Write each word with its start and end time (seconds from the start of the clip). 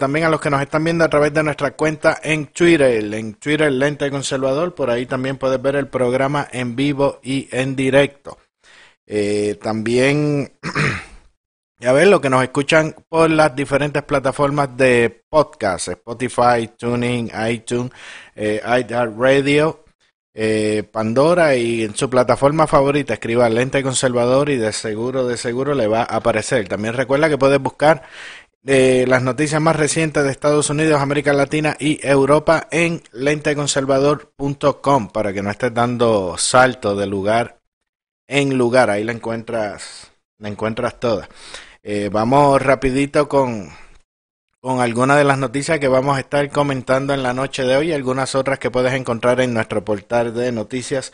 también 0.00 0.26
a 0.26 0.28
los 0.28 0.40
que 0.40 0.50
nos 0.50 0.60
están 0.60 0.82
viendo 0.82 1.04
a 1.04 1.08
través 1.08 1.32
de 1.32 1.44
nuestra 1.44 1.70
cuenta 1.72 2.18
en 2.20 2.46
Twitter, 2.46 3.14
en 3.14 3.34
Twitter 3.34 3.70
Lente 3.70 4.10
Conservador. 4.10 4.74
Por 4.74 4.90
ahí 4.90 5.06
también 5.06 5.36
puedes 5.36 5.62
ver 5.62 5.76
el 5.76 5.86
programa 5.86 6.48
en 6.50 6.74
vivo 6.74 7.20
y 7.22 7.48
en 7.52 7.76
directo. 7.76 8.36
Eh, 9.06 9.56
también, 9.62 10.52
ya 11.78 11.92
ven, 11.92 12.10
lo 12.10 12.20
que 12.20 12.30
nos 12.30 12.42
escuchan 12.42 12.96
por 13.08 13.30
las 13.30 13.54
diferentes 13.54 14.02
plataformas 14.02 14.76
de 14.76 15.22
podcast, 15.28 15.88
Spotify, 15.88 16.70
Tuning, 16.76 17.30
iTunes, 17.48 17.92
eh, 18.34 18.60
iHeartRadio, 18.64 19.84
eh, 20.32 20.84
Pandora 20.90 21.56
y 21.56 21.82
en 21.82 21.96
su 21.96 22.08
plataforma 22.08 22.68
favorita 22.68 23.14
escriba 23.14 23.48
Lente 23.48 23.82
Conservador 23.82 24.48
y 24.48 24.56
de 24.56 24.72
seguro, 24.72 25.26
de 25.26 25.36
seguro 25.36 25.74
le 25.74 25.88
va 25.88 26.02
a 26.02 26.16
aparecer. 26.16 26.68
También 26.68 26.94
recuerda 26.94 27.28
que 27.28 27.36
puedes 27.36 27.60
buscar 27.60 28.04
eh, 28.66 29.04
las 29.08 29.22
noticias 29.22 29.60
más 29.60 29.76
recientes 29.76 30.22
de 30.22 30.30
Estados 30.30 30.70
Unidos, 30.70 31.00
América 31.00 31.32
Latina 31.32 31.76
y 31.78 31.98
Europa 32.06 32.68
en 32.70 33.02
lenteconservador.com 33.12 35.08
para 35.08 35.32
que 35.32 35.42
no 35.42 35.50
estés 35.50 35.72
dando 35.72 36.36
salto 36.38 36.94
de 36.94 37.06
lugar 37.06 37.60
en 38.28 38.58
lugar. 38.58 38.90
Ahí 38.90 39.04
la 39.04 39.12
encuentras, 39.12 40.12
la 40.38 40.48
encuentras 40.48 41.00
toda. 41.00 41.28
Eh, 41.82 42.10
vamos 42.12 42.60
rapidito 42.60 43.28
con 43.28 43.70
con 44.60 44.80
algunas 44.80 45.16
de 45.16 45.24
las 45.24 45.38
noticias 45.38 45.80
que 45.80 45.88
vamos 45.88 46.16
a 46.16 46.20
estar 46.20 46.48
comentando 46.50 47.14
en 47.14 47.22
la 47.22 47.32
noche 47.32 47.64
de 47.64 47.76
hoy 47.76 47.88
y 47.88 47.92
algunas 47.94 48.34
otras 48.34 48.58
que 48.58 48.70
puedes 48.70 48.92
encontrar 48.92 49.40
en 49.40 49.54
nuestro 49.54 49.84
portal 49.84 50.34
de 50.34 50.52
noticias 50.52 51.12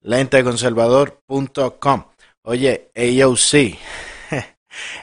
lenteconservador.com. 0.00 2.04
Oye, 2.42 2.90
AOC, 2.96 3.78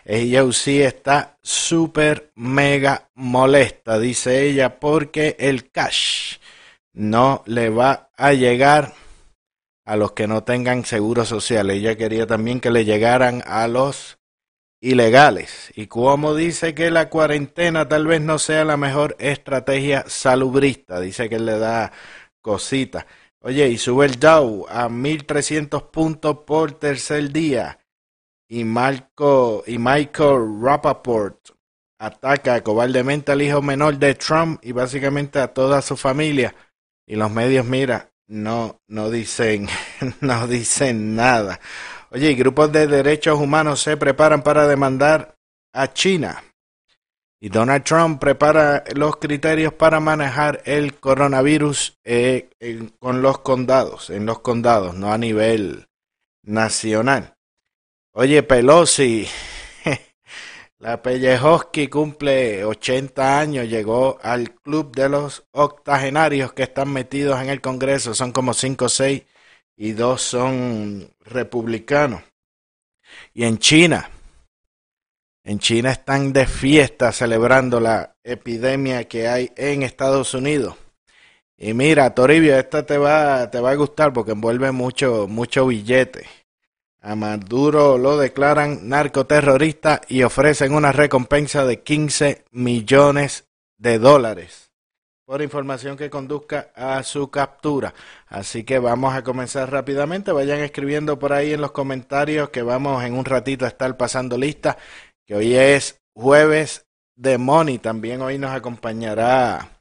AOC 0.05 0.68
está 0.86 1.38
súper 1.41 2.32
mega 2.36 3.10
molesta, 3.16 4.00
dice 4.00 4.44
ella, 4.44 4.80
porque 4.80 5.36
el 5.40 5.70
cash 5.72 6.38
no 6.94 7.43
le 7.46 7.70
va 7.70 8.10
a 8.18 8.34
llegar 8.34 8.93
a 9.85 9.96
los 9.96 10.12
que 10.12 10.27
no 10.27 10.43
tengan 10.43 10.85
seguro 10.85 11.26
social. 11.26 11.70
Ella 11.70 11.96
quería 11.98 12.27
también 12.27 12.60
que 12.60 12.71
le 12.71 12.85
llegaran 12.85 13.43
a 13.46 13.68
los 13.68 14.20
ilegales. 14.82 15.71
Y 15.76 15.88
como 15.88 16.36
dice 16.36 16.76
que 16.76 16.91
la 16.91 17.10
cuarentena 17.10 17.88
tal 17.88 18.08
vez 18.08 18.21
no 18.21 18.38
sea 18.40 18.65
la 18.65 18.77
mejor 18.77 19.15
estrategia 19.20 20.05
salubrista, 20.08 20.99
dice 20.99 21.30
que 21.30 21.40
le 21.40 21.58
da 21.58 21.91
cosita. 22.41 23.08
Oye, 23.41 23.68
y 23.70 23.77
sube 23.77 24.05
el 24.05 24.20
Dow 24.20 24.65
a 24.70 24.90
1300 24.90 25.84
puntos 25.84 26.40
por 26.46 26.74
tercer 26.74 27.32
día. 27.32 27.79
Y 28.50 28.64
Marco 28.64 29.64
y 29.68 29.78
Michael 29.78 30.60
Rappaport 30.62 31.38
ataca 32.00 32.64
cobardemente 32.64 33.32
al 33.32 33.44
hijo 33.44 33.62
menor 33.62 33.98
de 33.98 34.16
Trump 34.16 34.60
y 34.64 34.72
básicamente 34.72 35.40
a 35.40 35.54
toda 35.54 35.82
su 35.84 35.96
familia. 35.96 36.55
Y 37.05 37.16
los 37.16 37.30
medios, 37.30 37.66
mira, 37.66 38.12
no, 38.27 38.82
no 38.88 39.12
dicen, 39.12 39.68
no 40.22 40.48
dicen 40.48 41.16
nada. 41.16 41.60
Oye, 42.12 42.34
grupos 42.34 42.72
de 42.72 42.88
derechos 42.88 43.40
humanos 43.40 43.82
se 43.82 43.98
preparan 43.98 44.42
para 44.42 44.68
demandar 44.68 45.36
a 45.74 45.94
China. 45.94 46.44
Y 47.42 47.50
Donald 47.50 47.84
Trump 47.84 48.20
prepara 48.20 48.84
los 48.96 49.18
criterios 49.18 49.74
para 49.74 50.00
manejar 50.00 50.62
el 50.66 51.00
coronavirus 51.00 51.98
eh, 52.04 52.50
con 53.00 53.22
los 53.22 53.40
condados, 53.40 54.10
en 54.10 54.26
los 54.26 54.40
condados, 54.40 54.96
no 54.96 55.14
a 55.14 55.18
nivel 55.18 55.88
nacional. 56.44 57.36
Oye, 58.13 58.41
Pelosi, 58.41 59.27
la 60.79 60.99
Pellejoski 61.02 61.88
cumple 61.88 62.65
80 62.65 63.40
años, 63.40 63.68
llegó 63.68 64.18
al 64.24 64.56
club 64.56 64.96
de 64.96 65.09
los 65.09 65.46
octogenarios 65.52 66.53
que 66.53 66.63
están 66.63 66.91
metidos 66.91 67.40
en 67.40 67.50
el 67.50 67.62
Congreso, 67.62 68.16
son 68.16 68.31
como 68.31 68.53
5 68.53 68.85
o 68.85 68.90
6 68.90 69.24
y 69.78 69.91
dos 69.91 70.24
son 70.24 71.14
republicanos. 71.22 72.24
Y 73.34 73.44
en 73.46 73.59
China, 73.59 74.09
en 75.44 75.59
China 75.59 75.91
están 75.91 76.34
de 76.34 76.47
fiesta 76.47 77.12
celebrando 77.12 77.80
la 77.80 78.16
epidemia 78.24 79.08
que 79.08 79.28
hay 79.28 79.52
en 79.56 79.84
Estados 79.84 80.34
Unidos. 80.34 80.76
Y 81.58 81.74
mira, 81.76 82.14
Toribio, 82.16 82.58
esta 82.58 82.86
te 82.86 82.97
va, 82.97 83.52
te 83.52 83.59
va 83.59 83.72
a 83.72 83.76
gustar 83.76 84.14
porque 84.14 84.31
envuelve 84.31 84.72
mucho, 84.72 85.28
mucho 85.28 85.68
billete. 85.68 86.26
A 87.02 87.16
Maduro 87.16 87.98
lo 87.98 88.18
declaran 88.18 88.90
narcoterrorista 88.90 90.02
y 90.08 90.24
ofrecen 90.24 90.74
una 90.74 90.92
recompensa 90.92 91.66
de 91.66 91.82
15 91.82 92.46
millones 92.52 93.46
de 93.78 94.00
dólares 94.00 94.70
por 95.30 95.44
información 95.44 95.96
que 95.96 96.09
conduzca 96.09 96.72
a 96.74 97.04
su 97.04 97.30
captura. 97.30 97.94
Así 98.30 98.64
que 98.64 98.80
vamos 98.80 99.14
a 99.14 99.24
comenzar 99.24 99.72
rápidamente. 99.72 100.32
Vayan 100.32 100.62
escribiendo 100.62 101.20
por 101.20 101.34
ahí 101.34 101.54
en 101.54 101.62
los 101.62 101.72
comentarios 101.72 102.50
que 102.50 102.64
vamos 102.64 103.04
en 103.04 103.14
un 103.14 103.26
ratito 103.26 103.64
a 103.64 103.68
estar 103.68 103.96
pasando 103.96 104.40
lista. 104.40 104.76
Que 105.28 105.36
hoy 105.36 105.54
es 105.54 106.02
jueves 106.16 106.88
de 107.16 107.38
Money. 107.38 107.78
También 107.78 108.24
hoy 108.24 108.40
nos 108.40 108.50
acompañará, 108.50 109.78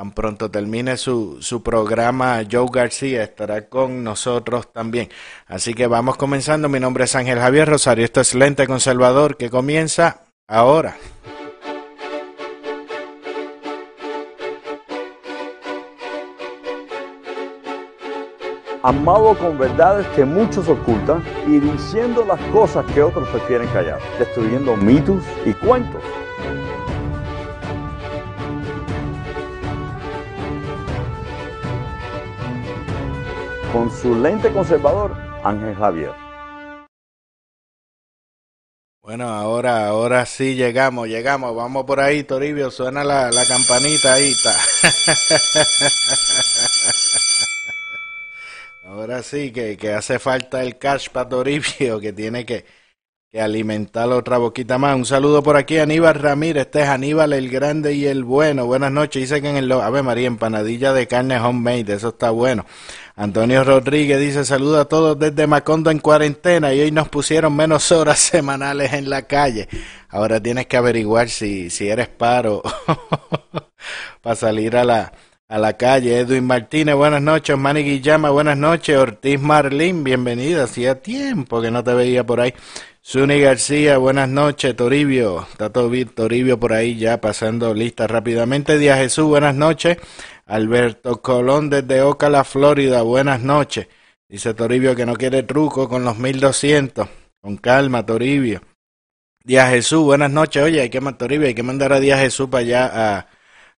tan 0.00 0.12
pronto 0.12 0.50
termine 0.50 0.96
su, 0.96 1.42
su 1.42 1.62
programa, 1.62 2.40
Joe 2.50 2.68
García 2.72 3.22
estará 3.22 3.68
con 3.68 4.02
nosotros 4.02 4.72
también. 4.72 5.10
Así 5.46 5.74
que 5.74 5.86
vamos 5.86 6.16
comenzando. 6.16 6.70
Mi 6.70 6.80
nombre 6.80 7.04
es 7.04 7.14
Ángel 7.14 7.38
Javier 7.38 7.68
Rosario. 7.68 8.06
Esto 8.06 8.22
es 8.22 8.34
Lente 8.34 8.66
Conservador 8.66 9.36
que 9.36 9.50
comienza 9.50 10.22
ahora. 10.48 10.96
amado 18.82 19.36
con 19.36 19.58
verdades 19.58 20.06
que 20.16 20.24
muchos 20.24 20.66
ocultan 20.66 21.22
y 21.46 21.58
diciendo 21.58 22.24
las 22.26 22.40
cosas 22.50 22.86
que 22.94 23.02
otros 23.02 23.28
prefieren 23.28 23.68
callar, 23.68 24.00
destruyendo 24.18 24.74
mitos 24.78 25.22
y 25.44 25.52
cuentos. 25.52 26.02
Con 33.72 33.88
su 33.90 34.14
lente 34.16 34.52
conservador, 34.52 35.16
Ángel 35.44 35.74
Javier. 35.76 36.10
Bueno, 39.00 39.28
ahora, 39.28 39.86
ahora 39.86 40.26
sí 40.26 40.56
llegamos, 40.56 41.06
llegamos, 41.06 41.54
vamos 41.54 41.84
por 41.84 42.00
ahí, 42.00 42.24
Toribio, 42.24 42.70
suena 42.72 43.04
la, 43.04 43.30
la 43.30 43.46
campanita 43.46 44.14
ahí, 44.14 44.32
está. 44.32 44.54
Ahora 48.84 49.22
sí 49.22 49.52
que, 49.52 49.76
que 49.76 49.92
hace 49.92 50.18
falta 50.18 50.62
el 50.62 50.76
cash 50.76 51.08
para 51.10 51.28
Toribio, 51.28 52.00
que 52.00 52.12
tiene 52.12 52.44
que, 52.44 52.64
que 53.30 53.40
alimentar 53.40 54.08
otra 54.08 54.38
boquita 54.38 54.76
más. 54.76 54.96
Un 54.96 55.06
saludo 55.06 55.40
por 55.40 55.56
aquí, 55.56 55.78
Aníbal 55.78 56.16
Ramírez. 56.16 56.66
Este 56.66 56.82
es 56.82 56.88
Aníbal 56.88 57.32
el 57.32 57.48
Grande 57.48 57.94
y 57.94 58.06
el 58.06 58.24
Bueno. 58.24 58.66
Buenas 58.66 58.90
noches. 58.90 59.22
Dice 59.22 59.40
que 59.40 59.48
en 59.48 59.56
el... 59.56 59.70
Ave 59.70 60.02
María, 60.02 60.26
empanadilla 60.26 60.92
de 60.92 61.06
carne 61.06 61.38
homemade. 61.38 61.94
Eso 61.94 62.08
está 62.08 62.30
bueno. 62.30 62.66
Antonio 63.14 63.62
Rodríguez 63.62 64.18
dice 64.18 64.44
saludo 64.44 64.80
a 64.80 64.86
todos 64.86 65.16
desde 65.16 65.46
Macondo 65.46 65.92
en 65.92 66.00
cuarentena 66.00 66.74
y 66.74 66.80
hoy 66.80 66.90
nos 66.90 67.08
pusieron 67.08 67.54
menos 67.54 67.92
horas 67.92 68.18
semanales 68.18 68.94
en 68.94 69.08
la 69.08 69.22
calle. 69.22 69.68
Ahora 70.08 70.42
tienes 70.42 70.66
que 70.66 70.76
averiguar 70.76 71.28
si, 71.28 71.70
si 71.70 71.88
eres 71.88 72.08
paro 72.08 72.62
para 74.22 74.34
salir 74.34 74.76
a 74.76 74.84
la 74.84 75.12
a 75.50 75.58
la 75.58 75.76
calle. 75.76 76.20
Edwin 76.20 76.44
Martínez, 76.44 76.94
buenas 76.94 77.20
noches. 77.20 77.58
Manny 77.58 77.82
Guillama, 77.82 78.30
buenas 78.30 78.56
noches. 78.56 78.96
Ortiz 78.96 79.40
Marlín, 79.40 80.04
bienvenida. 80.04 80.62
Hacía 80.62 81.02
tiempo 81.02 81.60
que 81.60 81.72
no 81.72 81.82
te 81.82 81.92
veía 81.92 82.24
por 82.24 82.40
ahí. 82.40 82.54
Suni 83.02 83.40
García, 83.40 83.96
buenas 83.96 84.28
noches. 84.28 84.76
Toribio, 84.76 85.46
está. 85.50 85.70
Toribio 85.70 86.60
por 86.60 86.72
ahí 86.74 86.96
ya 86.98 87.20
pasando 87.20 87.72
lista 87.72 88.06
rápidamente. 88.06 88.78
Díaz 88.78 88.98
Jesús, 88.98 89.26
buenas 89.26 89.54
noches. 89.54 89.96
Alberto 90.46 91.22
Colón 91.22 91.70
desde 91.70 92.02
Ocala, 92.02 92.44
Florida, 92.44 93.02
buenas 93.02 93.40
noches. 93.40 93.88
Dice 94.28 94.52
Toribio 94.54 94.94
que 94.94 95.06
no 95.06 95.14
quiere 95.14 95.42
truco 95.42 95.88
con 95.88 96.04
los 96.04 96.18
1200. 96.18 97.08
Con 97.40 97.56
calma, 97.56 98.04
Toribio. 98.04 98.60
Díaz 99.44 99.70
Jesús, 99.70 100.04
buenas 100.04 100.30
noches. 100.30 100.62
Oye, 100.62 100.82
hay 100.82 100.90
que, 100.90 101.00
Toribio, 101.00 101.48
hay 101.48 101.54
que 101.54 101.62
mandar 101.62 101.94
a 101.94 102.00
Díaz 102.00 102.20
Jesús 102.20 102.48
para 102.50 102.60
allá 102.60 103.16
a 103.16 103.26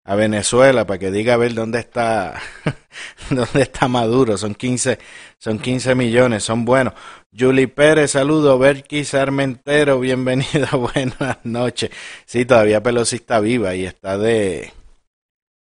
a 0.04 0.14
Venezuela 0.16 0.86
para 0.86 0.98
que 0.98 1.10
diga 1.10 1.34
a 1.34 1.36
ver 1.36 1.54
dónde 1.54 1.78
está 1.78 2.40
dónde 3.30 3.62
está 3.62 3.88
Maduro. 3.88 4.36
Son 4.36 4.54
15, 4.54 4.98
son 5.38 5.58
15 5.58 5.94
millones, 5.94 6.44
son 6.44 6.64
buenos. 6.64 6.94
Julie 7.36 7.68
Pérez, 7.68 8.10
saludo. 8.10 8.58
Berky 8.58 9.04
Sarmentero, 9.04 9.98
bienvenida, 9.98 10.68
buenas 10.94 11.38
noches. 11.44 11.90
Sí, 12.26 12.44
todavía 12.44 12.82
Pelosi 12.82 13.16
está 13.16 13.40
viva 13.40 13.74
y 13.74 13.86
está 13.86 14.18
de, 14.18 14.70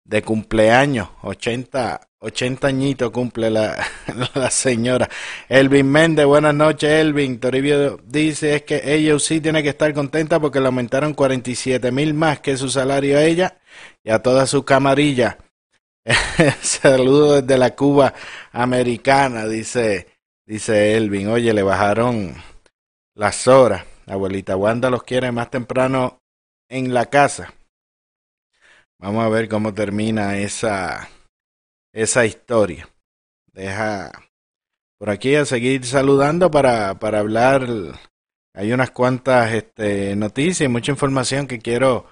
de 0.05 0.23
cumpleaños, 0.23 1.11
80, 1.21 2.01
80 2.21 2.67
añitos 2.67 3.11
cumple 3.11 3.51
la, 3.51 3.87
la 4.35 4.51
señora. 4.51 5.11
Elvin 5.51 5.91
Méndez, 5.91 6.25
buenas 6.25 6.55
noches, 6.55 6.91
Elvin. 6.91 7.39
Toribio 7.39 7.99
dice 8.03 8.57
es 8.57 8.63
que 8.63 8.95
ella 8.95 9.19
sí 9.19 9.43
tiene 9.43 9.63
que 9.63 9.69
estar 9.69 9.93
contenta 9.93 10.41
porque 10.41 10.61
le 10.61 10.67
aumentaron 10.67 11.13
47 11.13 11.93
mil 11.93 12.15
más 12.15 12.41
que 12.41 12.57
su 12.57 12.71
salario 12.71 13.19
a 13.19 13.25
ella 13.25 13.59
y 14.03 14.09
a 14.09 14.23
toda 14.23 14.47
su 14.47 14.65
camarilla. 14.65 15.37
Saludos 16.63 17.43
desde 17.43 17.59
la 17.59 17.75
Cuba 17.75 18.15
americana, 18.53 19.47
dice, 19.47 20.18
dice 20.49 20.97
Elvin. 20.97 21.29
Oye, 21.29 21.53
le 21.53 21.63
bajaron 21.63 22.35
las 23.15 23.47
horas. 23.47 23.85
Abuelita 24.07 24.57
Wanda 24.57 24.89
los 24.89 25.03
quiere 25.03 25.31
más 25.31 25.51
temprano 25.51 26.21
en 26.71 26.95
la 26.95 27.07
casa. 27.07 27.53
Vamos 28.99 29.25
a 29.25 29.29
ver 29.29 29.49
cómo 29.49 29.75
termina 29.75 30.39
esa, 30.39 31.09
esa 31.93 32.25
historia. 32.25 32.89
Deja 33.53 34.11
por 34.99 35.11
aquí 35.11 35.35
a 35.35 35.45
seguir 35.45 35.85
saludando 35.85 36.51
para, 36.51 36.99
para 36.99 37.19
hablar. 37.19 37.69
Hay 38.55 38.73
unas 38.73 38.91
cuantas 38.91 39.53
este, 39.53 40.17
noticias 40.17 40.63
y 40.63 40.73
mucha 40.73 40.91
información 40.91 41.47
que 41.47 41.59
quiero 41.59 42.07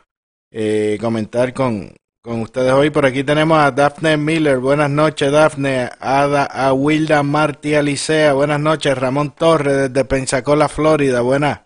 eh, 0.53 0.99
comentar 1.01 1.55
con, 1.55 1.97
con 2.27 2.41
ustedes 2.43 2.73
hoy. 2.73 2.91
Por 2.91 3.07
aquí 3.07 3.23
tenemos 3.23 3.59
a 3.59 3.71
Daphne 3.71 4.17
Miller. 4.17 4.59
Buenas 4.59 4.91
noches, 4.91 5.31
Daphne. 5.31 5.89
Ada, 6.01 6.45
a 6.45 6.73
Wilda 6.73 7.23
Martí 7.23 7.75
Alicea. 7.75 8.33
Buenas 8.33 8.61
noches, 8.61 8.99
Ramón 8.99 9.31
Torres 9.31 9.89
desde 9.89 10.05
Pensacola, 10.05 10.69
Florida. 10.69 11.21
Buenas. 11.21 11.61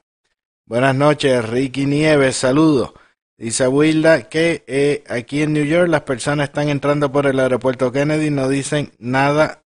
Buenas 0.66 0.94
noches, 0.94 1.48
Ricky 1.48 1.86
Nieves. 1.86 2.36
Saludos. 2.36 2.92
Dice 3.38 3.66
Wilda 3.68 4.28
que 4.28 4.62
eh, 4.66 5.02
aquí 5.08 5.42
en 5.42 5.54
New 5.54 5.64
York 5.64 5.88
las 5.88 6.02
personas 6.02 6.50
están 6.50 6.68
entrando 6.68 7.10
por 7.10 7.26
el 7.26 7.40
aeropuerto 7.40 7.90
Kennedy 7.90 8.26
y 8.26 8.30
no 8.30 8.46
dicen 8.46 8.92
nada 8.98 9.62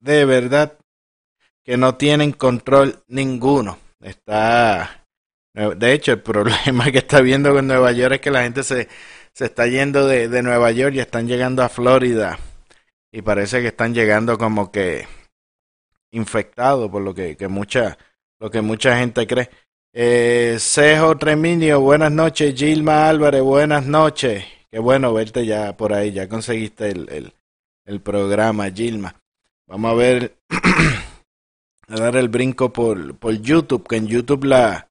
de 0.00 0.26
verdad, 0.26 0.76
que 1.64 1.78
no 1.78 1.94
tienen 1.94 2.32
control 2.32 3.02
ninguno. 3.08 3.78
Está, 4.02 5.06
de 5.54 5.92
hecho, 5.94 6.12
el 6.12 6.20
problema 6.22 6.92
que 6.92 6.98
está 6.98 7.22
viendo 7.22 7.54
con 7.54 7.66
Nueva 7.66 7.92
York 7.92 8.16
es 8.16 8.20
que 8.20 8.30
la 8.30 8.42
gente 8.42 8.62
se, 8.62 8.88
se 9.34 9.46
está 9.46 9.66
yendo 9.66 10.06
de, 10.06 10.28
de 10.28 10.42
Nueva 10.42 10.70
York 10.70 10.94
y 10.94 11.00
están 11.00 11.26
llegando 11.26 11.62
a 11.62 11.68
Florida 11.68 12.38
y 13.12 13.22
parece 13.22 13.60
que 13.60 13.68
están 13.68 13.94
llegando 13.94 14.38
como 14.38 14.72
que 14.72 15.06
infectados 16.12 16.90
por 16.90 17.02
lo 17.02 17.14
que, 17.14 17.36
que 17.36 17.48
mucha, 17.48 17.98
lo 18.38 18.50
que 18.50 18.60
mucha 18.60 18.96
gente 18.98 19.26
cree. 19.26 19.50
Eh, 19.92 20.56
Cejo 20.58 21.16
Treminio, 21.16 21.80
buenas 21.80 22.10
noches. 22.10 22.54
Gilma 22.56 23.08
Álvarez, 23.08 23.42
buenas 23.42 23.86
noches. 23.86 24.44
Qué 24.70 24.78
bueno 24.78 25.12
verte 25.12 25.46
ya 25.46 25.76
por 25.76 25.92
ahí, 25.92 26.12
ya 26.12 26.28
conseguiste 26.28 26.90
el, 26.90 27.08
el, 27.08 27.32
el 27.84 28.00
programa, 28.00 28.70
Gilma. 28.70 29.14
Vamos 29.66 29.92
a 29.92 29.94
ver, 29.94 30.36
a 31.88 31.94
dar 31.94 32.16
el 32.16 32.28
brinco 32.28 32.72
por, 32.72 33.16
por 33.16 33.34
YouTube, 33.40 33.86
que 33.86 33.96
en 33.96 34.08
YouTube 34.08 34.44
la, 34.44 34.88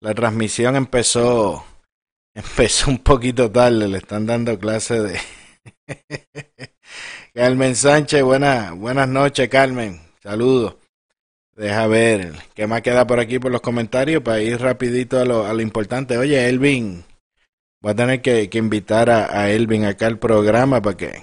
la 0.00 0.14
transmisión 0.14 0.76
empezó, 0.76 1.64
empezó 2.34 2.90
un 2.90 2.98
poquito 2.98 3.50
tarde, 3.50 3.88
le 3.88 3.98
están 3.98 4.26
dando 4.26 4.58
clase 4.58 5.00
de... 5.00 5.20
Carmen 7.34 7.74
Sánchez, 7.74 8.22
buenas, 8.22 8.76
buenas 8.76 9.08
noches, 9.08 9.48
Carmen. 9.48 10.00
Saludos. 10.22 10.76
Deja 11.56 11.86
ver 11.86 12.32
qué 12.54 12.66
más 12.66 12.82
queda 12.82 13.06
por 13.06 13.20
aquí 13.20 13.38
por 13.38 13.52
los 13.52 13.60
comentarios 13.60 14.22
para 14.22 14.40
ir 14.40 14.60
rapidito 14.60 15.20
a 15.20 15.24
lo, 15.24 15.46
a 15.46 15.52
lo 15.52 15.60
importante. 15.60 16.18
Oye, 16.18 16.48
Elvin, 16.48 17.04
voy 17.80 17.92
a 17.92 17.94
tener 17.94 18.22
que, 18.22 18.50
que 18.50 18.58
invitar 18.58 19.08
a, 19.08 19.40
a, 19.40 19.50
Elvin 19.50 19.84
acá 19.84 20.06
al 20.06 20.18
programa 20.18 20.82
para 20.82 20.96
que 20.96 21.22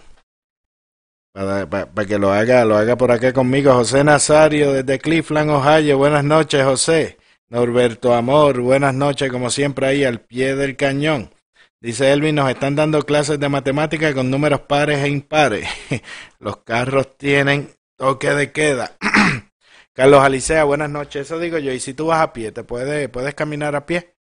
para, 1.34 1.70
para, 1.70 1.86
para, 1.92 2.08
que 2.08 2.18
lo 2.18 2.32
haga, 2.32 2.64
lo 2.66 2.78
haga 2.78 2.98
por 2.98 3.12
acá 3.12 3.34
conmigo. 3.34 3.74
José 3.74 4.04
Nazario 4.04 4.72
desde 4.74 5.00
Cleveland, 5.00 5.50
Ohio. 5.50 5.98
Buenas 5.98 6.24
noches, 6.24 6.64
José. 6.64 7.18
Norberto 7.52 8.14
Amor, 8.14 8.62
buenas 8.62 8.94
noches, 8.94 9.30
como 9.30 9.50
siempre 9.50 9.86
ahí 9.86 10.06
al 10.06 10.22
pie 10.22 10.56
del 10.56 10.78
cañón. 10.78 11.34
Dice 11.82 12.14
Elvin, 12.14 12.36
nos 12.36 12.50
están 12.50 12.78
dando 12.78 13.02
clases 13.02 13.42
de 13.42 13.50
matemática 13.50 14.14
con 14.14 14.32
números 14.32 14.62
pares 14.62 15.04
e 15.04 15.10
impares. 15.10 15.68
Los 16.40 16.64
carros 16.64 17.18
tienen 17.18 17.70
toque 17.98 18.30
de 18.30 18.54
queda. 18.54 18.96
Carlos 19.94 20.24
Alicea, 20.24 20.64
buenas 20.64 20.90
noches. 20.90 21.24
Eso 21.24 21.40
digo 21.40 21.58
yo. 21.58 21.74
Y 21.74 21.82
si 21.82 21.94
tú 21.94 22.06
vas 22.06 22.22
a 22.22 22.32
pie, 22.32 22.54
¿te 22.54 22.64
puedes, 22.64 23.10
puedes 23.10 23.36
caminar 23.36 23.76
a 23.76 23.86
pie? 23.86 24.16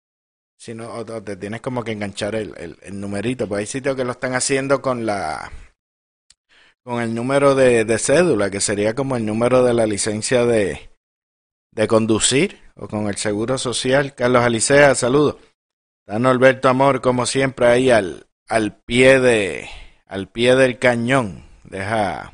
Si 0.57 0.73
no, 0.73 0.91
o 0.91 1.05
te 1.05 1.37
tienes 1.37 1.61
como 1.61 1.85
que 1.85 1.93
enganchar 1.93 2.35
el, 2.35 2.53
el, 2.57 2.77
el 2.81 2.99
numerito. 2.99 3.47
Pues 3.47 3.59
hay 3.59 3.65
sitios 3.65 3.95
que 3.95 4.03
lo 4.03 4.11
están 4.11 4.35
haciendo 4.35 4.81
con 4.81 5.05
la 5.05 5.49
con 6.83 7.01
el 7.01 7.15
número 7.15 7.55
de, 7.55 7.85
de, 7.85 7.97
cédula, 7.97 8.49
que 8.49 8.59
sería 8.59 8.93
como 8.93 9.15
el 9.15 9.25
número 9.25 9.63
de 9.63 9.73
la 9.73 9.85
licencia 9.85 10.45
de, 10.45 10.89
de 11.71 11.87
conducir, 11.87 12.59
o 12.81 12.87
con 12.87 13.07
el 13.07 13.15
seguro 13.15 13.57
social. 13.59 14.15
Carlos 14.15 14.43
Alicea, 14.43 14.95
saludos. 14.95 15.35
Dan 16.07 16.25
Alberto 16.25 16.67
Amor, 16.67 16.99
como 16.99 17.27
siempre, 17.27 17.67
ahí 17.67 17.91
al, 17.91 18.27
al 18.47 18.75
pie 18.75 19.19
de 19.19 19.69
al 20.07 20.27
pie 20.27 20.55
del 20.55 20.79
cañón. 20.79 21.45
Deja 21.63 22.33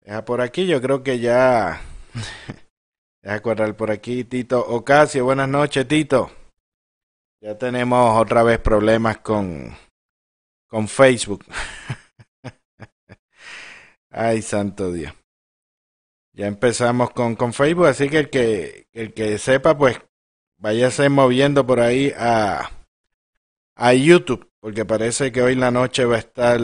Deja 0.00 0.24
por 0.24 0.40
aquí, 0.40 0.66
yo 0.66 0.82
creo 0.82 1.02
que 1.02 1.20
ya. 1.20 1.80
Deja 3.22 3.40
correr 3.40 3.76
por 3.76 3.90
aquí, 3.90 4.24
Tito 4.24 4.58
Ocasio. 4.66 5.24
Buenas 5.24 5.48
noches, 5.48 5.86
Tito. 5.86 6.30
Ya 7.40 7.56
tenemos 7.56 8.20
otra 8.20 8.42
vez 8.42 8.58
problemas 8.58 9.18
con, 9.18 9.76
con 10.66 10.88
Facebook. 10.88 11.44
Ay, 14.10 14.42
santo 14.42 14.90
Dios. 14.90 15.12
Ya 16.38 16.46
empezamos 16.46 17.10
con, 17.10 17.34
con 17.34 17.52
Facebook, 17.52 17.86
así 17.86 18.08
que 18.08 18.18
el 18.20 18.30
que, 18.30 18.86
el 18.92 19.12
que 19.12 19.38
sepa, 19.38 19.76
pues 19.76 20.00
váyase 20.56 21.08
moviendo 21.08 21.66
por 21.66 21.80
ahí 21.80 22.12
a, 22.16 22.70
a 23.74 23.92
YouTube, 23.92 24.48
porque 24.60 24.84
parece 24.84 25.32
que 25.32 25.42
hoy 25.42 25.56
la 25.56 25.72
noche 25.72 26.04
va 26.04 26.14
a 26.14 26.20
estar 26.20 26.60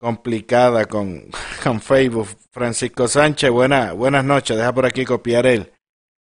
complicada 0.00 0.86
con, 0.86 1.30
con 1.62 1.80
Facebook. 1.80 2.26
Francisco 2.50 3.06
Sánchez, 3.06 3.50
buena, 3.50 3.92
buenas 3.92 4.24
noches. 4.24 4.56
Deja 4.56 4.74
por 4.74 4.84
aquí 4.84 5.04
copiar 5.04 5.46
el, 5.46 5.72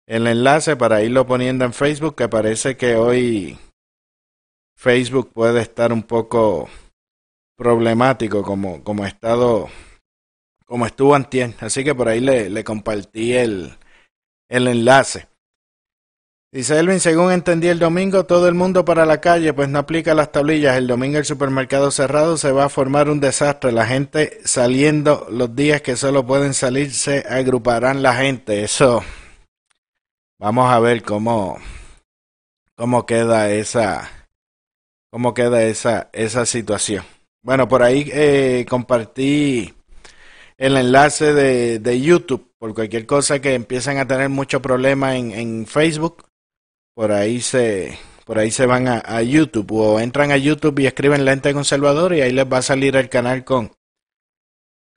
el 0.05 0.27
enlace 0.27 0.75
para 0.75 1.01
irlo 1.03 1.25
poniendo 1.25 1.63
en 1.63 1.71
Facebook, 1.71 2.17
que 2.17 2.27
parece 2.27 2.75
que 2.75 2.97
hoy 2.97 3.57
Facebook 4.75 5.31
puede 5.31 5.61
estar 5.61 5.93
un 5.93 6.03
poco 6.03 6.67
problemático 7.55 8.43
como, 8.43 8.83
como 8.83 9.05
estado 9.05 9.69
como 10.71 10.85
estuvo 10.85 11.15
antier. 11.15 11.53
Así 11.59 11.83
que 11.83 11.93
por 11.93 12.07
ahí 12.07 12.21
le, 12.21 12.49
le 12.49 12.63
compartí 12.63 13.33
el, 13.33 13.73
el 14.47 14.67
enlace. 14.69 15.27
Dice 16.49 16.79
Elvin, 16.79 17.01
según 17.01 17.33
entendí 17.33 17.67
el 17.67 17.77
domingo, 17.77 18.25
todo 18.25 18.47
el 18.47 18.53
mundo 18.53 18.85
para 18.85 19.05
la 19.05 19.19
calle, 19.19 19.51
pues 19.51 19.67
no 19.67 19.79
aplica 19.79 20.13
las 20.13 20.31
tablillas. 20.31 20.77
El 20.77 20.87
domingo 20.87 21.17
el 21.17 21.25
supermercado 21.25 21.91
cerrado 21.91 22.37
se 22.37 22.53
va 22.53 22.65
a 22.65 22.69
formar 22.69 23.09
un 23.09 23.19
desastre. 23.19 23.73
La 23.73 23.85
gente 23.85 24.39
saliendo 24.45 25.27
los 25.29 25.53
días 25.53 25.81
que 25.81 25.97
solo 25.97 26.25
pueden 26.25 26.53
salir, 26.53 26.93
se 26.93 27.25
agruparán 27.29 28.01
la 28.01 28.15
gente. 28.15 28.63
Eso, 28.63 29.03
vamos 30.39 30.71
a 30.71 30.79
ver 30.79 31.03
cómo, 31.03 31.57
cómo 32.77 33.05
queda 33.05 33.51
esa, 33.51 34.09
cómo 35.09 35.33
queda 35.33 35.63
esa, 35.63 36.09
esa 36.13 36.45
situación. 36.45 37.03
Bueno, 37.43 37.67
por 37.67 37.83
ahí 37.83 38.09
eh, 38.13 38.65
compartí 38.69 39.73
el 40.61 40.77
enlace 40.77 41.33
de, 41.33 41.79
de 41.79 42.01
YouTube 42.01 42.53
por 42.59 42.75
cualquier 42.75 43.07
cosa 43.07 43.41
que 43.41 43.55
empiecen 43.55 43.97
a 43.97 44.07
tener 44.07 44.29
mucho 44.29 44.61
problema 44.61 45.17
en, 45.17 45.31
en 45.31 45.65
Facebook 45.65 46.23
por 46.93 47.11
ahí 47.11 47.41
se 47.41 47.97
por 48.25 48.37
ahí 48.37 48.51
se 48.51 48.67
van 48.67 48.87
a, 48.87 49.01
a, 49.03 49.23
YouTube 49.23 49.71
o 49.71 49.99
entran 49.99 50.31
a 50.31 50.37
YouTube 50.37 50.77
y 50.79 50.85
escriben 50.85 51.25
lente 51.25 51.51
conservador 51.53 52.13
y 52.13 52.21
ahí 52.21 52.31
les 52.31 52.45
va 52.45 52.59
a 52.59 52.61
salir 52.61 52.95
el 52.95 53.09
canal 53.09 53.43
con 53.43 53.71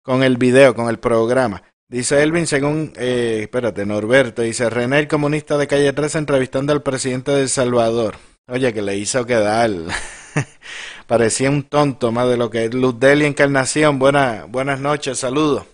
con 0.02 0.22
el 0.22 0.36
video, 0.36 0.74
con 0.74 0.90
el 0.90 0.98
programa. 0.98 1.62
Dice 1.88 2.22
Elvin, 2.22 2.46
según, 2.46 2.92
eh, 2.96 3.40
espérate, 3.42 3.86
Norberto, 3.86 4.42
dice 4.42 4.68
René, 4.68 4.98
el 4.98 5.08
comunista 5.08 5.56
de 5.56 5.66
calle 5.66 5.94
13, 5.94 6.18
entrevistando 6.18 6.74
al 6.74 6.82
presidente 6.82 7.30
de 7.30 7.42
El 7.42 7.48
Salvador. 7.48 8.16
Oye, 8.46 8.74
que 8.74 8.82
le 8.82 8.98
hizo 8.98 9.24
quedar. 9.24 9.70
Parecía 11.06 11.50
un 11.50 11.64
tonto 11.64 12.12
más 12.12 12.28
de 12.28 12.36
lo 12.36 12.50
que 12.50 12.64
es. 12.64 12.74
Luz 12.74 12.98
Deli 12.98 13.26
Encarnación, 13.26 13.98
buena, 13.98 14.46
buenas 14.48 14.80
noches, 14.80 15.18
saludos. 15.18 15.66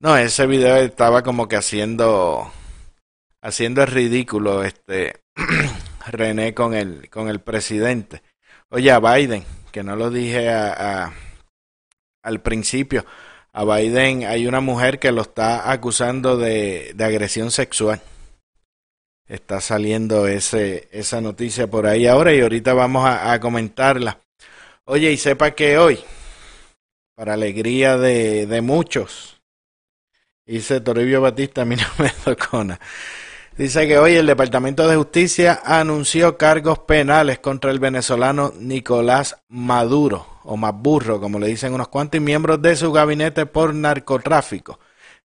No, 0.00 0.16
ese 0.16 0.46
video 0.46 0.76
estaba 0.76 1.22
como 1.22 1.46
que 1.46 1.56
haciendo 1.56 2.50
haciendo 3.40 3.82
el 3.82 3.88
ridículo 3.88 4.64
este 4.64 5.20
René 6.08 6.54
con 6.54 6.74
el 6.74 7.08
con 7.10 7.28
el 7.28 7.40
presidente. 7.40 8.22
Oye, 8.70 8.90
a 8.90 8.98
Biden, 8.98 9.44
que 9.70 9.84
no 9.84 9.94
lo 9.94 10.10
dije 10.10 10.48
a, 10.50 11.04
a, 11.04 11.12
al 12.22 12.40
principio, 12.40 13.04
a 13.52 13.64
Biden 13.64 14.24
hay 14.24 14.48
una 14.48 14.60
mujer 14.60 14.98
que 14.98 15.12
lo 15.12 15.22
está 15.22 15.70
acusando 15.70 16.36
de, 16.36 16.92
de 16.96 17.04
agresión 17.04 17.52
sexual. 17.52 18.00
Está 19.32 19.62
saliendo 19.62 20.26
ese, 20.26 20.90
esa 20.92 21.22
noticia 21.22 21.66
por 21.66 21.86
ahí 21.86 22.06
ahora 22.06 22.34
y 22.34 22.42
ahorita 22.42 22.74
vamos 22.74 23.06
a, 23.08 23.40
comentarla. 23.40 24.20
Oye, 24.84 25.10
y 25.10 25.16
sepa 25.16 25.52
que 25.52 25.78
hoy, 25.78 26.00
para 27.14 27.32
alegría 27.32 27.96
de, 27.96 28.46
de 28.46 28.60
muchos. 28.60 29.40
Dice 30.44 30.82
Toribio 30.82 31.22
Batista, 31.22 31.62
a 31.62 31.64
mí 31.64 31.76
no 31.76 31.86
me 32.04 32.10
tocó 32.10 32.62
Dice 33.56 33.88
que 33.88 33.96
hoy 33.96 34.16
el 34.16 34.26
Departamento 34.26 34.86
de 34.86 34.96
Justicia 34.96 35.62
anunció 35.64 36.36
cargos 36.36 36.80
penales 36.80 37.38
contra 37.38 37.70
el 37.70 37.78
venezolano 37.78 38.52
Nicolás 38.58 39.38
Maduro, 39.48 40.26
o 40.44 40.58
Maduro, 40.58 41.22
como 41.22 41.38
le 41.38 41.46
dicen 41.46 41.72
unos 41.72 41.88
cuantos, 41.88 42.20
miembros 42.20 42.60
de 42.60 42.76
su 42.76 42.92
gabinete 42.92 43.46
por 43.46 43.74
narcotráfico. 43.74 44.78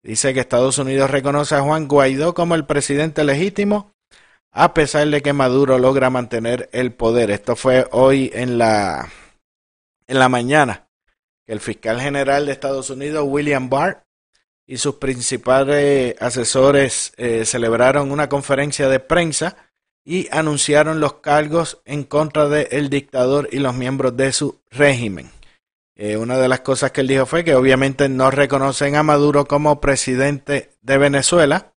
Dice 0.01 0.33
que 0.33 0.39
Estados 0.39 0.77
Unidos 0.77 1.11
reconoce 1.11 1.55
a 1.55 1.61
Juan 1.61 1.87
Guaidó 1.87 2.33
como 2.33 2.55
el 2.55 2.65
presidente 2.65 3.23
legítimo, 3.23 3.93
a 4.51 4.73
pesar 4.73 5.07
de 5.07 5.21
que 5.21 5.33
Maduro 5.33 5.77
logra 5.77 6.09
mantener 6.09 6.69
el 6.71 6.93
poder. 6.93 7.31
Esto 7.31 7.55
fue 7.55 7.87
hoy 7.91 8.31
en 8.33 8.57
la, 8.57 9.09
en 10.07 10.19
la 10.19 10.29
mañana, 10.29 10.87
el 11.47 11.59
fiscal 11.59 11.99
general 11.99 12.45
de 12.45 12.53
Estados 12.53 12.89
Unidos, 12.89 13.25
William 13.27 13.69
Barr, 13.69 14.03
y 14.65 14.77
sus 14.77 14.95
principales 14.95 16.15
asesores 16.21 17.11
eh, 17.17 17.43
celebraron 17.45 18.11
una 18.11 18.29
conferencia 18.29 18.87
de 18.87 18.99
prensa 18.99 19.57
y 20.05 20.27
anunciaron 20.31 20.99
los 20.99 21.13
cargos 21.15 21.81
en 21.85 22.03
contra 22.03 22.47
del 22.47 22.89
dictador 22.89 23.49
y 23.51 23.59
los 23.59 23.75
miembros 23.75 24.15
de 24.15 24.31
su 24.31 24.59
régimen. 24.69 25.31
Eh, 26.01 26.15
una 26.15 26.37
de 26.37 26.47
las 26.47 26.61
cosas 26.61 26.91
que 26.91 27.01
él 27.01 27.07
dijo 27.07 27.25
fue 27.25 27.43
que 27.43 27.55
obviamente 27.55 28.07
no 28.07 28.31
reconocen 28.31 28.95
a 28.95 29.03
Maduro 29.03 29.43
como 29.43 29.81
presidente 29.81 30.69
de 30.81 30.97
Venezuela, 30.97 31.73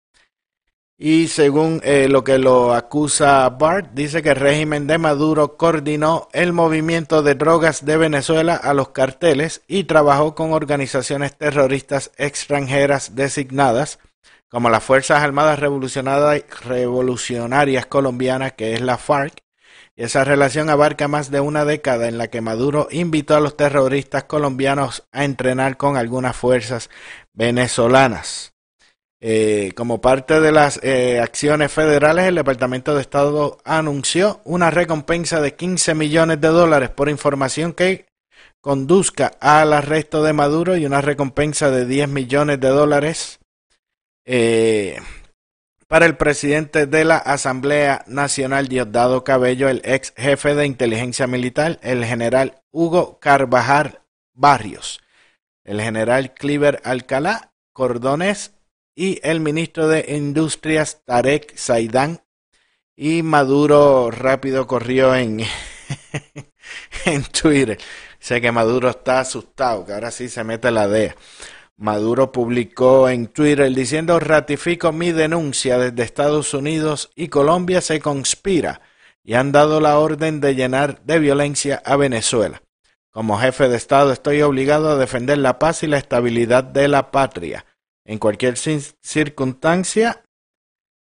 y 0.95 1.27
según 1.29 1.81
eh, 1.83 2.07
lo 2.07 2.23
que 2.23 2.37
lo 2.37 2.75
acusa 2.75 3.49
Bart, 3.49 3.93
dice 3.95 4.21
que 4.21 4.29
el 4.29 4.35
régimen 4.35 4.85
de 4.85 4.99
Maduro 4.99 5.57
coordinó 5.57 6.29
el 6.33 6.53
movimiento 6.53 7.23
de 7.23 7.33
drogas 7.33 7.83
de 7.83 7.97
Venezuela 7.97 8.57
a 8.57 8.75
los 8.75 8.89
carteles 8.89 9.63
y 9.67 9.85
trabajó 9.85 10.35
con 10.35 10.53
organizaciones 10.53 11.35
terroristas 11.35 12.11
extranjeras 12.17 13.15
designadas 13.15 13.97
como 14.49 14.69
las 14.69 14.83
Fuerzas 14.83 15.23
Armadas 15.23 15.57
Revolucionarias 15.57 17.87
Colombianas, 17.87 18.53
que 18.53 18.75
es 18.75 18.81
la 18.81 18.99
FARC. 18.99 19.41
Esa 20.01 20.23
relación 20.23 20.71
abarca 20.71 21.07
más 21.07 21.29
de 21.29 21.41
una 21.41 21.63
década 21.63 22.07
en 22.07 22.17
la 22.17 22.27
que 22.27 22.41
Maduro 22.41 22.87
invitó 22.89 23.35
a 23.35 23.39
los 23.39 23.55
terroristas 23.55 24.23
colombianos 24.23 25.03
a 25.11 25.25
entrenar 25.25 25.77
con 25.77 25.95
algunas 25.95 26.35
fuerzas 26.35 26.89
venezolanas. 27.33 28.55
Eh, 29.19 29.73
como 29.75 30.01
parte 30.01 30.41
de 30.41 30.51
las 30.51 30.79
eh, 30.81 31.19
acciones 31.19 31.71
federales, 31.71 32.25
el 32.25 32.33
Departamento 32.33 32.95
de 32.95 33.01
Estado 33.01 33.59
anunció 33.63 34.41
una 34.43 34.71
recompensa 34.71 35.39
de 35.39 35.53
15 35.53 35.93
millones 35.93 36.41
de 36.41 36.47
dólares 36.47 36.89
por 36.89 37.07
información 37.07 37.73
que 37.73 38.07
conduzca 38.59 39.33
al 39.39 39.71
arresto 39.71 40.23
de 40.23 40.33
Maduro 40.33 40.77
y 40.77 40.87
una 40.87 41.01
recompensa 41.01 41.69
de 41.69 41.85
10 41.85 42.09
millones 42.09 42.59
de 42.59 42.69
dólares 42.69 43.39
eh, 44.25 44.99
para 45.91 46.05
el 46.05 46.15
presidente 46.15 46.85
de 46.85 47.03
la 47.03 47.17
Asamblea 47.17 48.05
Nacional, 48.07 48.69
Diosdado 48.69 49.25
Cabello, 49.25 49.67
el 49.67 49.81
ex 49.83 50.13
jefe 50.15 50.55
de 50.55 50.65
inteligencia 50.65 51.27
militar, 51.27 51.79
el 51.83 52.05
general 52.05 52.61
Hugo 52.71 53.19
Carvajal 53.19 53.99
Barrios, 54.33 55.01
el 55.65 55.81
general 55.81 56.33
Cliver 56.33 56.79
Alcalá, 56.85 57.51
Cordones 57.73 58.53
y 58.95 59.19
el 59.21 59.41
ministro 59.41 59.89
de 59.89 60.05
Industrias 60.15 61.01
Tarek 61.03 61.57
Saidán 61.57 62.21
y 62.95 63.21
Maduro 63.21 64.11
rápido 64.11 64.67
corrió 64.67 65.13
en, 65.13 65.41
en 67.05 67.23
Twitter. 67.23 67.77
Sé 68.17 68.39
que 68.39 68.53
Maduro 68.53 68.91
está 68.91 69.19
asustado, 69.19 69.85
que 69.85 69.91
ahora 69.91 70.11
sí 70.11 70.29
se 70.29 70.45
mete 70.45 70.71
la 70.71 70.87
DEA. 70.87 71.17
Maduro 71.81 72.31
publicó 72.31 73.09
en 73.09 73.25
Twitter 73.25 73.73
diciendo 73.73 74.19
ratifico 74.19 74.91
mi 74.91 75.11
denuncia 75.11 75.79
desde 75.79 76.03
Estados 76.03 76.53
Unidos 76.53 77.09
y 77.15 77.29
Colombia 77.29 77.81
se 77.81 77.99
conspira 77.99 78.81
y 79.23 79.33
han 79.33 79.51
dado 79.51 79.81
la 79.81 79.97
orden 79.97 80.41
de 80.41 80.53
llenar 80.53 81.01
de 81.05 81.17
violencia 81.17 81.81
a 81.83 81.95
Venezuela. 81.95 82.61
Como 83.09 83.39
jefe 83.39 83.67
de 83.67 83.77
Estado 83.77 84.11
estoy 84.11 84.43
obligado 84.43 84.91
a 84.91 84.95
defender 84.95 85.39
la 85.39 85.57
paz 85.57 85.81
y 85.81 85.87
la 85.87 85.97
estabilidad 85.97 86.63
de 86.63 86.87
la 86.87 87.09
patria 87.09 87.65
en 88.05 88.19
cualquier 88.19 88.57
circunstancia 88.57 90.21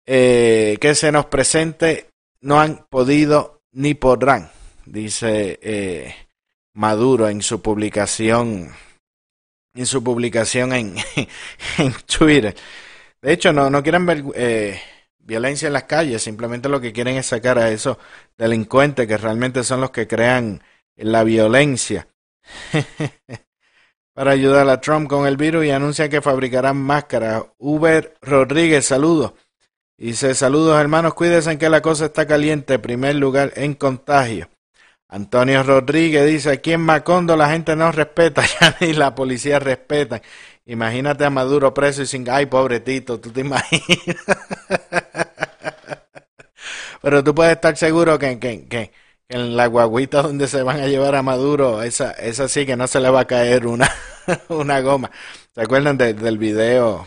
eh, 0.05 0.77
que 0.79 0.95
se 0.95 1.11
nos 1.11 1.25
presente, 1.25 2.07
no 2.39 2.61
han 2.61 2.85
podido 2.89 3.63
ni 3.73 3.95
podrán, 3.95 4.49
dice 4.85 5.59
eh, 5.61 6.15
Maduro 6.73 7.27
en 7.27 7.41
su 7.41 7.61
publicación 7.61 8.71
en 9.73 9.85
su 9.85 10.03
publicación 10.03 10.73
en, 10.73 10.95
en 11.77 11.93
Twitter. 12.05 12.55
De 13.21 13.33
hecho, 13.33 13.53
no, 13.53 13.69
no 13.69 13.81
quieren 13.81 14.05
ver 14.05 14.23
eh, 14.35 14.81
violencia 15.19 15.67
en 15.67 15.73
las 15.73 15.83
calles, 15.83 16.21
simplemente 16.21 16.69
lo 16.69 16.81
que 16.81 16.93
quieren 16.93 17.15
es 17.15 17.27
sacar 17.27 17.57
a 17.57 17.71
esos 17.71 17.97
delincuentes 18.37 19.07
que 19.07 19.17
realmente 19.17 19.63
son 19.63 19.81
los 19.81 19.91
que 19.91 20.07
crean 20.07 20.61
la 20.95 21.23
violencia. 21.23 22.07
para 24.13 24.31
ayudar 24.31 24.69
a 24.69 24.79
Trump 24.79 25.09
con 25.09 25.25
el 25.25 25.37
virus 25.37 25.65
y 25.65 25.71
anuncia 25.71 26.09
que 26.09 26.21
fabricarán 26.21 26.77
máscaras. 26.77 27.43
Uber 27.57 28.15
Rodríguez, 28.21 28.85
saludos. 28.85 29.33
Dice, 29.97 30.35
saludos 30.35 30.79
hermanos, 30.79 31.13
cuídense 31.13 31.51
en 31.51 31.57
que 31.57 31.69
la 31.69 31.81
cosa 31.81 32.05
está 32.05 32.27
caliente, 32.27 32.79
primer 32.79 33.15
lugar 33.15 33.53
en 33.55 33.73
contagio. 33.73 34.49
Antonio 35.13 35.61
Rodríguez 35.61 36.25
dice, 36.25 36.49
aquí 36.49 36.73
en 36.73 36.81
Macondo 36.81 37.37
la 37.37 37.47
gente 37.51 37.75
no 37.75 37.91
respeta, 37.91 38.43
ya 38.59 38.75
ni 38.81 38.93
la 38.93 39.13
policía 39.13 39.59
respeta. 39.59 40.23
Imagínate 40.65 41.23
a 41.23 41.29
Maduro 41.29 41.71
preso 41.71 42.01
y 42.01 42.07
sin, 42.07 42.27
ay, 42.27 42.47
pobretito, 42.47 43.19
tú 43.19 43.29
te 43.31 43.41
imaginas. 43.41 43.85
Pero 47.03 47.23
tú 47.23 47.35
puedes 47.35 47.53
estar 47.53 47.77
seguro 47.77 48.17
que, 48.17 48.39
que, 48.39 48.65
que 48.67 48.91
en 49.29 49.55
la 49.55 49.67
guaguita 49.67 50.23
donde 50.23 50.47
se 50.47 50.63
van 50.63 50.79
a 50.79 50.87
llevar 50.87 51.13
a 51.13 51.21
Maduro, 51.21 51.83
esa, 51.83 52.13
esa 52.13 52.47
sí 52.47 52.65
que 52.65 52.75
no 52.75 52.87
se 52.87 52.99
le 52.99 53.11
va 53.11 53.19
a 53.21 53.27
caer 53.27 53.67
una, 53.67 53.91
una 54.49 54.81
goma. 54.81 55.11
¿Se 55.53 55.61
acuerdan 55.61 55.95
del 55.95 56.39
video? 56.39 57.05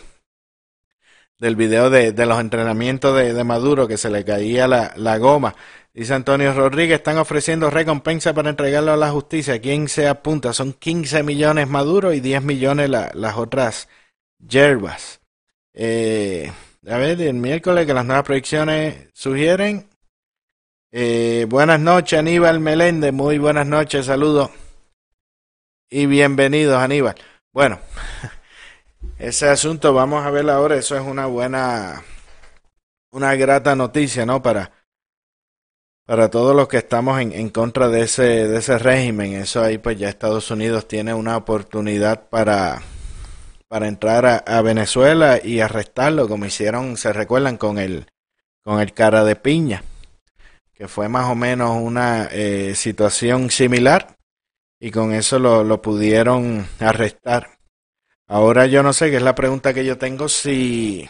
Del 1.40 1.56
video 1.56 1.90
de, 1.90 2.12
de 2.12 2.24
los 2.26 2.38
entrenamientos 2.38 3.16
de, 3.16 3.34
de, 3.34 3.44
Maduro 3.44 3.88
que 3.88 3.96
se 3.96 4.10
le 4.10 4.24
caía 4.24 4.68
la, 4.68 4.92
la 4.96 5.18
goma. 5.18 5.56
Dice 5.96 6.12
Antonio 6.12 6.52
Rodríguez, 6.52 6.98
están 6.98 7.16
ofreciendo 7.16 7.70
recompensa 7.70 8.34
para 8.34 8.50
entregarlo 8.50 8.92
a 8.92 8.98
la 8.98 9.10
justicia. 9.12 9.62
¿Quién 9.62 9.88
se 9.88 10.06
apunta? 10.06 10.52
Son 10.52 10.74
15 10.74 11.22
millones 11.22 11.68
Maduro 11.68 12.12
y 12.12 12.20
10 12.20 12.42
millones 12.42 12.90
las 12.90 13.36
otras 13.38 13.88
yerbas. 14.38 15.22
Eh, 15.72 16.52
a 16.86 16.98
ver, 16.98 17.18
el 17.22 17.32
miércoles 17.32 17.86
que 17.86 17.94
las 17.94 18.04
nuevas 18.04 18.26
proyecciones 18.26 19.08
sugieren 19.14 19.88
eh, 20.92 21.46
buenas 21.48 21.80
noches, 21.80 22.18
Aníbal 22.18 22.60
Meléndez. 22.60 23.14
Muy 23.14 23.38
buenas 23.38 23.66
noches, 23.66 24.04
saludos. 24.04 24.50
Y 25.88 26.04
bienvenidos, 26.04 26.76
Aníbal. 26.76 27.14
Bueno, 27.52 27.80
ese 29.18 29.48
asunto 29.48 29.94
vamos 29.94 30.26
a 30.26 30.30
ver 30.30 30.50
ahora. 30.50 30.76
Eso 30.76 30.94
es 30.94 31.02
una 31.02 31.24
buena, 31.24 32.04
una 33.12 33.34
grata 33.34 33.74
noticia, 33.74 34.26
¿no? 34.26 34.42
Para, 34.42 34.75
para 36.06 36.30
todos 36.30 36.54
los 36.54 36.68
que 36.68 36.78
estamos 36.78 37.20
en, 37.20 37.32
en 37.32 37.50
contra 37.50 37.88
de 37.88 38.02
ese, 38.02 38.48
de 38.48 38.58
ese 38.58 38.78
régimen. 38.78 39.34
Eso 39.34 39.62
ahí, 39.62 39.78
pues 39.78 39.98
ya 39.98 40.08
Estados 40.08 40.50
Unidos 40.50 40.88
tiene 40.88 41.12
una 41.12 41.36
oportunidad 41.36 42.28
para, 42.28 42.80
para 43.68 43.88
entrar 43.88 44.44
a, 44.46 44.62
Venezuela 44.62 45.40
y 45.42 45.60
arrestarlo, 45.60 46.28
como 46.28 46.46
hicieron, 46.46 46.96
se 46.96 47.12
recuerdan, 47.12 47.56
con 47.56 47.78
el, 47.78 48.06
con 48.62 48.80
el 48.80 48.94
cara 48.94 49.24
de 49.24 49.36
piña 49.36 49.82
que 50.76 50.88
fue 50.88 51.08
más 51.08 51.30
o 51.30 51.34
menos 51.34 51.78
una 51.80 52.28
eh, 52.30 52.74
situación 52.74 53.50
similar 53.50 54.18
y 54.78 54.90
con 54.90 55.14
eso 55.14 55.38
lo, 55.38 55.64
lo, 55.64 55.80
pudieron 55.80 56.68
arrestar. 56.80 57.58
Ahora 58.26 58.66
yo 58.66 58.82
no 58.82 58.92
sé, 58.92 59.10
que 59.10 59.16
es 59.16 59.22
la 59.22 59.34
pregunta 59.34 59.72
que 59.72 59.86
yo 59.86 59.96
tengo, 59.96 60.28
si, 60.28 61.08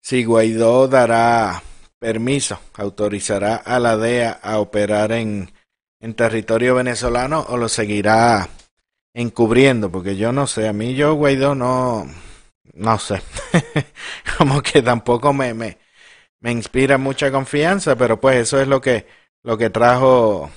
si 0.00 0.24
Guaidó 0.24 0.88
dará 0.88 1.62
permiso, 2.02 2.58
autorizará 2.74 3.54
a 3.54 3.78
la 3.78 3.96
DEA 3.96 4.32
a 4.42 4.58
operar 4.58 5.12
en, 5.12 5.52
en 6.00 6.14
territorio 6.14 6.74
venezolano 6.74 7.46
o 7.48 7.56
lo 7.56 7.68
seguirá 7.68 8.48
encubriendo, 9.14 9.88
porque 9.88 10.16
yo 10.16 10.32
no 10.32 10.48
sé, 10.48 10.66
a 10.66 10.72
mí 10.72 10.96
yo 10.96 11.14
Guaidó 11.14 11.54
no, 11.54 12.04
no 12.74 12.98
sé, 12.98 13.22
como 14.36 14.60
que 14.60 14.82
tampoco 14.82 15.32
me, 15.32 15.54
me, 15.54 15.78
me 16.40 16.50
inspira 16.50 16.98
mucha 16.98 17.30
confianza, 17.30 17.94
pero 17.94 18.20
pues 18.20 18.38
eso 18.38 18.60
es 18.60 18.66
lo 18.66 18.80
que, 18.80 19.06
lo 19.44 19.56
que 19.56 19.70
trajo 19.70 20.50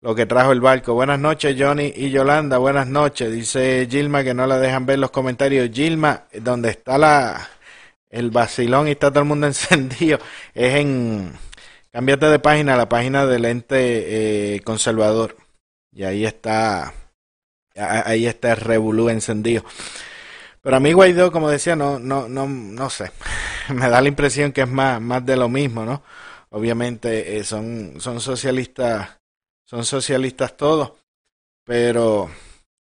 lo 0.00 0.14
que 0.14 0.26
trajo 0.26 0.52
el 0.52 0.60
barco. 0.60 0.94
Buenas 0.94 1.18
noches, 1.18 1.56
Johnny 1.58 1.92
y 1.94 2.10
Yolanda. 2.10 2.58
Buenas 2.58 2.86
noches. 2.86 3.32
Dice 3.32 3.88
Gilma 3.90 4.22
que 4.22 4.32
no 4.32 4.46
la 4.46 4.56
dejan 4.60 4.86
ver 4.86 5.00
los 5.00 5.10
comentarios. 5.10 5.70
Gilma, 5.72 6.28
donde 6.40 6.70
está 6.70 6.98
la 6.98 7.48
el 8.10 8.30
vacilón 8.30 8.88
y 8.88 8.92
está 8.92 9.10
todo 9.10 9.20
el 9.20 9.28
mundo 9.28 9.46
encendido, 9.48 10.18
es 10.54 10.74
en 10.74 11.32
cámbiate 11.92 12.26
de 12.26 12.38
página, 12.38 12.76
la 12.76 12.88
página 12.88 13.26
del 13.26 13.44
ente 13.44 14.54
eh, 14.56 14.60
conservador. 14.60 15.36
Y 15.92 16.04
ahí 16.04 16.24
está 16.24 16.92
ahí 17.78 18.26
está 18.26 18.52
el 18.52 18.58
revolú 18.58 19.08
encendido. 19.08 19.64
Pero 20.60 20.76
a 20.76 20.80
mí 20.80 20.92
Guaidó, 20.92 21.30
como 21.30 21.48
decía, 21.48 21.76
no, 21.76 21.98
no, 21.98 22.28
no, 22.28 22.46
no 22.46 22.90
sé. 22.90 23.10
Me 23.74 23.88
da 23.88 24.00
la 24.00 24.08
impresión 24.08 24.52
que 24.52 24.62
es 24.62 24.68
más, 24.68 25.00
más 25.00 25.24
de 25.24 25.36
lo 25.36 25.48
mismo, 25.48 25.84
¿no? 25.84 26.02
Obviamente 26.50 27.38
eh, 27.38 27.44
son, 27.44 27.94
son 27.98 28.20
socialistas, 28.20 29.18
son 29.64 29.84
socialistas 29.84 30.56
todos, 30.56 30.92
pero, 31.64 32.30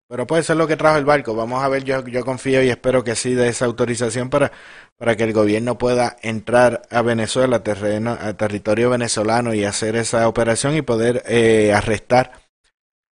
pero 0.09 0.27
puede 0.27 0.43
ser 0.43 0.57
lo 0.57 0.67
que 0.67 0.77
trajo 0.77 0.99
el 0.99 1.05
barco. 1.05 1.35
Vamos 1.35 1.63
a 1.63 1.69
ver, 1.69 1.85
yo, 1.85 2.07
yo 2.07 2.25
confío 2.25 2.63
y 2.63 2.71
espero 2.71 3.03
que 3.05 3.17
sí 3.17 3.35
de 3.35 3.49
esa 3.49 3.65
autorización 3.65 4.31
para, 4.31 4.53
para 4.97 5.17
que 5.17 5.25
el 5.25 5.33
gobierno 5.33 5.79
pueda 5.79 6.17
entrar 6.23 6.83
a 6.91 7.03
Venezuela, 7.03 7.63
terreno, 7.63 8.17
a 8.21 8.35
territorio 8.35 8.91
venezolano 8.91 9.55
y 9.55 9.65
hacer 9.65 9.97
esa 9.97 10.29
operación 10.29 10.77
y 10.77 10.83
poder 10.83 11.23
eh, 11.27 11.73
arrestar 11.73 12.33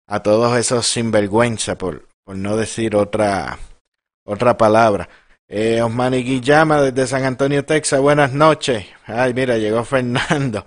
a 0.06 0.22
todos 0.22 0.56
esos 0.58 0.86
sinvergüenza, 0.86 1.76
por, 1.76 2.08
por 2.24 2.36
no 2.36 2.56
decir 2.56 2.94
otra, 2.94 3.58
otra 4.24 4.56
palabra. 4.56 5.08
Eh, 5.48 5.82
Osmani 5.82 6.22
Guillama 6.22 6.80
desde 6.80 7.06
San 7.06 7.24
Antonio, 7.24 7.64
Texas. 7.64 8.00
Buenas 8.00 8.32
noches. 8.32 8.86
Ay, 9.06 9.34
mira, 9.34 9.58
llegó 9.58 9.84
Fernando. 9.84 10.64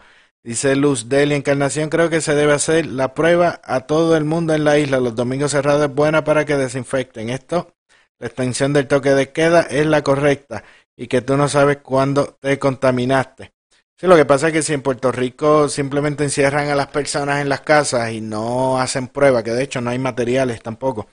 Dice 0.48 0.78
Luz 0.78 1.10
Deli 1.10 1.36
Encarnación, 1.36 1.90
creo 1.90 2.10
que 2.10 2.22
se 2.22 2.34
debe 2.34 2.54
hacer 2.54 2.86
la 2.86 3.14
prueba 3.14 3.60
a 3.66 3.82
todo 3.82 4.16
el 4.16 4.24
mundo 4.24 4.54
en 4.54 4.64
la 4.64 4.80
isla. 4.80 5.02
Los 5.02 5.14
domingos 5.14 5.52
cerrados 5.52 5.84
es 5.84 5.94
buena 5.94 6.24
para 6.24 6.46
que 6.46 6.56
desinfecten. 6.56 7.30
Esto, 7.30 7.76
la 8.18 8.28
extensión 8.28 8.72
del 8.72 8.88
toque 8.88 9.10
de 9.10 9.34
queda 9.34 9.64
es 9.64 9.86
la 9.86 10.04
correcta 10.04 10.64
y 10.96 11.08
que 11.08 11.22
tú 11.22 11.36
no 11.36 11.50
sabes 11.50 11.80
cuándo 11.80 12.38
te 12.40 12.58
contaminaste. 12.60 13.52
Sí, 13.98 14.08
lo 14.08 14.16
que 14.16 14.24
pasa 14.24 14.48
es 14.48 14.54
que 14.54 14.62
si 14.62 14.72
en 14.74 14.82
Puerto 14.82 15.12
Rico 15.12 15.68
simplemente 15.68 16.24
encierran 16.24 16.70
a 16.70 16.76
las 16.76 16.88
personas 16.88 17.42
en 17.42 17.50
las 17.50 17.60
casas 17.60 18.14
y 18.14 18.22
no 18.22 18.80
hacen 18.80 19.10
prueba, 19.10 19.44
que 19.44 19.52
de 19.52 19.64
hecho 19.64 19.82
no 19.82 19.90
hay 19.90 20.00
materiales 20.00 20.62
tampoco, 20.64 21.08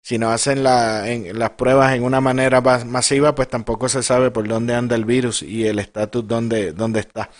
si 0.00 0.16
no 0.16 0.30
hacen 0.30 0.62
la, 0.62 1.04
las 1.34 1.50
pruebas 1.50 1.92
en 1.92 2.04
una 2.04 2.20
manera 2.20 2.60
masiva, 2.60 3.34
pues 3.34 3.48
tampoco 3.48 3.88
se 3.88 4.04
sabe 4.04 4.30
por 4.30 4.46
dónde 4.46 4.76
anda 4.76 4.94
el 4.94 5.04
virus 5.04 5.42
y 5.42 5.66
el 5.66 5.80
estatus 5.80 6.28
dónde, 6.28 6.72
dónde 6.72 7.00
está. 7.00 7.30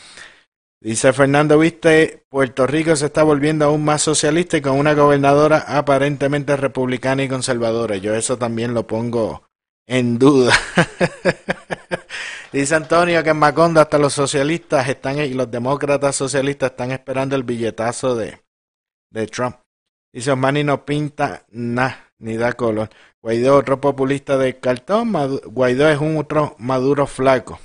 Dice 0.80 1.12
Fernando, 1.12 1.59
viste, 1.59 2.25
Puerto 2.28 2.66
Rico 2.66 2.95
se 2.97 3.06
está 3.06 3.23
volviendo 3.23 3.64
aún 3.64 3.85
más 3.85 4.02
socialista 4.02 4.59
y 4.59 4.61
con 4.61 4.78
una 4.78 4.92
gobernadora 4.92 5.64
aparentemente 5.66 6.54
republicana 6.56 7.23
y 7.23 7.28
conservadora. 7.28 7.97
Yo 7.97 8.14
eso 8.14 8.37
también 8.37 8.75
lo 8.75 8.87
pongo 8.87 9.42
en 9.87 10.18
duda. 10.18 10.54
Dice 12.52 12.75
Antonio 12.75 13.23
que 13.23 13.30
en 13.30 13.38
Macondo 13.38 13.80
hasta 13.80 13.99
los 13.99 14.12
socialistas 14.12 14.88
están 14.88 15.18
y 15.18 15.35
los 15.35 15.50
demócratas 15.50 16.14
socialistas 16.14 16.73
están 16.73 16.92
esperando 16.92 17.37
el 17.37 17.42
billetazo 17.42 18.14
de, 18.14 18.42
de 19.11 19.26
Trump. 19.26 19.56
Dice 20.12 20.30
Osmani 20.33 20.62
no 20.62 20.85
pinta 20.85 21.45
nada, 21.50 22.12
ni 22.18 22.37
da 22.37 22.52
color. 22.52 22.90
Guaidó 23.23 23.56
otro 23.56 23.80
populista 23.80 24.38
de 24.38 24.59
cartón, 24.61 25.12
Guaidó 25.47 25.88
es 25.88 25.99
un 25.99 26.16
otro 26.18 26.54
maduro 26.59 27.06
flaco. 27.06 27.59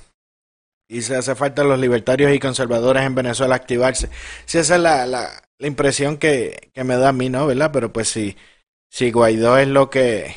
Y 0.88 1.02
se 1.02 1.16
hace 1.16 1.34
falta 1.34 1.64
los 1.64 1.78
libertarios 1.78 2.32
y 2.32 2.38
conservadores 2.38 3.04
en 3.04 3.14
Venezuela 3.14 3.54
activarse. 3.54 4.10
Si 4.44 4.58
esa 4.58 4.76
es 4.76 4.80
la, 4.80 5.06
la, 5.06 5.42
impresión 5.58 6.18
que, 6.18 6.70
que, 6.74 6.84
me 6.84 6.96
da 6.96 7.10
a 7.10 7.12
mí, 7.12 7.28
¿no? 7.28 7.46
¿Verdad? 7.46 7.70
Pero 7.72 7.92
pues 7.92 8.08
si, 8.08 8.36
Guaidó 9.10 9.58
es 9.58 9.68
lo 9.68 9.90
que 9.90 10.34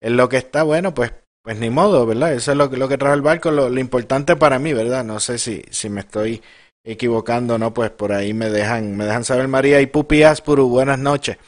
es 0.00 0.10
lo 0.12 0.28
que 0.28 0.38
está, 0.38 0.62
bueno, 0.64 0.94
pues 0.94 1.12
pues 1.42 1.58
ni 1.58 1.70
modo, 1.70 2.06
¿verdad? 2.06 2.34
Eso 2.34 2.52
es 2.52 2.58
lo, 2.58 2.66
lo 2.66 2.88
que 2.88 2.98
trae 2.98 3.14
el 3.14 3.22
barco, 3.22 3.50
lo, 3.50 3.76
importante 3.78 4.36
para 4.36 4.58
mí, 4.58 4.72
¿verdad? 4.74 5.04
No 5.04 5.20
sé 5.20 5.38
si, 5.38 5.62
si 5.70 5.88
me 5.88 6.00
estoy 6.00 6.42
equivocando 6.84 7.58
no, 7.58 7.74
pues 7.74 7.90
por 7.90 8.12
ahí 8.12 8.34
me 8.34 8.50
dejan, 8.50 8.96
me 8.96 9.04
dejan 9.04 9.24
saber 9.24 9.48
María 9.48 9.80
y 9.80 9.86
Pupi 9.86 10.22
Aspuru, 10.22 10.68
buenas 10.68 10.98
noches. 10.98 11.38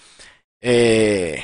Eh, 0.61 1.43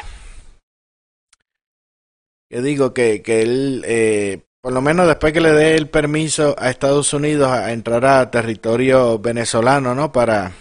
que 2.49 2.63
digo 2.63 2.95
que, 2.95 3.23
que 3.23 3.43
él, 3.43 3.85
eh, 3.87 4.43
por 4.69 4.75
lo 4.75 4.83
menos 4.83 5.07
después 5.07 5.33
que 5.33 5.41
le 5.41 5.53
dé 5.53 5.77
el 5.77 5.89
permiso 5.89 6.55
a 6.59 6.69
Estados 6.69 7.15
Unidos 7.15 7.51
a 7.51 7.73
entrar 7.73 8.05
a 8.05 8.31
territorio 8.31 9.19
venezolano, 9.19 9.95
¿no? 9.95 10.13
Para, 10.13 10.53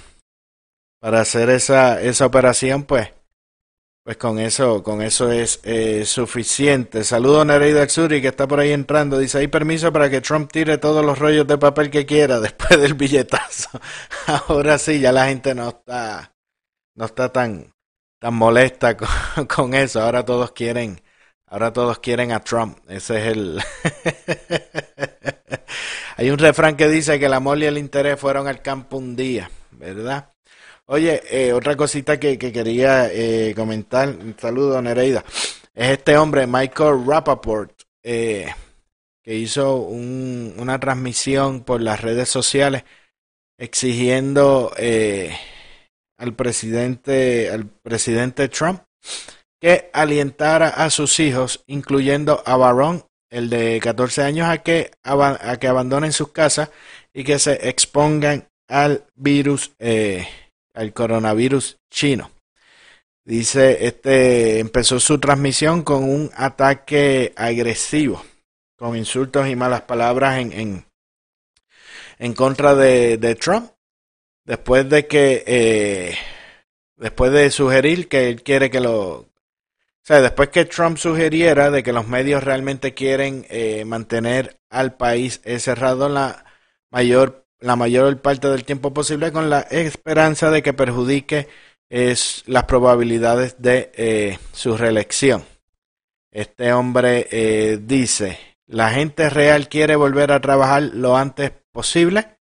para 1.02 1.20
hacer 1.20 1.50
esa, 1.50 2.02
esa 2.02 2.26
operación, 2.26 2.86
pues 2.86 3.12
pues 4.06 4.16
con 4.16 4.40
eso, 4.40 4.82
con 4.82 5.02
eso 5.02 5.30
es 5.30 5.60
eh, 5.64 6.06
suficiente. 6.06 7.04
Saludo 7.04 7.42
a 7.42 7.46
Nereida 7.46 7.86
Xuri 7.86 8.22
que 8.22 8.30
está 8.30 8.48
por 8.48 8.62
ahí 8.62 8.72
entrando. 8.72 9.20
Dice, 9.20 9.40
hay 9.40 9.48
permiso 9.48 9.92
para 9.92 10.10
que 10.10 10.22
Trump 10.22 10.50
tire 10.54 10.78
todos 10.78 11.06
los 11.06 11.20
rollos 11.20 11.46
de 11.46 11.58
papel 11.58 11.90
que 11.90 12.06
quiera 12.06 12.40
después 12.40 12.80
del 12.80 12.94
billetazo. 12.94 13.72
Ahora 14.28 14.78
sí, 14.78 15.02
ya 15.02 15.12
la 15.12 15.28
gente 15.28 15.54
no 15.54 15.68
está, 15.68 16.34
no 16.96 17.04
está 17.04 17.34
tan, 17.34 17.74
tan 18.22 18.36
molesta 18.36 18.96
con, 19.36 19.46
con 19.48 19.74
eso. 19.74 20.02
Ahora 20.02 20.24
todos 20.24 20.54
quieren, 20.54 21.02
ahora 21.48 21.74
todos 21.74 22.00
quieren 22.00 22.32
a 22.32 22.42
Trump. 22.42 22.78
Ese 22.88 23.18
es 23.18 23.28
el. 23.28 23.60
hay 26.18 26.30
un 26.30 26.38
refrán 26.38 26.78
que 26.78 26.88
dice 26.88 27.20
que 27.20 27.26
el 27.26 27.34
amor 27.34 27.58
y 27.60 27.66
el 27.66 27.78
interés 27.78 28.20
fueron 28.20 28.48
al 28.48 28.62
campo 28.62 28.98
un 28.98 29.16
día, 29.16 29.50
¿verdad? 29.72 30.32
Oye, 30.86 31.22
eh, 31.30 31.52
otra 31.52 31.76
cosita 31.76 32.20
que, 32.20 32.38
que 32.38 32.52
quería 32.52 33.12
eh, 33.12 33.54
comentar, 33.56 34.08
un 34.08 34.36
saludo 34.40 34.82
Nereida, 34.82 35.24
es 35.76 35.92
este 35.92 36.18
hombre, 36.18 36.48
Michael 36.48 37.06
Rappaport, 37.06 37.74
eh, 38.02 38.48
que 39.22 39.36
hizo 39.36 39.76
un, 39.76 40.56
una 40.58 40.80
transmisión 40.80 41.66
por 41.66 41.82
las 41.82 42.02
redes 42.02 42.30
sociales 42.30 42.86
exigiendo 43.60 44.72
eh, 44.78 45.38
al 46.18 46.34
presidente, 46.34 47.50
al 47.50 47.66
presidente 47.66 48.48
Trump 48.48 48.82
que 49.60 49.90
alientara 49.94 50.70
a 50.70 50.90
sus 50.90 51.20
hijos, 51.20 51.64
incluyendo 51.68 52.44
a 52.46 52.58
Barron, 52.58 53.04
el 53.30 53.50
de 53.50 53.80
14 53.82 54.24
años, 54.24 54.50
a 54.50 54.60
que, 54.60 54.92
a 55.04 55.58
que 55.58 55.68
abandonen 55.68 56.14
sus 56.14 56.32
casas 56.32 56.70
y 57.14 57.24
que 57.24 57.40
se 57.40 57.68
expongan 57.68 58.48
al 58.68 59.06
virus. 59.16 59.72
Eh, 59.80 60.28
al 60.78 60.94
coronavirus 60.94 61.80
chino. 61.90 62.32
Dice, 63.26 63.86
este 63.88 64.60
empezó 64.60 65.00
su 65.00 65.20
transmisión 65.20 65.84
con 65.84 66.04
un 66.04 66.32
ataque 66.36 67.34
agresivo, 67.36 68.24
con 68.78 68.96
insultos 68.96 69.50
y 69.50 69.56
malas 69.56 69.82
palabras 69.82 70.38
en, 70.38 70.86
en, 72.20 72.34
contra 72.34 72.74
de, 72.76 73.18
de, 73.18 73.36
Trump, 73.36 73.72
después 74.46 74.88
de 74.88 75.08
que, 75.08 75.44
eh, 75.46 76.16
después 76.96 77.32
de 77.34 77.50
sugerir 77.50 78.08
que 78.08 78.30
él 78.30 78.44
quiere 78.44 78.70
que 78.70 78.80
lo, 78.80 79.26
sea, 80.08 80.22
después 80.22 80.50
que 80.50 80.66
Trump 80.66 80.98
sugiriera 80.98 81.70
de 81.70 81.84
que 81.84 81.94
los 81.94 82.08
medios 82.08 82.44
realmente 82.44 82.94
quieren 82.94 83.46
eh, 83.50 83.84
mantener 83.86 84.58
al 84.70 84.96
país 84.96 85.42
cerrado 85.60 86.10
la 86.10 86.46
mayor 86.90 87.48
la 87.60 87.76
mayor 87.76 88.22
parte 88.22 88.48
del 88.50 88.66
tiempo 88.66 88.94
posible 88.94 89.32
con 89.32 89.50
la 89.50 89.62
esperanza 89.62 90.52
de 90.52 90.62
que 90.62 90.74
perjudique 90.74 91.48
es, 91.90 92.44
las 92.46 92.66
probabilidades 92.66 93.56
de 93.60 93.92
eh, 93.96 94.40
su 94.52 94.78
reelección. 94.78 95.44
Este 96.32 96.74
hombre 96.74 97.28
eh, 97.32 97.80
dice, 97.82 98.40
la 98.68 98.92
gente 98.92 99.30
real 99.30 99.70
quiere 99.70 99.96
volver 99.96 100.32
a 100.32 100.42
trabajar 100.42 100.84
lo 100.84 101.18
antes 101.18 101.52
posible. 101.72 102.37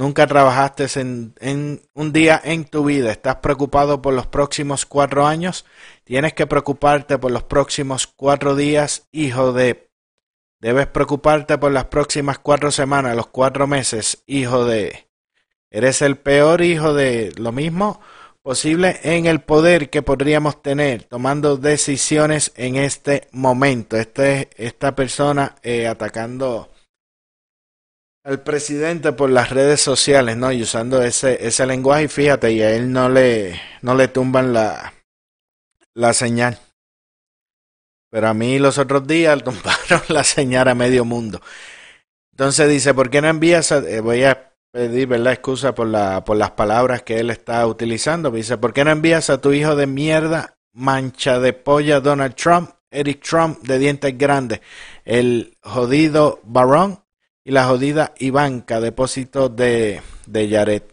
Nunca 0.00 0.26
trabajaste 0.26 0.86
en, 0.98 1.82
un 1.92 2.12
día 2.14 2.40
en 2.42 2.64
tu 2.64 2.84
vida. 2.86 3.12
Estás 3.12 3.36
preocupado 3.36 4.00
por 4.00 4.14
los 4.14 4.26
próximos 4.26 4.86
cuatro 4.86 5.26
años. 5.26 5.66
Tienes 6.04 6.32
que 6.32 6.46
preocuparte 6.46 7.18
por 7.18 7.30
los 7.30 7.42
próximos 7.42 8.06
cuatro 8.06 8.56
días, 8.56 9.06
hijo 9.12 9.52
de 9.52 9.90
Debes 10.58 10.86
preocuparte 10.86 11.58
por 11.58 11.70
las 11.72 11.84
próximas 11.84 12.38
cuatro 12.38 12.70
semanas, 12.70 13.14
los 13.14 13.26
cuatro 13.26 13.66
meses, 13.66 14.22
hijo 14.26 14.64
de... 14.64 15.06
Eres 15.70 16.00
el 16.00 16.16
peor 16.16 16.62
hijo 16.62 16.94
de 16.94 17.34
lo 17.36 17.52
mismo 17.52 18.00
posible 18.40 19.00
en 19.02 19.26
el 19.26 19.42
poder 19.42 19.90
que 19.90 20.00
podríamos 20.00 20.62
tener 20.62 21.02
tomando 21.02 21.58
decisiones 21.58 22.52
en 22.56 22.76
este 22.76 23.28
momento. 23.32 23.98
Este, 23.98 24.48
esta 24.56 24.94
persona 24.94 25.56
eh, 25.62 25.86
atacando 25.86 26.70
al 28.24 28.42
presidente 28.42 29.12
por 29.12 29.30
las 29.30 29.50
redes 29.50 29.80
sociales, 29.80 30.36
¿no? 30.36 30.52
Y 30.52 30.62
usando 30.62 31.02
ese, 31.02 31.46
ese 31.46 31.66
lenguaje, 31.66 32.04
y 32.04 32.08
fíjate, 32.08 32.52
y 32.52 32.62
a 32.62 32.70
él 32.70 32.92
no 32.92 33.08
le, 33.08 33.60
no 33.82 33.94
le 33.94 34.08
tumban 34.08 34.52
la, 34.52 34.92
la 35.94 36.12
señal. 36.12 36.58
Pero 38.10 38.28
a 38.28 38.34
mí 38.34 38.58
los 38.58 38.78
otros 38.78 39.06
días 39.06 39.42
tumbaron 39.44 40.02
la 40.08 40.24
señal 40.24 40.68
a 40.68 40.74
medio 40.74 41.04
mundo. 41.04 41.40
Entonces 42.32 42.68
dice, 42.68 42.94
¿por 42.94 43.10
qué 43.10 43.20
no 43.20 43.28
envías? 43.28 43.72
A, 43.72 43.78
eh, 43.78 44.00
voy 44.00 44.24
a 44.24 44.52
pedir, 44.72 45.08
¿verdad? 45.08 45.32
Excusa 45.32 45.74
por, 45.74 45.86
la, 45.86 46.24
por 46.24 46.36
las 46.36 46.52
palabras 46.52 47.02
que 47.02 47.20
él 47.20 47.30
está 47.30 47.66
utilizando. 47.66 48.30
Dice, 48.30 48.58
¿por 48.58 48.72
qué 48.72 48.84
no 48.84 48.90
envías 48.90 49.30
a 49.30 49.40
tu 49.40 49.52
hijo 49.52 49.76
de 49.76 49.86
mierda, 49.86 50.56
mancha 50.72 51.38
de 51.38 51.52
polla 51.52 52.00
Donald 52.00 52.34
Trump, 52.34 52.70
Eric 52.90 53.22
Trump 53.22 53.60
de 53.62 53.78
dientes 53.78 54.16
grandes, 54.16 54.60
el 55.04 55.56
jodido 55.62 56.40
Barón 56.44 57.02
y 57.50 57.52
la 57.52 57.64
jodida 57.64 58.14
Ivanka, 58.20 58.80
depósito 58.80 59.48
de, 59.48 60.02
de 60.26 60.48
Jared? 60.48 60.84